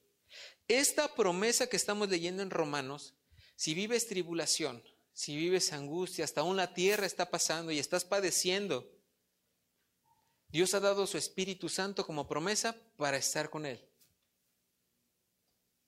Esta 0.68 1.14
promesa 1.14 1.68
que 1.68 1.78
estamos 1.78 2.10
leyendo 2.10 2.42
en 2.42 2.50
Romanos, 2.50 3.14
si 3.56 3.74
vives 3.74 4.08
tribulación, 4.08 4.84
si 5.14 5.36
vives 5.36 5.74
angustia, 5.74 6.26
hasta 6.26 6.42
aún 6.42 6.56
la 6.56 6.74
tierra 6.74 7.06
está 7.06 7.30
pasando 7.30 7.72
y 7.72 7.80
estás 7.80 8.06
padeciendo, 8.06 8.90
Dios 10.48 10.74
ha 10.74 10.80
dado 10.80 11.08
su 11.08 11.18
Espíritu 11.18 11.68
Santo 11.68 12.06
como 12.06 12.28
promesa 12.28 12.76
para 12.98 13.18
estar 13.18 13.50
con 13.50 13.66
él. 13.66 13.84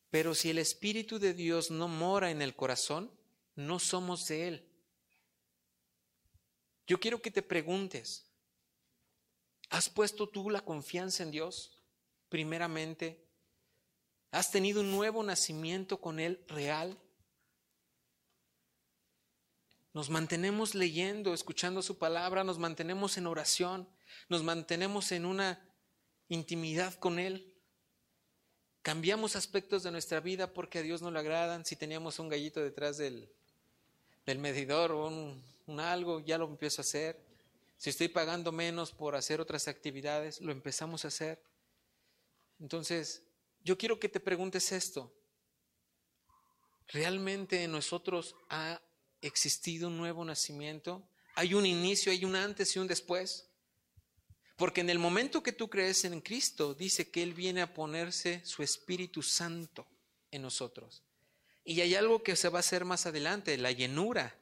Pero 0.10 0.34
si 0.34 0.50
el 0.50 0.58
Espíritu 0.58 1.20
de 1.20 1.34
Dios 1.34 1.70
no 1.72 1.88
mora 1.88 2.32
en 2.32 2.42
el 2.42 2.56
corazón, 2.56 3.12
no 3.56 3.80
somos 3.80 4.28
de 4.28 4.48
Él. 4.48 4.70
Yo 6.88 7.00
quiero 7.00 7.22
que 7.22 7.32
te 7.32 7.42
preguntes, 7.42 8.26
¿Has 9.70 9.90
puesto 9.90 10.28
tú 10.30 10.50
la 10.50 10.62
confianza 10.62 11.24
en 11.24 11.32
Dios 11.32 11.82
primeramente? 12.30 13.28
¿Has 14.32 14.52
tenido 14.52 14.82
un 14.82 14.92
nuevo 14.92 15.24
nacimiento 15.24 16.00
con 16.00 16.20
Él 16.20 16.44
real? 16.48 16.98
Nos 19.94 20.10
mantenemos 20.10 20.76
leyendo, 20.76 21.34
escuchando 21.34 21.82
su 21.82 21.98
palabra, 21.98 22.44
nos 22.44 22.60
mantenemos 22.60 23.18
en 23.18 23.28
oración, 23.28 23.90
nos 24.28 24.44
mantenemos 24.44 25.12
en 25.12 25.26
una 25.26 25.68
intimidad 26.28 26.94
con 26.96 27.18
Él. 27.18 27.54
Cambiamos 28.82 29.36
aspectos 29.36 29.84
de 29.84 29.92
nuestra 29.92 30.20
vida 30.20 30.54
porque 30.54 30.80
a 30.80 30.82
Dios 30.84 31.02
no 31.02 31.12
le 31.12 31.20
agradan. 31.20 31.66
Si 31.66 31.76
teníamos 31.76 32.20
un 32.20 32.30
gallito 32.30 32.62
detrás 32.62 32.98
del, 32.98 33.32
del 34.26 34.40
medidor 34.40 34.92
o 34.92 35.08
un, 35.08 35.80
algo, 35.80 36.20
ya 36.20 36.38
lo 36.38 36.46
empiezo 36.46 36.82
a 36.82 36.84
hacer. 36.84 37.20
Si 37.78 37.90
estoy 37.90 38.08
pagando 38.08 38.52
menos 38.52 38.92
por 38.92 39.16
hacer 39.16 39.42
otras 39.42 39.68
actividades, 39.68 40.42
lo 40.42 40.52
empezamos 40.52 41.06
a 41.06 41.10
hacer. 41.10 41.42
Entonces, 42.60 43.24
yo 43.64 43.78
quiero 43.78 44.00
que 44.00 44.10
te 44.10 44.20
preguntes 44.20 44.72
esto. 44.72 45.14
¿Realmente 46.88 47.64
en 47.64 47.72
nosotros 47.72 48.36
ha 48.50 48.82
existido 49.22 49.88
un 49.88 49.98
nuevo 49.98 50.24
nacimiento? 50.24 51.08
¿Hay 51.36 51.54
un 51.54 51.66
inicio, 51.66 52.12
hay 52.12 52.24
un 52.24 52.36
antes 52.36 52.76
y 52.76 52.80
un 52.80 52.88
después? 52.88 53.50
Porque 54.56 54.82
en 54.82 54.90
el 54.90 55.00
momento 55.00 55.44
que 55.44 55.52
tú 55.52 55.70
crees 55.70 56.06
en 56.06 56.22
Cristo, 56.22 56.74
dice 56.74 57.10
que 57.10 57.22
Él 57.22 57.34
viene 57.34 57.62
a 57.62 57.74
ponerse 57.74 58.42
su 58.46 58.64
Espíritu 58.64 59.22
Santo 59.22 59.86
en 60.32 60.44
nosotros. 60.44 61.05
Y 61.66 61.82
hay 61.82 61.96
algo 61.96 62.22
que 62.22 62.36
se 62.36 62.48
va 62.48 62.60
a 62.60 62.62
hacer 62.62 62.86
más 62.86 63.08
adelante, 63.08 63.58
la 63.58 63.72
llenura 63.72 64.40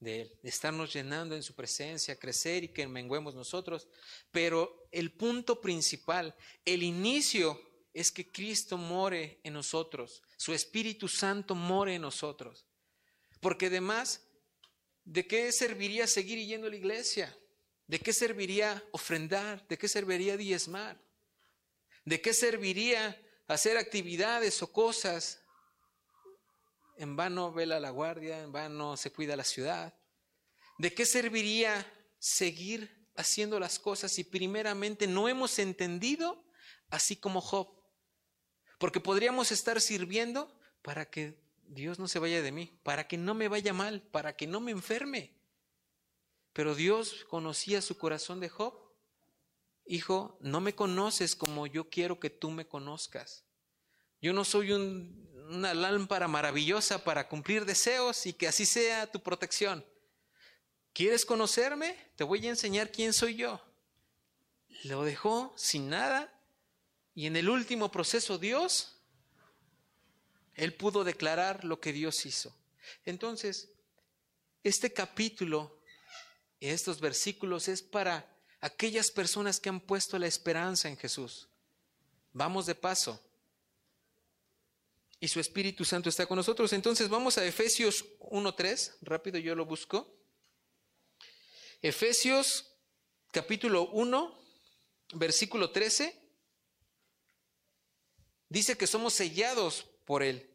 de 0.00 0.22
Él, 0.22 0.38
estarnos 0.42 0.92
llenando 0.92 1.36
en 1.36 1.44
su 1.44 1.54
presencia, 1.54 2.18
crecer 2.18 2.64
y 2.64 2.68
que 2.68 2.86
menguemos 2.88 3.36
nosotros. 3.36 3.86
Pero 4.32 4.88
el 4.90 5.12
punto 5.12 5.60
principal, 5.60 6.34
el 6.64 6.82
inicio 6.82 7.60
es 7.94 8.10
que 8.10 8.30
Cristo 8.30 8.76
more 8.76 9.40
en 9.44 9.54
nosotros, 9.54 10.22
su 10.36 10.52
Espíritu 10.52 11.08
Santo 11.08 11.54
more 11.54 11.94
en 11.94 12.02
nosotros. 12.02 12.66
Porque 13.40 13.66
además, 13.66 14.26
¿de 15.04 15.26
qué 15.26 15.52
serviría 15.52 16.08
seguir 16.08 16.44
yendo 16.44 16.66
a 16.66 16.70
la 16.70 16.76
iglesia? 16.76 17.34
¿De 17.86 18.00
qué 18.00 18.12
serviría 18.12 18.84
ofrendar? 18.90 19.66
¿De 19.68 19.78
qué 19.78 19.86
serviría 19.86 20.36
diezmar? 20.36 21.00
¿De 22.04 22.20
qué 22.20 22.34
serviría 22.34 23.22
hacer 23.46 23.76
actividades 23.76 24.60
o 24.62 24.72
cosas? 24.72 25.40
En 26.96 27.14
vano 27.14 27.52
vela 27.52 27.78
la 27.78 27.90
guardia, 27.90 28.42
en 28.42 28.52
vano 28.52 28.96
se 28.96 29.12
cuida 29.12 29.36
la 29.36 29.44
ciudad. 29.44 29.94
¿De 30.78 30.94
qué 30.94 31.04
serviría 31.04 31.86
seguir 32.18 33.08
haciendo 33.16 33.60
las 33.60 33.78
cosas 33.78 34.12
si 34.12 34.24
primeramente 34.24 35.06
no 35.06 35.28
hemos 35.28 35.58
entendido 35.58 36.44
así 36.88 37.16
como 37.16 37.40
Job? 37.40 37.68
Porque 38.78 39.00
podríamos 39.00 39.52
estar 39.52 39.80
sirviendo 39.80 40.58
para 40.82 41.10
que 41.10 41.38
Dios 41.68 41.98
no 41.98 42.08
se 42.08 42.18
vaya 42.18 42.42
de 42.42 42.52
mí, 42.52 42.78
para 42.82 43.08
que 43.08 43.18
no 43.18 43.34
me 43.34 43.48
vaya 43.48 43.72
mal, 43.72 44.02
para 44.02 44.36
que 44.36 44.46
no 44.46 44.60
me 44.60 44.72
enferme. 44.72 45.36
Pero 46.52 46.74
Dios 46.74 47.26
conocía 47.28 47.82
su 47.82 47.98
corazón 47.98 48.40
de 48.40 48.48
Job. 48.48 48.74
Hijo, 49.84 50.38
no 50.40 50.60
me 50.60 50.74
conoces 50.74 51.36
como 51.36 51.66
yo 51.66 51.90
quiero 51.90 52.18
que 52.18 52.30
tú 52.30 52.50
me 52.50 52.66
conozcas. 52.66 53.44
Yo 54.20 54.32
no 54.32 54.44
soy 54.44 54.72
una 55.48 55.74
lámpara 55.74 56.28
maravillosa 56.28 57.02
para 57.02 57.28
cumplir 57.28 57.64
deseos 57.64 58.26
y 58.26 58.32
que 58.32 58.48
así 58.48 58.66
sea 58.66 59.10
tu 59.10 59.22
protección. 59.22 59.84
¿Quieres 60.92 61.24
conocerme? 61.24 61.96
Te 62.16 62.24
voy 62.24 62.46
a 62.46 62.50
enseñar 62.50 62.90
quién 62.90 63.12
soy 63.12 63.36
yo. 63.36 63.60
Lo 64.84 65.04
dejó 65.04 65.52
sin 65.56 65.88
nada 65.88 66.32
y 67.14 67.26
en 67.26 67.36
el 67.36 67.48
último 67.48 67.90
proceso 67.90 68.38
Dios 68.38 68.96
él 70.54 70.74
pudo 70.74 71.04
declarar 71.04 71.64
lo 71.64 71.80
que 71.80 71.92
Dios 71.92 72.24
hizo. 72.24 72.54
Entonces, 73.04 73.68
este 74.64 74.92
capítulo, 74.92 75.78
estos 76.60 77.00
versículos 77.00 77.68
es 77.68 77.82
para 77.82 78.26
aquellas 78.60 79.10
personas 79.10 79.60
que 79.60 79.68
han 79.68 79.80
puesto 79.80 80.18
la 80.18 80.26
esperanza 80.26 80.88
en 80.88 80.96
Jesús. 80.96 81.48
Vamos 82.32 82.66
de 82.66 82.74
paso. 82.74 83.22
Y 85.18 85.28
su 85.28 85.40
Espíritu 85.40 85.84
Santo 85.84 86.08
está 86.08 86.26
con 86.26 86.36
nosotros. 86.36 86.72
Entonces 86.72 87.08
vamos 87.08 87.38
a 87.38 87.44
Efesios 87.44 88.04
1.3. 88.20 88.96
Rápido 89.02 89.38
yo 89.38 89.54
lo 89.54 89.64
busco. 89.64 90.14
Efesios 91.82 92.72
capítulo 93.32 93.88
1, 93.90 94.38
versículo 95.14 95.70
13. 95.70 96.18
Dice 98.48 98.76
que 98.76 98.86
somos 98.86 99.14
sellados 99.14 99.86
por 100.04 100.22
Él. 100.22 100.50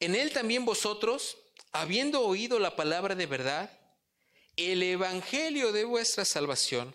En 0.00 0.14
Él 0.14 0.32
también 0.32 0.64
vosotros, 0.64 1.38
habiendo 1.72 2.22
oído 2.22 2.58
la 2.58 2.76
palabra 2.76 3.14
de 3.14 3.26
verdad, 3.26 3.78
el 4.56 4.82
Evangelio 4.82 5.72
de 5.72 5.84
vuestra 5.84 6.24
salvación, 6.24 6.94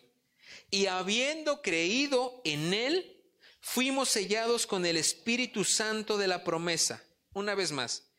y 0.71 0.85
habiendo 0.85 1.61
creído 1.61 2.41
en 2.43 2.73
Él, 2.73 3.23
fuimos 3.61 4.09
sellados 4.09 4.67
con 4.67 4.85
el 4.85 4.97
Espíritu 4.97 5.63
Santo 5.63 6.17
de 6.17 6.27
la 6.27 6.43
promesa. 6.43 7.03
Una 7.33 7.55
vez 7.55 7.71
más, 7.71 8.09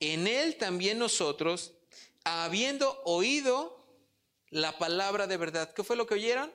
en 0.00 0.26
Él 0.26 0.56
también 0.56 0.98
nosotros, 0.98 1.72
habiendo 2.24 3.00
oído 3.04 3.84
la 4.50 4.78
palabra 4.78 5.26
de 5.26 5.36
verdad. 5.36 5.72
¿Qué 5.72 5.84
fue 5.84 5.96
lo 5.96 6.06
que 6.06 6.14
oyeron? 6.14 6.52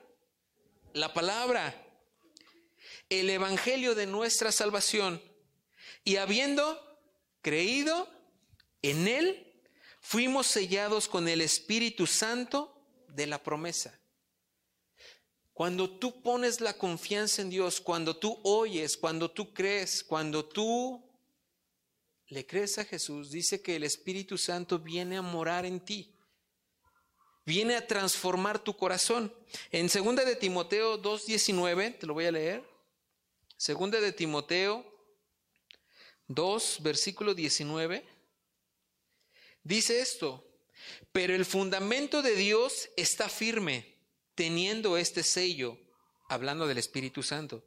La 0.92 1.12
palabra, 1.12 1.74
el 3.08 3.30
Evangelio 3.30 3.94
de 3.94 4.06
nuestra 4.06 4.52
salvación 4.52 5.22
y 6.04 6.16
habiendo 6.16 6.80
creído 7.42 8.08
en 8.82 9.06
Él, 9.06 9.62
fuimos 10.00 10.46
sellados 10.46 11.08
con 11.08 11.28
el 11.28 11.40
Espíritu 11.40 12.06
Santo 12.06 12.82
de 13.08 13.26
la 13.26 13.42
promesa. 13.42 13.98
Cuando 15.52 15.90
tú 15.98 16.22
pones 16.22 16.60
la 16.62 16.78
confianza 16.78 17.42
en 17.42 17.50
Dios, 17.50 17.80
cuando 17.82 18.16
tú 18.16 18.40
oyes, 18.44 18.96
cuando 18.96 19.30
tú 19.30 19.52
crees, 19.52 20.02
cuando 20.02 20.42
tú 20.42 21.09
le 22.30 22.46
crees 22.46 22.78
a 22.78 22.84
Jesús, 22.84 23.30
dice 23.30 23.60
que 23.60 23.76
el 23.76 23.82
Espíritu 23.82 24.38
Santo 24.38 24.78
viene 24.78 25.16
a 25.16 25.22
morar 25.22 25.66
en 25.66 25.80
ti. 25.80 26.14
Viene 27.44 27.74
a 27.74 27.86
transformar 27.86 28.62
tu 28.62 28.76
corazón. 28.76 29.34
En 29.72 29.88
2 29.88 30.24
de 30.24 30.36
Timoteo 30.36 30.96
2:19, 30.96 31.98
te 31.98 32.06
lo 32.06 32.14
voy 32.14 32.26
a 32.26 32.32
leer. 32.32 32.64
2 33.58 33.90
de 33.90 34.12
Timoteo 34.12 34.86
2, 36.28 36.78
versículo 36.82 37.34
19, 37.34 38.04
dice 39.64 40.00
esto, 40.00 40.46
pero 41.10 41.34
el 41.34 41.44
fundamento 41.44 42.22
de 42.22 42.36
Dios 42.36 42.88
está 42.96 43.28
firme, 43.28 43.96
teniendo 44.36 44.96
este 44.96 45.24
sello, 45.24 45.76
hablando 46.28 46.68
del 46.68 46.78
Espíritu 46.78 47.24
Santo. 47.24 47.66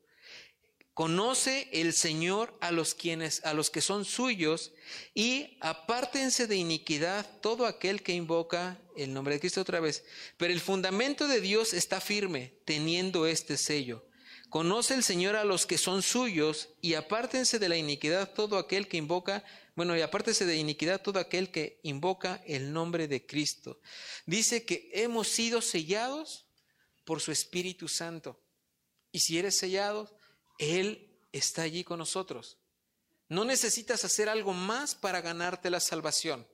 Conoce 0.94 1.70
el 1.72 1.92
Señor 1.94 2.56
a 2.62 2.72
los 2.72 2.94
quienes 2.94 3.44
a 3.46 3.56
los 3.56 3.72
que 3.72 3.82
son 3.82 4.06
suyos 4.06 4.74
y 5.16 5.58
apártense 5.60 6.46
de 6.46 6.56
iniquidad 6.56 7.40
todo 7.42 7.66
aquel 7.66 8.04
que 8.04 8.14
invoca 8.14 8.80
el 8.96 9.12
nombre 9.12 9.34
de 9.34 9.40
Cristo 9.40 9.62
otra 9.62 9.80
vez. 9.80 10.06
Pero 10.38 10.54
el 10.54 10.62
fundamento 10.62 11.28
de 11.28 11.42
Dios 11.42 11.74
está 11.74 12.00
firme, 12.00 12.54
teniendo 12.66 13.26
este 13.26 13.58
sello. 13.58 14.06
Conoce 14.50 14.94
el 14.94 15.04
Señor 15.04 15.36
a 15.36 15.46
los 15.46 15.66
que 15.66 15.80
son 15.80 16.04
suyos 16.04 16.70
y 16.80 16.94
apártense 16.94 17.58
de 17.58 17.70
la 17.70 17.76
iniquidad 17.76 18.32
todo 18.32 18.60
aquel 18.60 18.88
que 18.88 18.98
invoca, 18.98 19.44
bueno, 19.76 19.98
y 19.98 20.02
apártese 20.02 20.46
de 20.46 20.58
iniquidad 20.58 21.02
todo 21.02 21.20
aquel 21.20 21.50
que 21.50 21.80
invoca 21.82 22.40
el 22.46 22.72
nombre 22.72 23.08
de 23.08 23.26
Cristo. 23.26 23.80
Dice 24.28 24.64
que 24.64 24.92
hemos 24.94 25.28
sido 25.28 25.60
sellados 25.60 26.46
por 27.04 27.20
su 27.20 27.32
Espíritu 27.32 27.88
Santo. 27.88 28.40
Y 29.12 29.22
si 29.22 29.40
eres 29.40 29.58
sellado, 29.58 30.16
Él 30.58 31.10
está 31.32 31.64
allí 31.64 31.84
con 31.84 32.00
nosotros. 32.00 32.58
No 33.30 33.46
necesitas 33.46 34.06
hacer 34.06 34.30
algo 34.30 34.54
más 34.54 34.96
para 34.96 35.22
ganarte 35.22 35.70
la 35.70 35.80
salvación. 35.80 36.46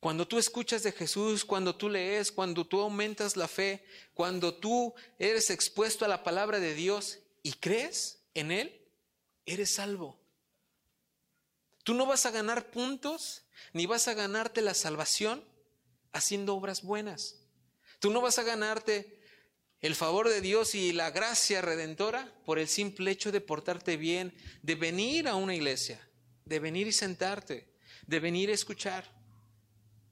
Cuando 0.00 0.28
tú 0.28 0.38
escuchas 0.38 0.82
de 0.82 0.92
Jesús, 0.92 1.44
cuando 1.44 1.74
tú 1.74 1.88
lees, 1.88 2.30
cuando 2.30 2.64
tú 2.64 2.80
aumentas 2.80 3.36
la 3.36 3.48
fe, 3.48 3.84
cuando 4.14 4.54
tú 4.54 4.94
eres 5.18 5.50
expuesto 5.50 6.04
a 6.04 6.08
la 6.08 6.22
palabra 6.22 6.60
de 6.60 6.74
Dios 6.74 7.18
y 7.42 7.52
crees 7.54 8.20
en 8.34 8.52
Él, 8.52 8.80
eres 9.44 9.70
salvo. 9.70 10.18
Tú 11.82 11.94
no 11.94 12.06
vas 12.06 12.26
a 12.26 12.30
ganar 12.30 12.70
puntos 12.70 13.42
ni 13.72 13.86
vas 13.86 14.06
a 14.08 14.14
ganarte 14.14 14.62
la 14.62 14.74
salvación 14.74 15.44
haciendo 16.12 16.54
obras 16.54 16.82
buenas. 16.82 17.36
Tú 17.98 18.10
no 18.10 18.20
vas 18.20 18.38
a 18.38 18.44
ganarte 18.44 19.17
el 19.80 19.94
favor 19.94 20.28
de 20.28 20.40
Dios 20.40 20.74
y 20.74 20.92
la 20.92 21.10
gracia 21.10 21.60
redentora 21.60 22.32
por 22.44 22.58
el 22.58 22.68
simple 22.68 23.10
hecho 23.10 23.30
de 23.32 23.40
portarte 23.40 23.96
bien, 23.96 24.34
de 24.62 24.74
venir 24.74 25.28
a 25.28 25.36
una 25.36 25.54
iglesia, 25.54 26.00
de 26.44 26.58
venir 26.58 26.86
y 26.86 26.92
sentarte, 26.92 27.68
de 28.06 28.20
venir 28.20 28.50
a 28.50 28.54
escuchar 28.54 29.18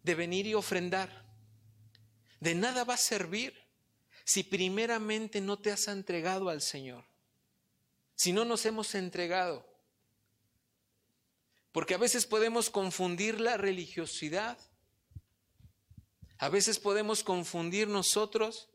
de 0.07 0.15
venir 0.15 0.47
y 0.47 0.55
ofrendar. 0.55 1.27
De 2.39 2.55
nada 2.55 2.85
va 2.85 2.95
a 2.95 2.97
servir 2.97 3.53
si 4.25 4.45
primeramente 4.45 5.41
no 5.41 5.59
te 5.59 5.73
has 5.73 5.89
entregado 5.89 6.49
al 6.49 6.63
Señor, 6.63 7.05
si 8.15 8.33
no 8.33 8.45
nos 8.45 8.65
hemos 8.67 8.95
entregado. 8.95 9.67
Porque 11.73 11.95
a 11.95 11.99
veces 11.99 12.25
podemos 12.25 12.71
confundir 12.71 13.41
la 13.41 13.57
religiosidad, 13.57 14.57
a 16.39 16.49
veces 16.51 16.79
podemos 16.79 17.25
confundir 17.25 17.89
nosotros 17.89 18.69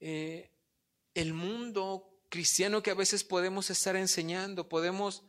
eh, 0.00 0.50
el 1.14 1.34
mundo 1.34 2.22
cristiano 2.28 2.82
que 2.82 2.90
a 2.90 2.94
veces 2.94 3.24
podemos 3.24 3.70
estar 3.70 3.96
enseñando, 3.96 4.68
podemos 4.68 5.22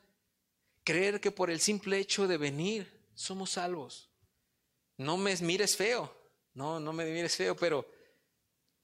creer 0.84 1.22
que 1.22 1.32
por 1.32 1.50
el 1.50 1.60
simple 1.60 1.98
hecho 2.00 2.28
de 2.28 2.38
venir 2.38 3.02
somos 3.14 3.52
salvos. 3.52 4.10
No 4.98 5.18
me 5.18 5.36
mires 5.38 5.76
feo, 5.76 6.14
no, 6.54 6.80
no 6.80 6.94
me 6.94 7.06
mires 7.06 7.36
feo, 7.36 7.56
pero 7.56 7.90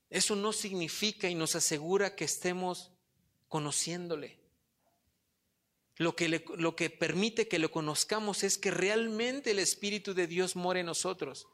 eso 0.09 0.35
no 0.35 0.53
significa 0.53 1.29
y 1.29 1.35
nos 1.35 1.55
asegura 1.55 2.15
que 2.15 2.25
estemos 2.25 2.91
conociéndole. 3.47 4.39
Lo 5.97 6.15
que, 6.15 6.43
lo 6.57 6.75
que 6.75 6.89
permite 6.89 7.47
que 7.47 7.59
lo 7.59 7.71
conozcamos 7.71 8.43
es 8.43 8.57
que 8.57 8.71
realmente 8.71 9.51
el 9.51 9.59
Espíritu 9.59 10.13
de 10.13 10.27
Dios 10.27 10.55
mora 10.55 10.81
en 10.81 10.87
nosotros. 10.87 11.47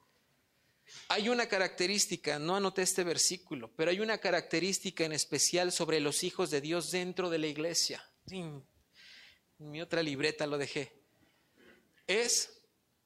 Hay 1.10 1.30
una 1.30 1.48
característica, 1.48 2.40
no 2.40 2.56
anoté 2.56 2.84
este 2.84 3.04
versículo, 3.04 3.70
pero 3.76 3.92
hay 3.92 4.00
una 4.00 4.20
característica 4.20 5.04
en 5.04 5.12
especial 5.12 5.72
sobre 5.72 6.00
los 6.00 6.24
hijos 6.24 6.50
de 6.50 6.62
Dios 6.62 6.92
dentro 6.92 7.30
de 7.30 7.38
la 7.38 7.48
iglesia. 7.48 8.04
En 8.30 8.64
mi 9.58 9.82
otra 9.82 10.02
libreta 10.02 10.48
lo 10.48 10.58
dejé. 10.58 10.94
Es 12.08 12.62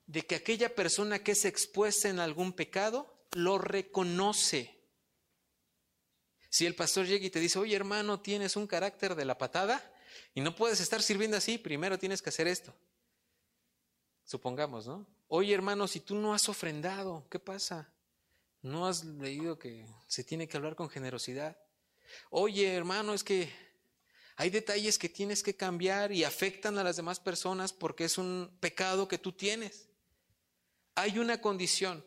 de 0.08 0.22
que 0.22 0.36
aquella 0.36 0.74
persona 0.74 1.20
que 1.20 1.32
es 1.32 1.46
expuesta 1.46 2.10
en 2.10 2.20
algún 2.20 2.54
pecado 2.54 3.28
lo 3.32 3.58
reconoce. 3.58 4.76
Si 6.50 6.66
el 6.66 6.76
pastor 6.76 7.06
llega 7.06 7.26
y 7.26 7.30
te 7.30 7.40
dice, 7.40 7.60
oye 7.60 7.76
hermano, 7.76 8.22
tienes 8.22 8.56
un 8.56 8.68
carácter 8.68 9.16
de 9.16 9.26
la 9.26 9.38
patada 9.38 9.94
y 10.34 10.42
no 10.42 10.56
puedes 10.56 10.80
estar 10.80 11.02
sirviendo 11.02 11.38
así, 11.38 11.58
primero 11.58 12.00
tienes 12.00 12.22
que 12.22 12.30
hacer 12.30 12.48
esto. 12.48 12.74
Supongamos, 14.24 14.88
¿no? 14.88 15.06
Oye 15.38 15.54
hermano, 15.54 15.86
si 15.86 16.00
tú 16.00 16.16
no 16.16 16.34
has 16.34 16.48
ofrendado, 16.48 17.26
¿qué 17.30 17.40
pasa? 17.40 17.90
¿No 18.62 18.88
has 18.88 19.04
leído 19.04 19.60
que 19.60 19.86
se 20.08 20.24
tiene 20.24 20.48
que 20.48 20.56
hablar 20.56 20.78
con 20.78 20.90
generosidad? 20.90 21.58
Oye 22.30 22.74
hermano, 22.74 23.14
es 23.14 23.22
que 23.22 23.52
hay 24.38 24.50
detalles 24.50 24.98
que 24.98 25.10
tienes 25.10 25.44
que 25.44 25.54
cambiar 25.54 26.14
y 26.14 26.24
afectan 26.24 26.78
a 26.78 26.86
las 26.86 26.96
demás 26.96 27.20
personas 27.20 27.74
porque 27.74 28.06
es 28.06 28.18
un 28.18 28.50
pecado 28.62 29.10
que 29.10 29.18
tú 29.18 29.34
tienes. 29.34 29.90
Hay 30.96 31.20
una 31.20 31.42
condición. 31.42 32.06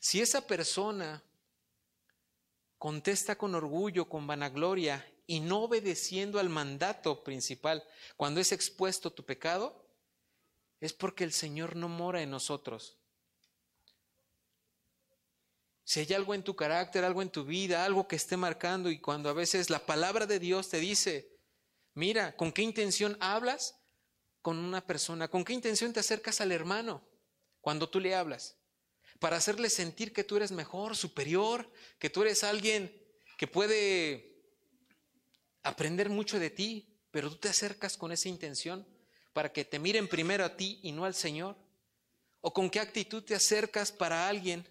Si 0.00 0.20
esa 0.20 0.44
persona 0.44 1.22
contesta 2.78 3.38
con 3.38 3.54
orgullo, 3.54 4.08
con 4.08 4.26
vanagloria 4.26 5.08
y 5.28 5.38
no 5.38 5.60
obedeciendo 5.60 6.40
al 6.40 6.48
mandato 6.48 7.22
principal 7.22 7.84
cuando 8.16 8.40
es 8.40 8.50
expuesto 8.50 9.12
tu 9.12 9.24
pecado, 9.24 9.83
es 10.84 10.92
porque 10.92 11.24
el 11.24 11.32
Señor 11.32 11.76
no 11.76 11.88
mora 11.88 12.22
en 12.22 12.30
nosotros. 12.30 12.98
Si 15.84 16.00
hay 16.00 16.12
algo 16.14 16.34
en 16.34 16.42
tu 16.42 16.56
carácter, 16.56 17.04
algo 17.04 17.22
en 17.22 17.30
tu 17.30 17.44
vida, 17.44 17.84
algo 17.84 18.08
que 18.08 18.16
esté 18.16 18.36
marcando 18.36 18.90
y 18.90 18.98
cuando 18.98 19.28
a 19.28 19.34
veces 19.34 19.70
la 19.70 19.84
palabra 19.84 20.26
de 20.26 20.38
Dios 20.38 20.68
te 20.68 20.80
dice, 20.80 21.38
mira, 21.94 22.36
¿con 22.36 22.52
qué 22.52 22.62
intención 22.62 23.16
hablas 23.20 23.78
con 24.42 24.58
una 24.58 24.86
persona? 24.86 25.28
¿Con 25.28 25.44
qué 25.44 25.52
intención 25.52 25.92
te 25.92 26.00
acercas 26.00 26.40
al 26.40 26.52
hermano 26.52 27.02
cuando 27.60 27.88
tú 27.88 28.00
le 28.00 28.14
hablas? 28.14 28.56
para 29.18 29.36
hacerle 29.36 29.70
sentir 29.70 30.12
que 30.12 30.24
tú 30.24 30.36
eres 30.36 30.52
mejor, 30.52 30.96
superior, 30.96 31.70
que 31.98 32.10
tú 32.10 32.22
eres 32.22 32.44
alguien 32.44 32.94
que 33.38 33.46
puede 33.46 34.36
aprender 35.62 36.10
mucho 36.10 36.38
de 36.38 36.50
ti, 36.50 37.00
pero 37.10 37.30
tú 37.30 37.36
te 37.36 37.48
acercas 37.48 37.96
con 37.96 38.12
esa 38.12 38.28
intención 38.28 38.86
para 39.34 39.52
que 39.52 39.66
te 39.66 39.78
miren 39.78 40.08
primero 40.08 40.46
a 40.46 40.56
ti 40.56 40.80
y 40.82 40.92
no 40.92 41.04
al 41.04 41.14
Señor. 41.14 41.56
¿O 42.40 42.54
con 42.54 42.70
qué 42.70 42.80
actitud 42.80 43.22
te 43.22 43.34
acercas 43.34 43.92
para 43.92 44.26
alguien 44.26 44.66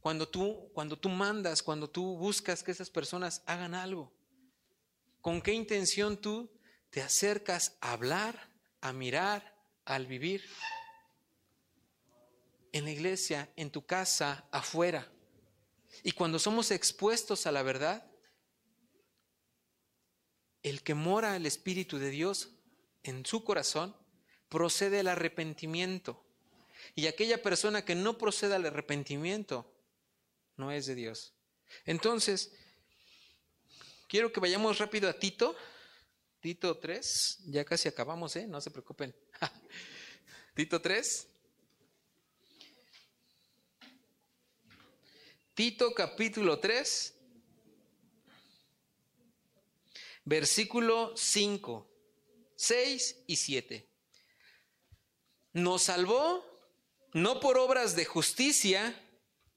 cuando 0.00 0.28
tú, 0.28 0.70
cuando 0.72 0.96
tú 0.96 1.08
mandas, 1.08 1.60
cuando 1.60 1.90
tú 1.90 2.16
buscas 2.16 2.62
que 2.62 2.70
esas 2.70 2.90
personas 2.90 3.42
hagan 3.46 3.74
algo? 3.74 4.12
¿Con 5.20 5.42
qué 5.42 5.52
intención 5.52 6.16
tú 6.16 6.48
te 6.90 7.02
acercas 7.02 7.76
a 7.80 7.92
hablar, 7.92 8.48
a 8.80 8.92
mirar, 8.92 9.56
al 9.84 10.06
vivir? 10.06 10.44
en 12.72 12.84
la 12.84 12.90
iglesia, 12.90 13.50
en 13.56 13.70
tu 13.70 13.84
casa, 13.84 14.46
afuera. 14.50 15.10
Y 16.02 16.12
cuando 16.12 16.38
somos 16.38 16.70
expuestos 16.70 17.46
a 17.46 17.52
la 17.52 17.62
verdad, 17.62 18.10
el 20.62 20.82
que 20.82 20.94
mora 20.94 21.36
el 21.36 21.46
Espíritu 21.46 21.98
de 21.98 22.10
Dios 22.10 22.50
en 23.08 23.24
su 23.24 23.44
corazón 23.44 23.94
procede 24.48 25.00
al 25.00 25.08
arrepentimiento. 25.08 26.24
Y 26.94 27.06
aquella 27.06 27.42
persona 27.42 27.84
que 27.84 27.94
no 27.94 28.18
procede 28.18 28.54
al 28.54 28.66
arrepentimiento 28.66 29.70
no 30.56 30.70
es 30.72 30.86
de 30.86 30.94
Dios. 30.94 31.32
Entonces, 31.84 32.52
quiero 34.08 34.32
que 34.32 34.40
vayamos 34.40 34.78
rápido 34.78 35.08
a 35.08 35.12
Tito. 35.12 35.56
Tito 36.40 36.78
3, 36.78 37.40
ya 37.46 37.64
casi 37.64 37.88
acabamos, 37.88 38.36
¿eh? 38.36 38.46
No 38.46 38.60
se 38.60 38.70
preocupen. 38.70 39.14
Tito 40.54 40.80
3. 40.80 41.26
Tito 45.58 45.92
capítulo 45.92 46.60
3, 46.60 47.14
versículo 50.24 51.16
5, 51.16 51.97
6 52.58 53.24
y 53.26 53.36
7. 53.36 53.88
Nos 55.52 55.82
salvó 55.82 56.44
no 57.12 57.40
por 57.40 57.56
obras 57.56 57.96
de 57.96 58.04
justicia, 58.04 59.00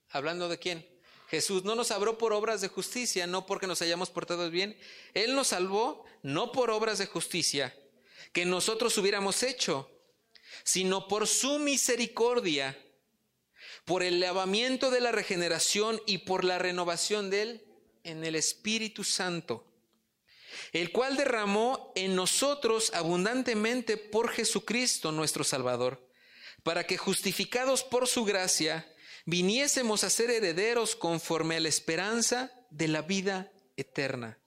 hablando 0.09 0.47
de 0.47 0.57
quién, 0.57 0.87
Jesús 1.29 1.63
no 1.63 1.75
nos 1.75 1.87
salvó 1.87 2.17
por 2.17 2.33
obras 2.33 2.61
de 2.61 2.67
justicia, 2.67 3.27
no 3.27 3.45
porque 3.45 3.67
nos 3.67 3.81
hayamos 3.81 4.09
portado 4.09 4.49
bien, 4.49 4.77
Él 5.13 5.35
nos 5.35 5.47
salvó 5.47 6.05
no 6.23 6.51
por 6.51 6.69
obras 6.69 6.97
de 6.97 7.07
justicia 7.07 7.75
que 8.33 8.45
nosotros 8.45 8.97
hubiéramos 8.97 9.43
hecho, 9.43 9.89
sino 10.63 11.07
por 11.07 11.27
su 11.27 11.59
misericordia 11.59 12.77
por 13.85 14.03
el 14.03 14.19
lavamiento 14.19 14.91
de 14.91 15.01
la 15.01 15.11
regeneración 15.11 16.01
y 16.05 16.19
por 16.19 16.43
la 16.43 16.59
renovación 16.59 17.29
de 17.29 17.41
él 17.41 17.65
en 18.03 18.23
el 18.23 18.35
Espíritu 18.35 19.03
Santo, 19.03 19.65
el 20.71 20.91
cual 20.91 21.17
derramó 21.17 21.91
en 21.95 22.15
nosotros 22.15 22.91
abundantemente 22.93 23.97
por 23.97 24.29
Jesucristo 24.29 25.11
nuestro 25.11 25.43
Salvador, 25.43 26.07
para 26.63 26.85
que 26.85 26.97
justificados 26.97 27.83
por 27.83 28.07
su 28.07 28.23
gracia, 28.23 28.91
viniésemos 29.25 30.03
a 30.03 30.09
ser 30.09 30.29
herederos 30.29 30.95
conforme 30.95 31.57
a 31.57 31.59
la 31.59 31.69
esperanza 31.69 32.51
de 32.69 32.87
la 32.87 33.01
vida 33.01 33.51
eterna. 33.75 34.39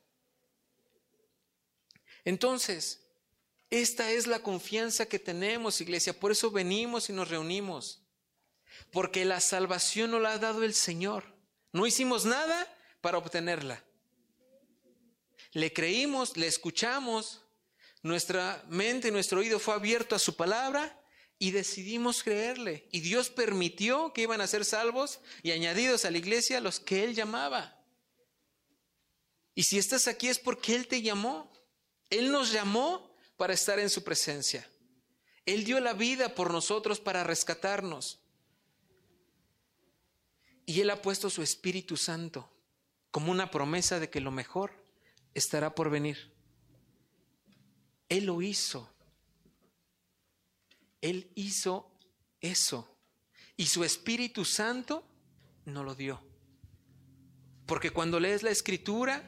Entonces, 2.24 3.06
esta 3.70 4.10
es 4.10 4.26
la 4.26 4.38
confianza 4.38 5.06
que 5.06 5.18
tenemos, 5.18 5.80
iglesia, 5.80 6.18
por 6.18 6.32
eso 6.32 6.50
venimos 6.50 7.10
y 7.10 7.12
nos 7.12 7.28
reunimos 7.28 8.04
porque 8.90 9.24
la 9.24 9.40
salvación 9.40 10.12
nos 10.12 10.22
la 10.22 10.32
ha 10.32 10.38
dado 10.38 10.64
el 10.64 10.74
Señor. 10.74 11.24
No 11.72 11.86
hicimos 11.86 12.24
nada 12.24 12.66
para 13.00 13.18
obtenerla. 13.18 13.84
Le 15.54 15.72
creímos, 15.72 16.36
le 16.36 16.46
escuchamos, 16.46 17.40
nuestra 18.02 18.62
mente, 18.68 19.10
nuestro 19.10 19.40
oído 19.40 19.58
fue 19.58 19.72
abierto 19.72 20.14
a 20.14 20.18
su 20.18 20.36
palabra 20.36 21.00
y 21.38 21.52
decidimos 21.52 22.22
creerle. 22.22 22.86
Y 22.92 23.00
Dios 23.00 23.30
permitió 23.30 24.12
que 24.12 24.22
iban 24.22 24.42
a 24.42 24.46
ser 24.46 24.66
salvos 24.66 25.20
y 25.42 25.52
añadidos 25.52 26.04
a 26.04 26.10
la 26.10 26.18
iglesia 26.18 26.60
los 26.60 26.80
que 26.80 27.02
Él 27.02 27.14
llamaba. 27.14 27.80
Y 29.54 29.62
si 29.62 29.78
estás 29.78 30.06
aquí 30.06 30.28
es 30.28 30.38
porque 30.38 30.74
Él 30.74 30.86
te 30.86 31.00
llamó. 31.00 31.50
Él 32.10 32.30
nos 32.30 32.52
llamó 32.52 33.16
para 33.36 33.54
estar 33.54 33.78
en 33.78 33.88
su 33.88 34.04
presencia. 34.04 34.68
Él 35.46 35.64
dio 35.64 35.80
la 35.80 35.94
vida 35.94 36.34
por 36.34 36.52
nosotros 36.52 37.00
para 37.00 37.24
rescatarnos. 37.24 38.20
Y 40.66 40.80
Él 40.80 40.90
ha 40.90 41.00
puesto 41.00 41.30
su 41.30 41.42
Espíritu 41.42 41.96
Santo 41.96 42.50
como 43.10 43.30
una 43.30 43.50
promesa 43.50 44.00
de 44.00 44.10
que 44.10 44.20
lo 44.20 44.30
mejor 44.30 44.83
estará 45.34 45.74
por 45.74 45.90
venir. 45.90 46.32
Él 48.08 48.26
lo 48.26 48.40
hizo. 48.40 48.88
Él 51.00 51.30
hizo 51.34 51.90
eso. 52.40 52.96
Y 53.56 53.66
su 53.66 53.84
Espíritu 53.84 54.44
Santo 54.44 55.04
no 55.66 55.84
lo 55.84 55.94
dio. 55.94 56.20
Porque 57.66 57.90
cuando 57.90 58.20
lees 58.20 58.42
la 58.42 58.50
Escritura, 58.50 59.22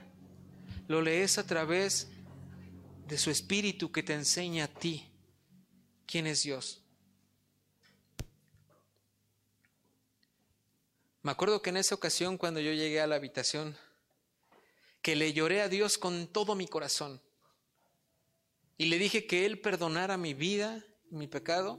lo 0.89 1.03
lees 1.03 1.39
a 1.39 1.47
través 1.47 2.09
de 3.07 3.19
su 3.19 3.31
Espíritu 3.31 3.93
que 3.93 4.03
te 4.03 4.15
enseña 4.15 4.65
a 4.65 4.69
ti 4.69 5.11
quién 6.07 6.27
es 6.27 6.43
Dios. 6.43 6.83
Me 11.23 11.33
acuerdo 11.33 11.61
que 11.61 11.71
en 11.71 11.77
esa 11.77 11.95
ocasión 11.95 12.39
cuando 12.39 12.61
yo 12.61 12.73
llegué 12.73 13.01
a 13.01 13.07
la 13.07 13.17
habitación, 13.17 13.77
que 15.07 15.15
le 15.15 15.33
lloré 15.33 15.63
a 15.63 15.69
Dios 15.69 15.99
con 15.99 16.27
todo 16.27 16.57
mi 16.57 16.67
corazón 16.67 17.21
y 18.77 18.87
le 18.87 18.99
dije 18.99 19.25
que 19.25 19.47
Él 19.47 19.61
perdonara 19.61 20.17
mi 20.17 20.35
vida, 20.35 20.85
mi 21.11 21.29
pecado, 21.29 21.79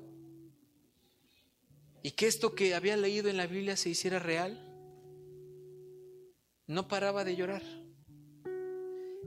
y 2.03 2.11
que 2.11 2.25
esto 2.25 2.55
que 2.55 2.73
había 2.73 2.95
leído 2.95 3.27
en 3.27 3.35
la 3.35 3.45
Biblia 3.45 3.75
se 3.75 3.89
hiciera 3.89 4.17
real, 4.19 4.57
no 6.67 6.87
paraba 6.87 7.25
de 7.25 7.35
llorar. 7.35 7.63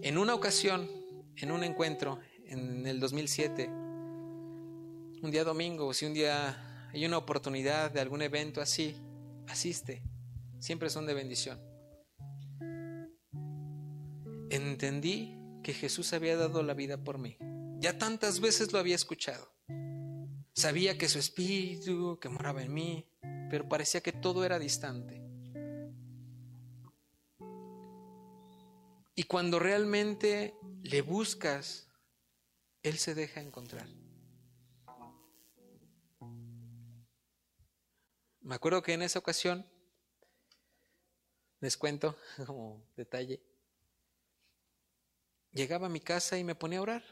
En 0.00 0.16
una 0.16 0.34
ocasión, 0.34 0.88
en 1.36 1.50
un 1.52 1.62
encuentro, 1.62 2.20
en 2.46 2.86
el 2.86 3.00
2007, 3.00 3.66
un 3.66 5.30
día 5.30 5.44
domingo, 5.44 5.92
si 5.92 6.06
un 6.06 6.14
día 6.14 6.88
hay 6.90 7.04
una 7.04 7.18
oportunidad 7.18 7.90
de 7.90 8.00
algún 8.00 8.22
evento 8.22 8.62
así, 8.62 8.96
asiste, 9.46 10.02
siempre 10.58 10.88
son 10.88 11.04
de 11.04 11.12
bendición. 11.12 11.69
Entendí 14.50 15.38
que 15.62 15.72
Jesús 15.72 16.12
había 16.12 16.36
dado 16.36 16.64
la 16.64 16.74
vida 16.74 16.96
por 16.98 17.18
mí. 17.18 17.38
Ya 17.78 17.98
tantas 17.98 18.40
veces 18.40 18.72
lo 18.72 18.80
había 18.80 18.96
escuchado. 18.96 19.48
Sabía 20.52 20.98
que 20.98 21.08
su 21.08 21.20
espíritu, 21.20 22.18
que 22.20 22.28
moraba 22.28 22.62
en 22.62 22.74
mí, 22.74 23.08
pero 23.48 23.68
parecía 23.68 24.00
que 24.00 24.12
todo 24.12 24.44
era 24.44 24.58
distante. 24.58 25.22
Y 29.14 29.22
cuando 29.24 29.58
realmente 29.58 30.54
le 30.82 31.02
buscas, 31.02 31.88
Él 32.82 32.98
se 32.98 33.14
deja 33.14 33.40
encontrar. 33.40 33.86
Me 38.40 38.54
acuerdo 38.56 38.82
que 38.82 38.94
en 38.94 39.02
esa 39.02 39.20
ocasión, 39.20 39.64
les 41.60 41.76
cuento 41.76 42.16
como 42.46 42.82
detalle, 42.96 43.40
llegaba 45.52 45.86
a 45.86 45.90
mi 45.90 46.00
casa 46.00 46.38
y 46.38 46.44
me 46.44 46.54
ponía 46.54 46.78
a 46.78 46.82
orar. 46.82 47.04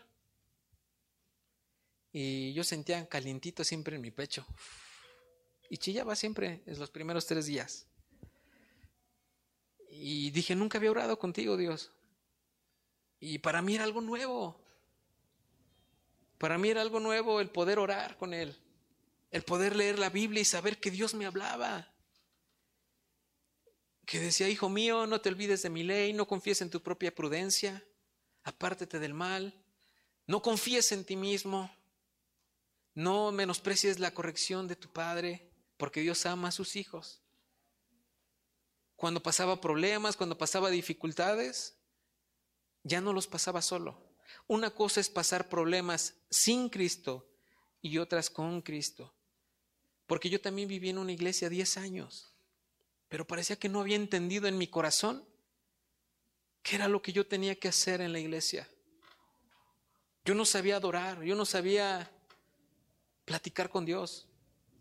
Y 2.12 2.52
yo 2.52 2.64
sentía 2.64 3.08
calientito 3.08 3.64
siempre 3.64 3.96
en 3.96 4.02
mi 4.02 4.10
pecho. 4.10 4.46
Y 5.70 5.76
chillaba 5.76 6.16
siempre 6.16 6.62
en 6.66 6.78
los 6.78 6.90
primeros 6.90 7.26
tres 7.26 7.46
días. 7.46 7.86
Y 9.90 10.30
dije, 10.30 10.54
nunca 10.54 10.78
había 10.78 10.90
orado 10.90 11.18
contigo, 11.18 11.56
Dios. 11.56 11.92
Y 13.20 13.38
para 13.38 13.62
mí 13.62 13.74
era 13.74 13.84
algo 13.84 14.00
nuevo. 14.00 14.64
Para 16.38 16.56
mí 16.56 16.70
era 16.70 16.80
algo 16.80 17.00
nuevo 17.00 17.40
el 17.40 17.50
poder 17.50 17.78
orar 17.78 18.16
con 18.16 18.32
Él. 18.32 18.56
El 19.30 19.42
poder 19.42 19.76
leer 19.76 19.98
la 19.98 20.08
Biblia 20.08 20.40
y 20.40 20.44
saber 20.44 20.78
que 20.78 20.90
Dios 20.90 21.14
me 21.14 21.26
hablaba. 21.26 21.92
Que 24.06 24.20
decía, 24.20 24.48
hijo 24.48 24.70
mío, 24.70 25.06
no 25.06 25.20
te 25.20 25.28
olvides 25.28 25.62
de 25.62 25.68
mi 25.68 25.82
ley, 25.82 26.14
no 26.14 26.26
confíes 26.26 26.62
en 26.62 26.70
tu 26.70 26.82
propia 26.82 27.14
prudencia, 27.14 27.84
apártete 28.48 28.98
del 28.98 29.14
mal, 29.14 29.54
no 30.26 30.42
confíes 30.42 30.92
en 30.92 31.04
ti 31.04 31.16
mismo, 31.16 31.70
no 32.94 33.30
menosprecies 33.30 33.98
la 33.98 34.12
corrección 34.12 34.66
de 34.66 34.76
tu 34.76 34.92
padre, 34.92 35.50
porque 35.76 36.00
Dios 36.00 36.26
ama 36.26 36.48
a 36.48 36.52
sus 36.52 36.76
hijos. 36.76 37.20
Cuando 38.96 39.22
pasaba 39.22 39.60
problemas, 39.60 40.16
cuando 40.16 40.36
pasaba 40.36 40.70
dificultades, 40.70 41.76
ya 42.82 43.00
no 43.00 43.12
los 43.12 43.28
pasaba 43.28 43.62
solo. 43.62 44.02
Una 44.46 44.70
cosa 44.70 45.00
es 45.00 45.08
pasar 45.08 45.48
problemas 45.48 46.14
sin 46.30 46.68
Cristo 46.68 47.30
y 47.80 47.98
otras 47.98 48.28
con 48.30 48.60
Cristo. 48.62 49.14
Porque 50.06 50.30
yo 50.30 50.40
también 50.40 50.68
viví 50.68 50.88
en 50.88 50.98
una 50.98 51.12
iglesia 51.12 51.48
10 51.48 51.76
años, 51.76 52.34
pero 53.08 53.26
parecía 53.26 53.56
que 53.56 53.68
no 53.68 53.80
había 53.80 53.96
entendido 53.96 54.48
en 54.48 54.58
mi 54.58 54.66
corazón 54.66 55.24
qué 56.62 56.76
era 56.76 56.88
lo 56.88 57.02
que 57.02 57.12
yo 57.12 57.26
tenía 57.26 57.54
que 57.54 57.68
hacer 57.68 58.00
en 58.00 58.12
la 58.12 58.20
iglesia. 58.20 58.68
Yo 60.24 60.34
no 60.34 60.44
sabía 60.44 60.76
adorar, 60.76 61.22
yo 61.22 61.34
no 61.34 61.46
sabía 61.46 62.10
platicar 63.24 63.70
con 63.70 63.84
Dios. 63.84 64.28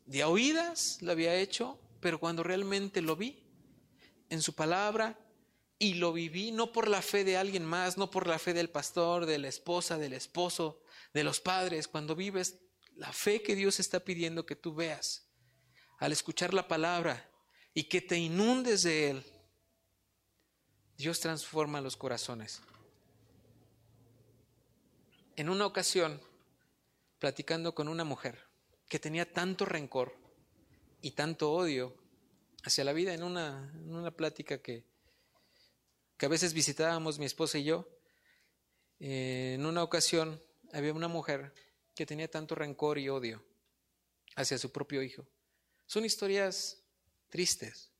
De 0.06 0.24
oídas 0.24 1.02
lo 1.02 1.12
había 1.12 1.36
hecho, 1.36 1.80
pero 2.00 2.20
cuando 2.20 2.44
realmente 2.44 3.02
lo 3.02 3.16
vi 3.16 3.44
en 4.30 4.42
su 4.42 4.54
palabra 4.54 5.18
y 5.80 5.96
lo 5.96 6.14
viví 6.14 6.52
no 6.52 6.72
por 6.72 6.88
la 6.88 7.02
fe 7.02 7.24
de 7.24 7.38
alguien 7.38 7.66
más, 7.66 7.98
no 7.98 8.10
por 8.10 8.28
la 8.28 8.40
fe 8.40 8.54
del 8.54 8.70
pastor, 8.70 9.26
de 9.26 9.38
la 9.38 9.48
esposa, 9.48 9.98
del 9.98 10.14
esposo, 10.14 10.82
de 11.14 11.24
los 11.24 11.40
padres, 11.40 11.88
cuando 11.88 12.16
vives 12.16 12.60
la 12.96 13.14
fe 13.14 13.42
que 13.42 13.56
Dios 13.56 13.80
está 13.80 14.00
pidiendo 14.00 14.46
que 14.46 14.56
tú 14.56 14.74
veas 14.74 15.30
al 16.00 16.12
escuchar 16.12 16.54
la 16.54 16.68
palabra 16.68 17.30
y 17.74 17.84
que 17.84 18.02
te 18.02 18.18
inundes 18.18 18.84
de 18.84 19.12
Él, 19.12 19.26
Dios 20.98 21.20
transforma 21.20 21.82
los 21.82 21.95
corazones. 21.95 22.62
En 25.36 25.50
una 25.50 25.66
ocasión, 25.66 26.20
platicando 27.20 27.76
con 27.76 27.88
una 27.88 28.04
mujer 28.04 28.39
que 28.89 29.00
tenía 29.00 29.32
tanto 29.32 29.66
rencor 29.66 30.16
y 31.02 31.12
tanto 31.12 31.52
odio 31.52 31.95
hacia 32.64 32.84
la 32.84 32.93
vida 32.93 33.14
en 33.14 33.24
una, 33.24 33.72
en 33.76 33.93
una 33.93 34.12
plática 34.12 34.58
que, 34.62 34.84
que 36.18 36.26
a 36.26 36.30
veces 36.30 36.54
visitábamos 36.54 37.20
mi 37.20 37.26
esposa 37.26 37.60
y 37.60 37.66
yo. 37.66 37.88
Eh, 39.00 39.54
en 39.56 39.66
una 39.66 39.84
ocasión 39.84 40.41
había 40.74 40.93
una 40.93 41.08
mujer 41.08 41.54
que 41.93 42.06
tenía 42.06 42.30
tanto 42.30 42.56
rencor 42.56 42.98
y 42.98 43.10
odio 43.10 43.43
hacia 44.36 44.58
su 44.58 44.72
propio 44.72 45.04
hijo. 45.04 45.28
Son 45.86 46.04
historias 46.04 46.82
tristes. 47.30 47.91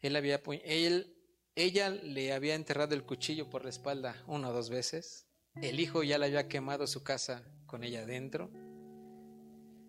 Él 0.00 0.14
había, 0.14 0.40
él, 0.64 1.15
ella 1.56 1.88
le 1.88 2.34
había 2.34 2.54
enterrado 2.54 2.94
el 2.94 3.02
cuchillo 3.02 3.48
por 3.48 3.64
la 3.64 3.70
espalda 3.70 4.22
una 4.26 4.50
o 4.50 4.52
dos 4.52 4.68
veces. 4.68 5.26
El 5.54 5.80
hijo 5.80 6.02
ya 6.02 6.18
le 6.18 6.26
había 6.26 6.48
quemado 6.48 6.86
su 6.86 7.02
casa 7.02 7.42
con 7.64 7.82
ella 7.82 8.02
adentro. 8.02 8.50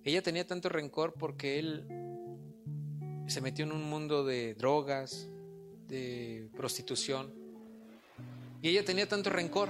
Ella 0.06 0.24
tenía 0.24 0.48
tanto 0.48 0.70
rencor 0.70 1.14
porque 1.14 1.60
él 1.60 1.86
se 3.28 3.42
metió 3.42 3.66
en 3.66 3.74
un 3.74 3.84
mundo 3.84 4.24
de 4.24 4.56
drogas, 4.56 5.28
de 5.90 6.50
prostitución. 6.56 7.34
Y 8.62 8.70
ella 8.70 8.86
tenía 8.86 9.10
tanto 9.10 9.30
rencor. 9.30 9.70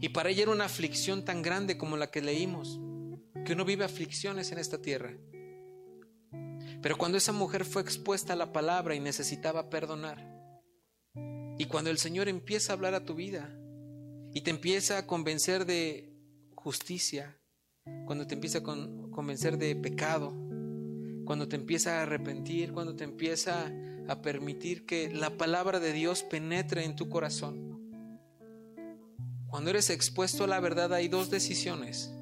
Y 0.00 0.10
para 0.10 0.30
ella 0.30 0.42
era 0.42 0.52
una 0.52 0.66
aflicción 0.66 1.24
tan 1.24 1.42
grande 1.42 1.76
como 1.76 1.96
la 1.96 2.12
que 2.12 2.22
leímos, 2.22 2.78
que 3.44 3.54
uno 3.54 3.64
vive 3.64 3.84
aflicciones 3.84 4.52
en 4.52 4.58
esta 4.58 4.80
tierra. 4.80 5.16
Pero 6.80 6.96
cuando 6.96 7.18
esa 7.18 7.32
mujer 7.32 7.64
fue 7.64 7.82
expuesta 7.82 8.34
a 8.34 8.36
la 8.36 8.52
palabra 8.52 8.94
y 8.94 9.00
necesitaba 9.00 9.68
perdonar, 9.68 10.27
y 11.58 11.66
cuando 11.66 11.90
el 11.90 11.98
Señor 11.98 12.28
empieza 12.28 12.72
a 12.72 12.76
hablar 12.76 12.94
a 12.94 13.04
tu 13.04 13.14
vida 13.14 13.52
y 14.32 14.42
te 14.42 14.50
empieza 14.50 14.98
a 14.98 15.06
convencer 15.06 15.66
de 15.66 16.14
justicia, 16.54 17.36
cuando 18.06 18.26
te 18.26 18.34
empieza 18.34 18.58
a 18.58 18.62
convencer 18.62 19.58
de 19.58 19.74
pecado, 19.74 20.32
cuando 21.24 21.48
te 21.48 21.56
empieza 21.56 21.98
a 21.98 22.02
arrepentir, 22.02 22.72
cuando 22.72 22.94
te 22.94 23.04
empieza 23.04 23.72
a 24.08 24.22
permitir 24.22 24.86
que 24.86 25.10
la 25.10 25.30
palabra 25.30 25.80
de 25.80 25.92
Dios 25.92 26.22
penetre 26.22 26.84
en 26.84 26.96
tu 26.96 27.08
corazón. 27.08 27.68
Cuando 29.48 29.70
eres 29.70 29.90
expuesto 29.90 30.44
a 30.44 30.46
la 30.46 30.60
verdad 30.60 30.94
hay 30.94 31.08
dos 31.08 31.30
decisiones. 31.30 32.14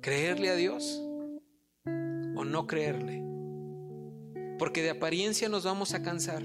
Creerle 0.00 0.50
a 0.50 0.56
Dios 0.56 1.02
o 2.36 2.44
no 2.44 2.66
creerle. 2.66 3.22
Porque 4.58 4.82
de 4.82 4.90
apariencia 4.90 5.48
nos 5.48 5.64
vamos 5.64 5.94
a 5.94 6.02
cansar. 6.02 6.42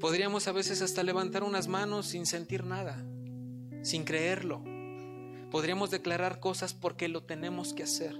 Podríamos 0.00 0.48
a 0.48 0.52
veces 0.52 0.82
hasta 0.82 1.02
levantar 1.02 1.42
unas 1.44 1.68
manos 1.68 2.06
sin 2.06 2.26
sentir 2.26 2.64
nada, 2.64 3.04
sin 3.82 4.04
creerlo 4.04 4.62
podríamos 5.54 5.92
declarar 5.92 6.40
cosas 6.40 6.74
porque 6.74 7.06
lo 7.06 7.22
tenemos 7.22 7.74
que 7.74 7.84
hacer. 7.84 8.18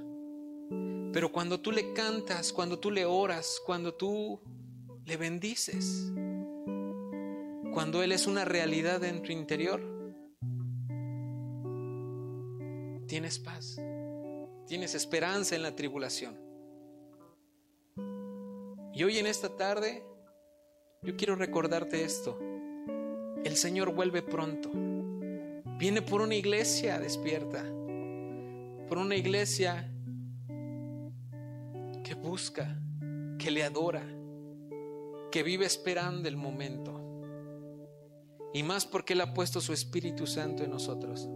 Pero 1.12 1.32
cuando 1.32 1.58
tú 1.58 1.72
le 1.72 1.92
cantas, 1.92 2.52
cuando 2.52 2.78
tú 2.78 2.92
le 2.92 3.06
oras, 3.06 3.60
cuando 3.66 3.92
tú 3.92 4.40
le 5.04 5.16
bendices, 5.16 6.12
cuando 7.72 8.04
Él 8.04 8.12
es 8.12 8.28
una 8.28 8.44
realidad 8.44 9.02
en 9.02 9.20
tu 9.20 9.32
interior, 9.32 9.82
tienes 13.08 13.40
paz, 13.40 13.80
tienes 14.68 14.94
esperanza 14.94 15.56
en 15.56 15.62
la 15.62 15.74
tribulación. 15.74 16.38
Y 18.92 19.02
hoy 19.02 19.18
en 19.18 19.26
esta 19.26 19.56
tarde, 19.56 20.04
yo 21.05 21.16
quiero 21.16 21.36
recordarte 21.36 22.02
esto. 22.02 22.38
El 23.44 23.57
Señor 23.57 23.94
vuelve 23.94 24.22
pronto. 24.22 24.70
Viene 25.78 26.00
por 26.00 26.22
una 26.22 26.34
iglesia 26.34 26.98
despierta, 26.98 27.62
por 28.88 28.98
una 28.98 29.14
iglesia 29.14 29.90
que 32.02 32.14
busca, 32.14 32.78
que 33.38 33.50
le 33.50 33.64
adora, 33.64 34.02
que 35.30 35.42
vive 35.42 35.66
esperando 35.66 36.26
el 36.28 36.36
momento. 36.36 37.00
Y 38.55 38.62
más 38.62 38.86
porque 38.86 39.12
Él 39.12 39.20
ha 39.20 39.34
puesto 39.34 39.61
su 39.61 39.72
Espíritu 39.72 40.26
Santo 40.26 40.62
en 40.62 40.70
nosotros, 40.70 41.28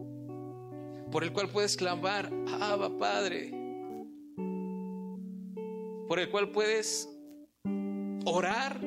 por 1.11 1.25
el 1.25 1.33
cual 1.33 1.51
puedes 1.51 1.77
clamar, 1.77 2.33
Abba 2.61 2.97
Padre. 2.97 3.59
por 6.09 6.19
el 6.19 6.31
cual 6.31 6.51
puedes 6.53 7.07
orar 8.25 8.81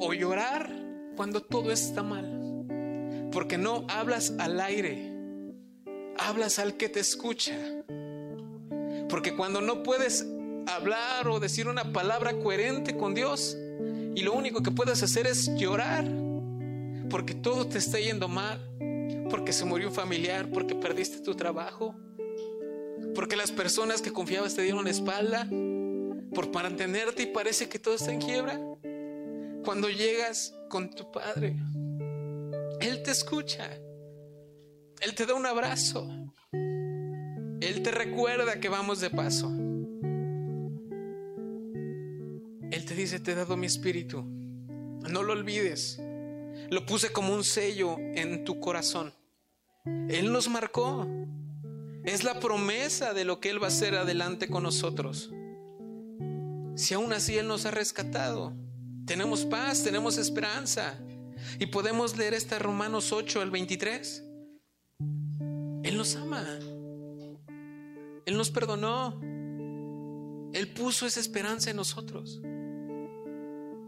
o 0.00 0.12
llorar 0.12 0.72
cuando 1.16 1.42
todo 1.42 1.70
está 1.70 2.02
mal. 2.02 2.66
Porque 3.32 3.58
no 3.58 3.86
hablas 3.88 4.34
al 4.38 4.60
aire, 4.60 5.12
hablas 6.18 6.58
al 6.58 6.76
que 6.76 6.88
te 6.88 7.00
escucha. 7.00 7.56
Porque 9.08 9.34
cuando 9.36 9.60
no 9.60 9.82
puedes 9.82 10.26
hablar 10.66 11.28
o 11.28 11.40
decir 11.40 11.68
una 11.68 11.92
palabra 11.92 12.38
coherente 12.38 12.96
con 12.96 13.14
Dios 13.14 13.56
y 14.14 14.22
lo 14.22 14.32
único 14.34 14.62
que 14.62 14.70
puedes 14.70 15.02
hacer 15.02 15.26
es 15.26 15.54
llorar 15.56 16.04
porque 17.08 17.34
todo 17.34 17.66
te 17.66 17.78
está 17.78 17.98
yendo 17.98 18.28
mal, 18.28 18.60
porque 19.30 19.52
se 19.52 19.64
murió 19.64 19.88
un 19.88 19.94
familiar, 19.94 20.50
porque 20.50 20.74
perdiste 20.74 21.20
tu 21.20 21.34
trabajo, 21.34 21.94
porque 23.14 23.36
las 23.36 23.50
personas 23.50 24.02
que 24.02 24.12
confiabas 24.12 24.54
te 24.54 24.62
dieron 24.62 24.84
la 24.84 24.90
espalda, 24.90 25.48
por 26.34 26.52
mantenerte 26.52 27.22
y 27.22 27.26
parece 27.26 27.68
que 27.68 27.78
todo 27.78 27.94
está 27.94 28.12
en 28.12 28.20
quiebra. 28.20 28.60
Cuando 29.68 29.90
llegas 29.90 30.54
con 30.70 30.88
tu 30.88 31.12
Padre, 31.12 31.54
Él 32.80 33.02
te 33.02 33.10
escucha, 33.10 33.70
Él 34.98 35.14
te 35.14 35.26
da 35.26 35.34
un 35.34 35.44
abrazo, 35.44 36.08
Él 36.54 37.82
te 37.82 37.90
recuerda 37.90 38.60
que 38.60 38.70
vamos 38.70 39.02
de 39.02 39.10
paso. 39.10 39.52
Él 42.70 42.82
te 42.86 42.94
dice, 42.94 43.20
te 43.20 43.32
he 43.32 43.34
dado 43.34 43.58
mi 43.58 43.66
espíritu, 43.66 44.22
no 44.22 45.22
lo 45.22 45.34
olvides. 45.34 46.00
Lo 46.70 46.86
puse 46.86 47.12
como 47.12 47.34
un 47.34 47.44
sello 47.44 47.98
en 47.98 48.44
tu 48.46 48.60
corazón. 48.60 49.12
Él 49.84 50.32
nos 50.32 50.48
marcó. 50.48 51.06
Es 52.04 52.24
la 52.24 52.40
promesa 52.40 53.12
de 53.12 53.26
lo 53.26 53.38
que 53.38 53.50
Él 53.50 53.62
va 53.62 53.66
a 53.66 53.68
hacer 53.68 53.96
adelante 53.96 54.48
con 54.48 54.62
nosotros. 54.62 55.30
Si 56.74 56.94
aún 56.94 57.12
así 57.12 57.36
Él 57.36 57.48
nos 57.48 57.66
ha 57.66 57.70
rescatado, 57.70 58.54
tenemos 59.08 59.46
paz, 59.46 59.82
tenemos 59.82 60.18
esperanza. 60.18 60.94
Y 61.58 61.66
podemos 61.66 62.16
leer 62.16 62.34
este 62.34 62.58
Romanos 62.58 63.10
8 63.10 63.40
al 63.40 63.50
23. 63.50 64.22
Él 65.82 65.96
nos 65.96 66.14
ama. 66.14 66.46
Él 68.26 68.36
nos 68.36 68.50
perdonó. 68.50 69.18
Él 70.52 70.68
puso 70.74 71.06
esa 71.06 71.20
esperanza 71.20 71.70
en 71.70 71.76
nosotros. 71.76 72.40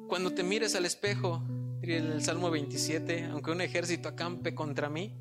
Cuando 0.08 0.32
te 0.34 0.42
mires 0.42 0.74
al 0.74 0.86
espejo, 0.86 1.42
el 1.82 2.22
Salmo 2.22 2.50
27, 2.50 3.26
aunque 3.26 3.50
un 3.50 3.60
ejército 3.60 4.08
acampe 4.08 4.54
contra 4.54 4.88
mí, 4.88 5.12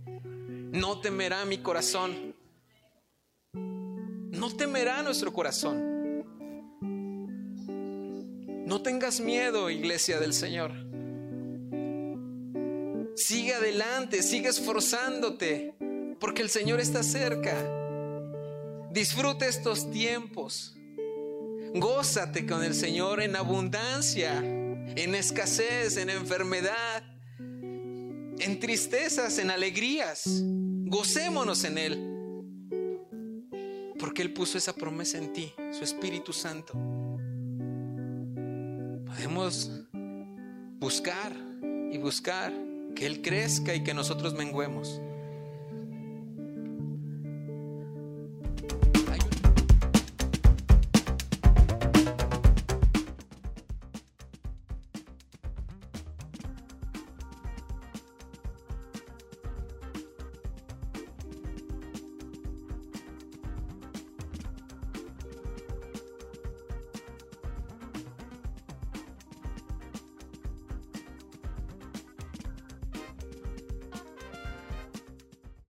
no 0.71 1.01
temerá 1.01 1.43
mi 1.45 1.57
corazón. 1.57 2.35
No 3.53 4.55
temerá 4.55 5.03
nuestro 5.03 5.33
corazón. 5.33 5.88
No 8.69 8.83
tengas 8.83 9.19
miedo, 9.19 9.71
iglesia 9.71 10.19
del 10.19 10.31
Señor. 10.31 10.71
Sigue 13.15 13.55
adelante, 13.55 14.21
sigue 14.21 14.49
esforzándote, 14.49 15.73
porque 16.19 16.43
el 16.43 16.51
Señor 16.51 16.79
está 16.79 17.01
cerca. 17.01 17.55
Disfruta 18.91 19.47
estos 19.47 19.89
tiempos. 19.89 20.77
Gózate 21.73 22.45
con 22.45 22.63
el 22.63 22.75
Señor 22.75 23.23
en 23.23 23.35
abundancia 23.35 24.39
en 24.95 25.15
escasez, 25.15 25.97
en 25.97 26.11
enfermedad, 26.11 27.03
en 27.39 28.59
tristezas, 28.59 29.39
en 29.39 29.49
alegrías. 29.49 30.43
Gocémonos 30.85 31.63
en 31.63 31.77
Él. 31.79 32.05
Porque 33.97 34.21
Él 34.21 34.31
puso 34.31 34.59
esa 34.59 34.73
promesa 34.73 35.17
en 35.17 35.33
ti, 35.33 35.53
su 35.71 35.83
Espíritu 35.83 36.33
Santo. 36.33 36.73
Podemos 39.09 39.71
buscar 40.79 41.33
y 41.91 41.97
buscar 41.97 42.53
que 42.95 43.07
Él 43.07 43.23
crezca 43.23 43.73
y 43.73 43.83
que 43.83 43.95
nosotros 43.95 44.35
menguemos. 44.35 45.01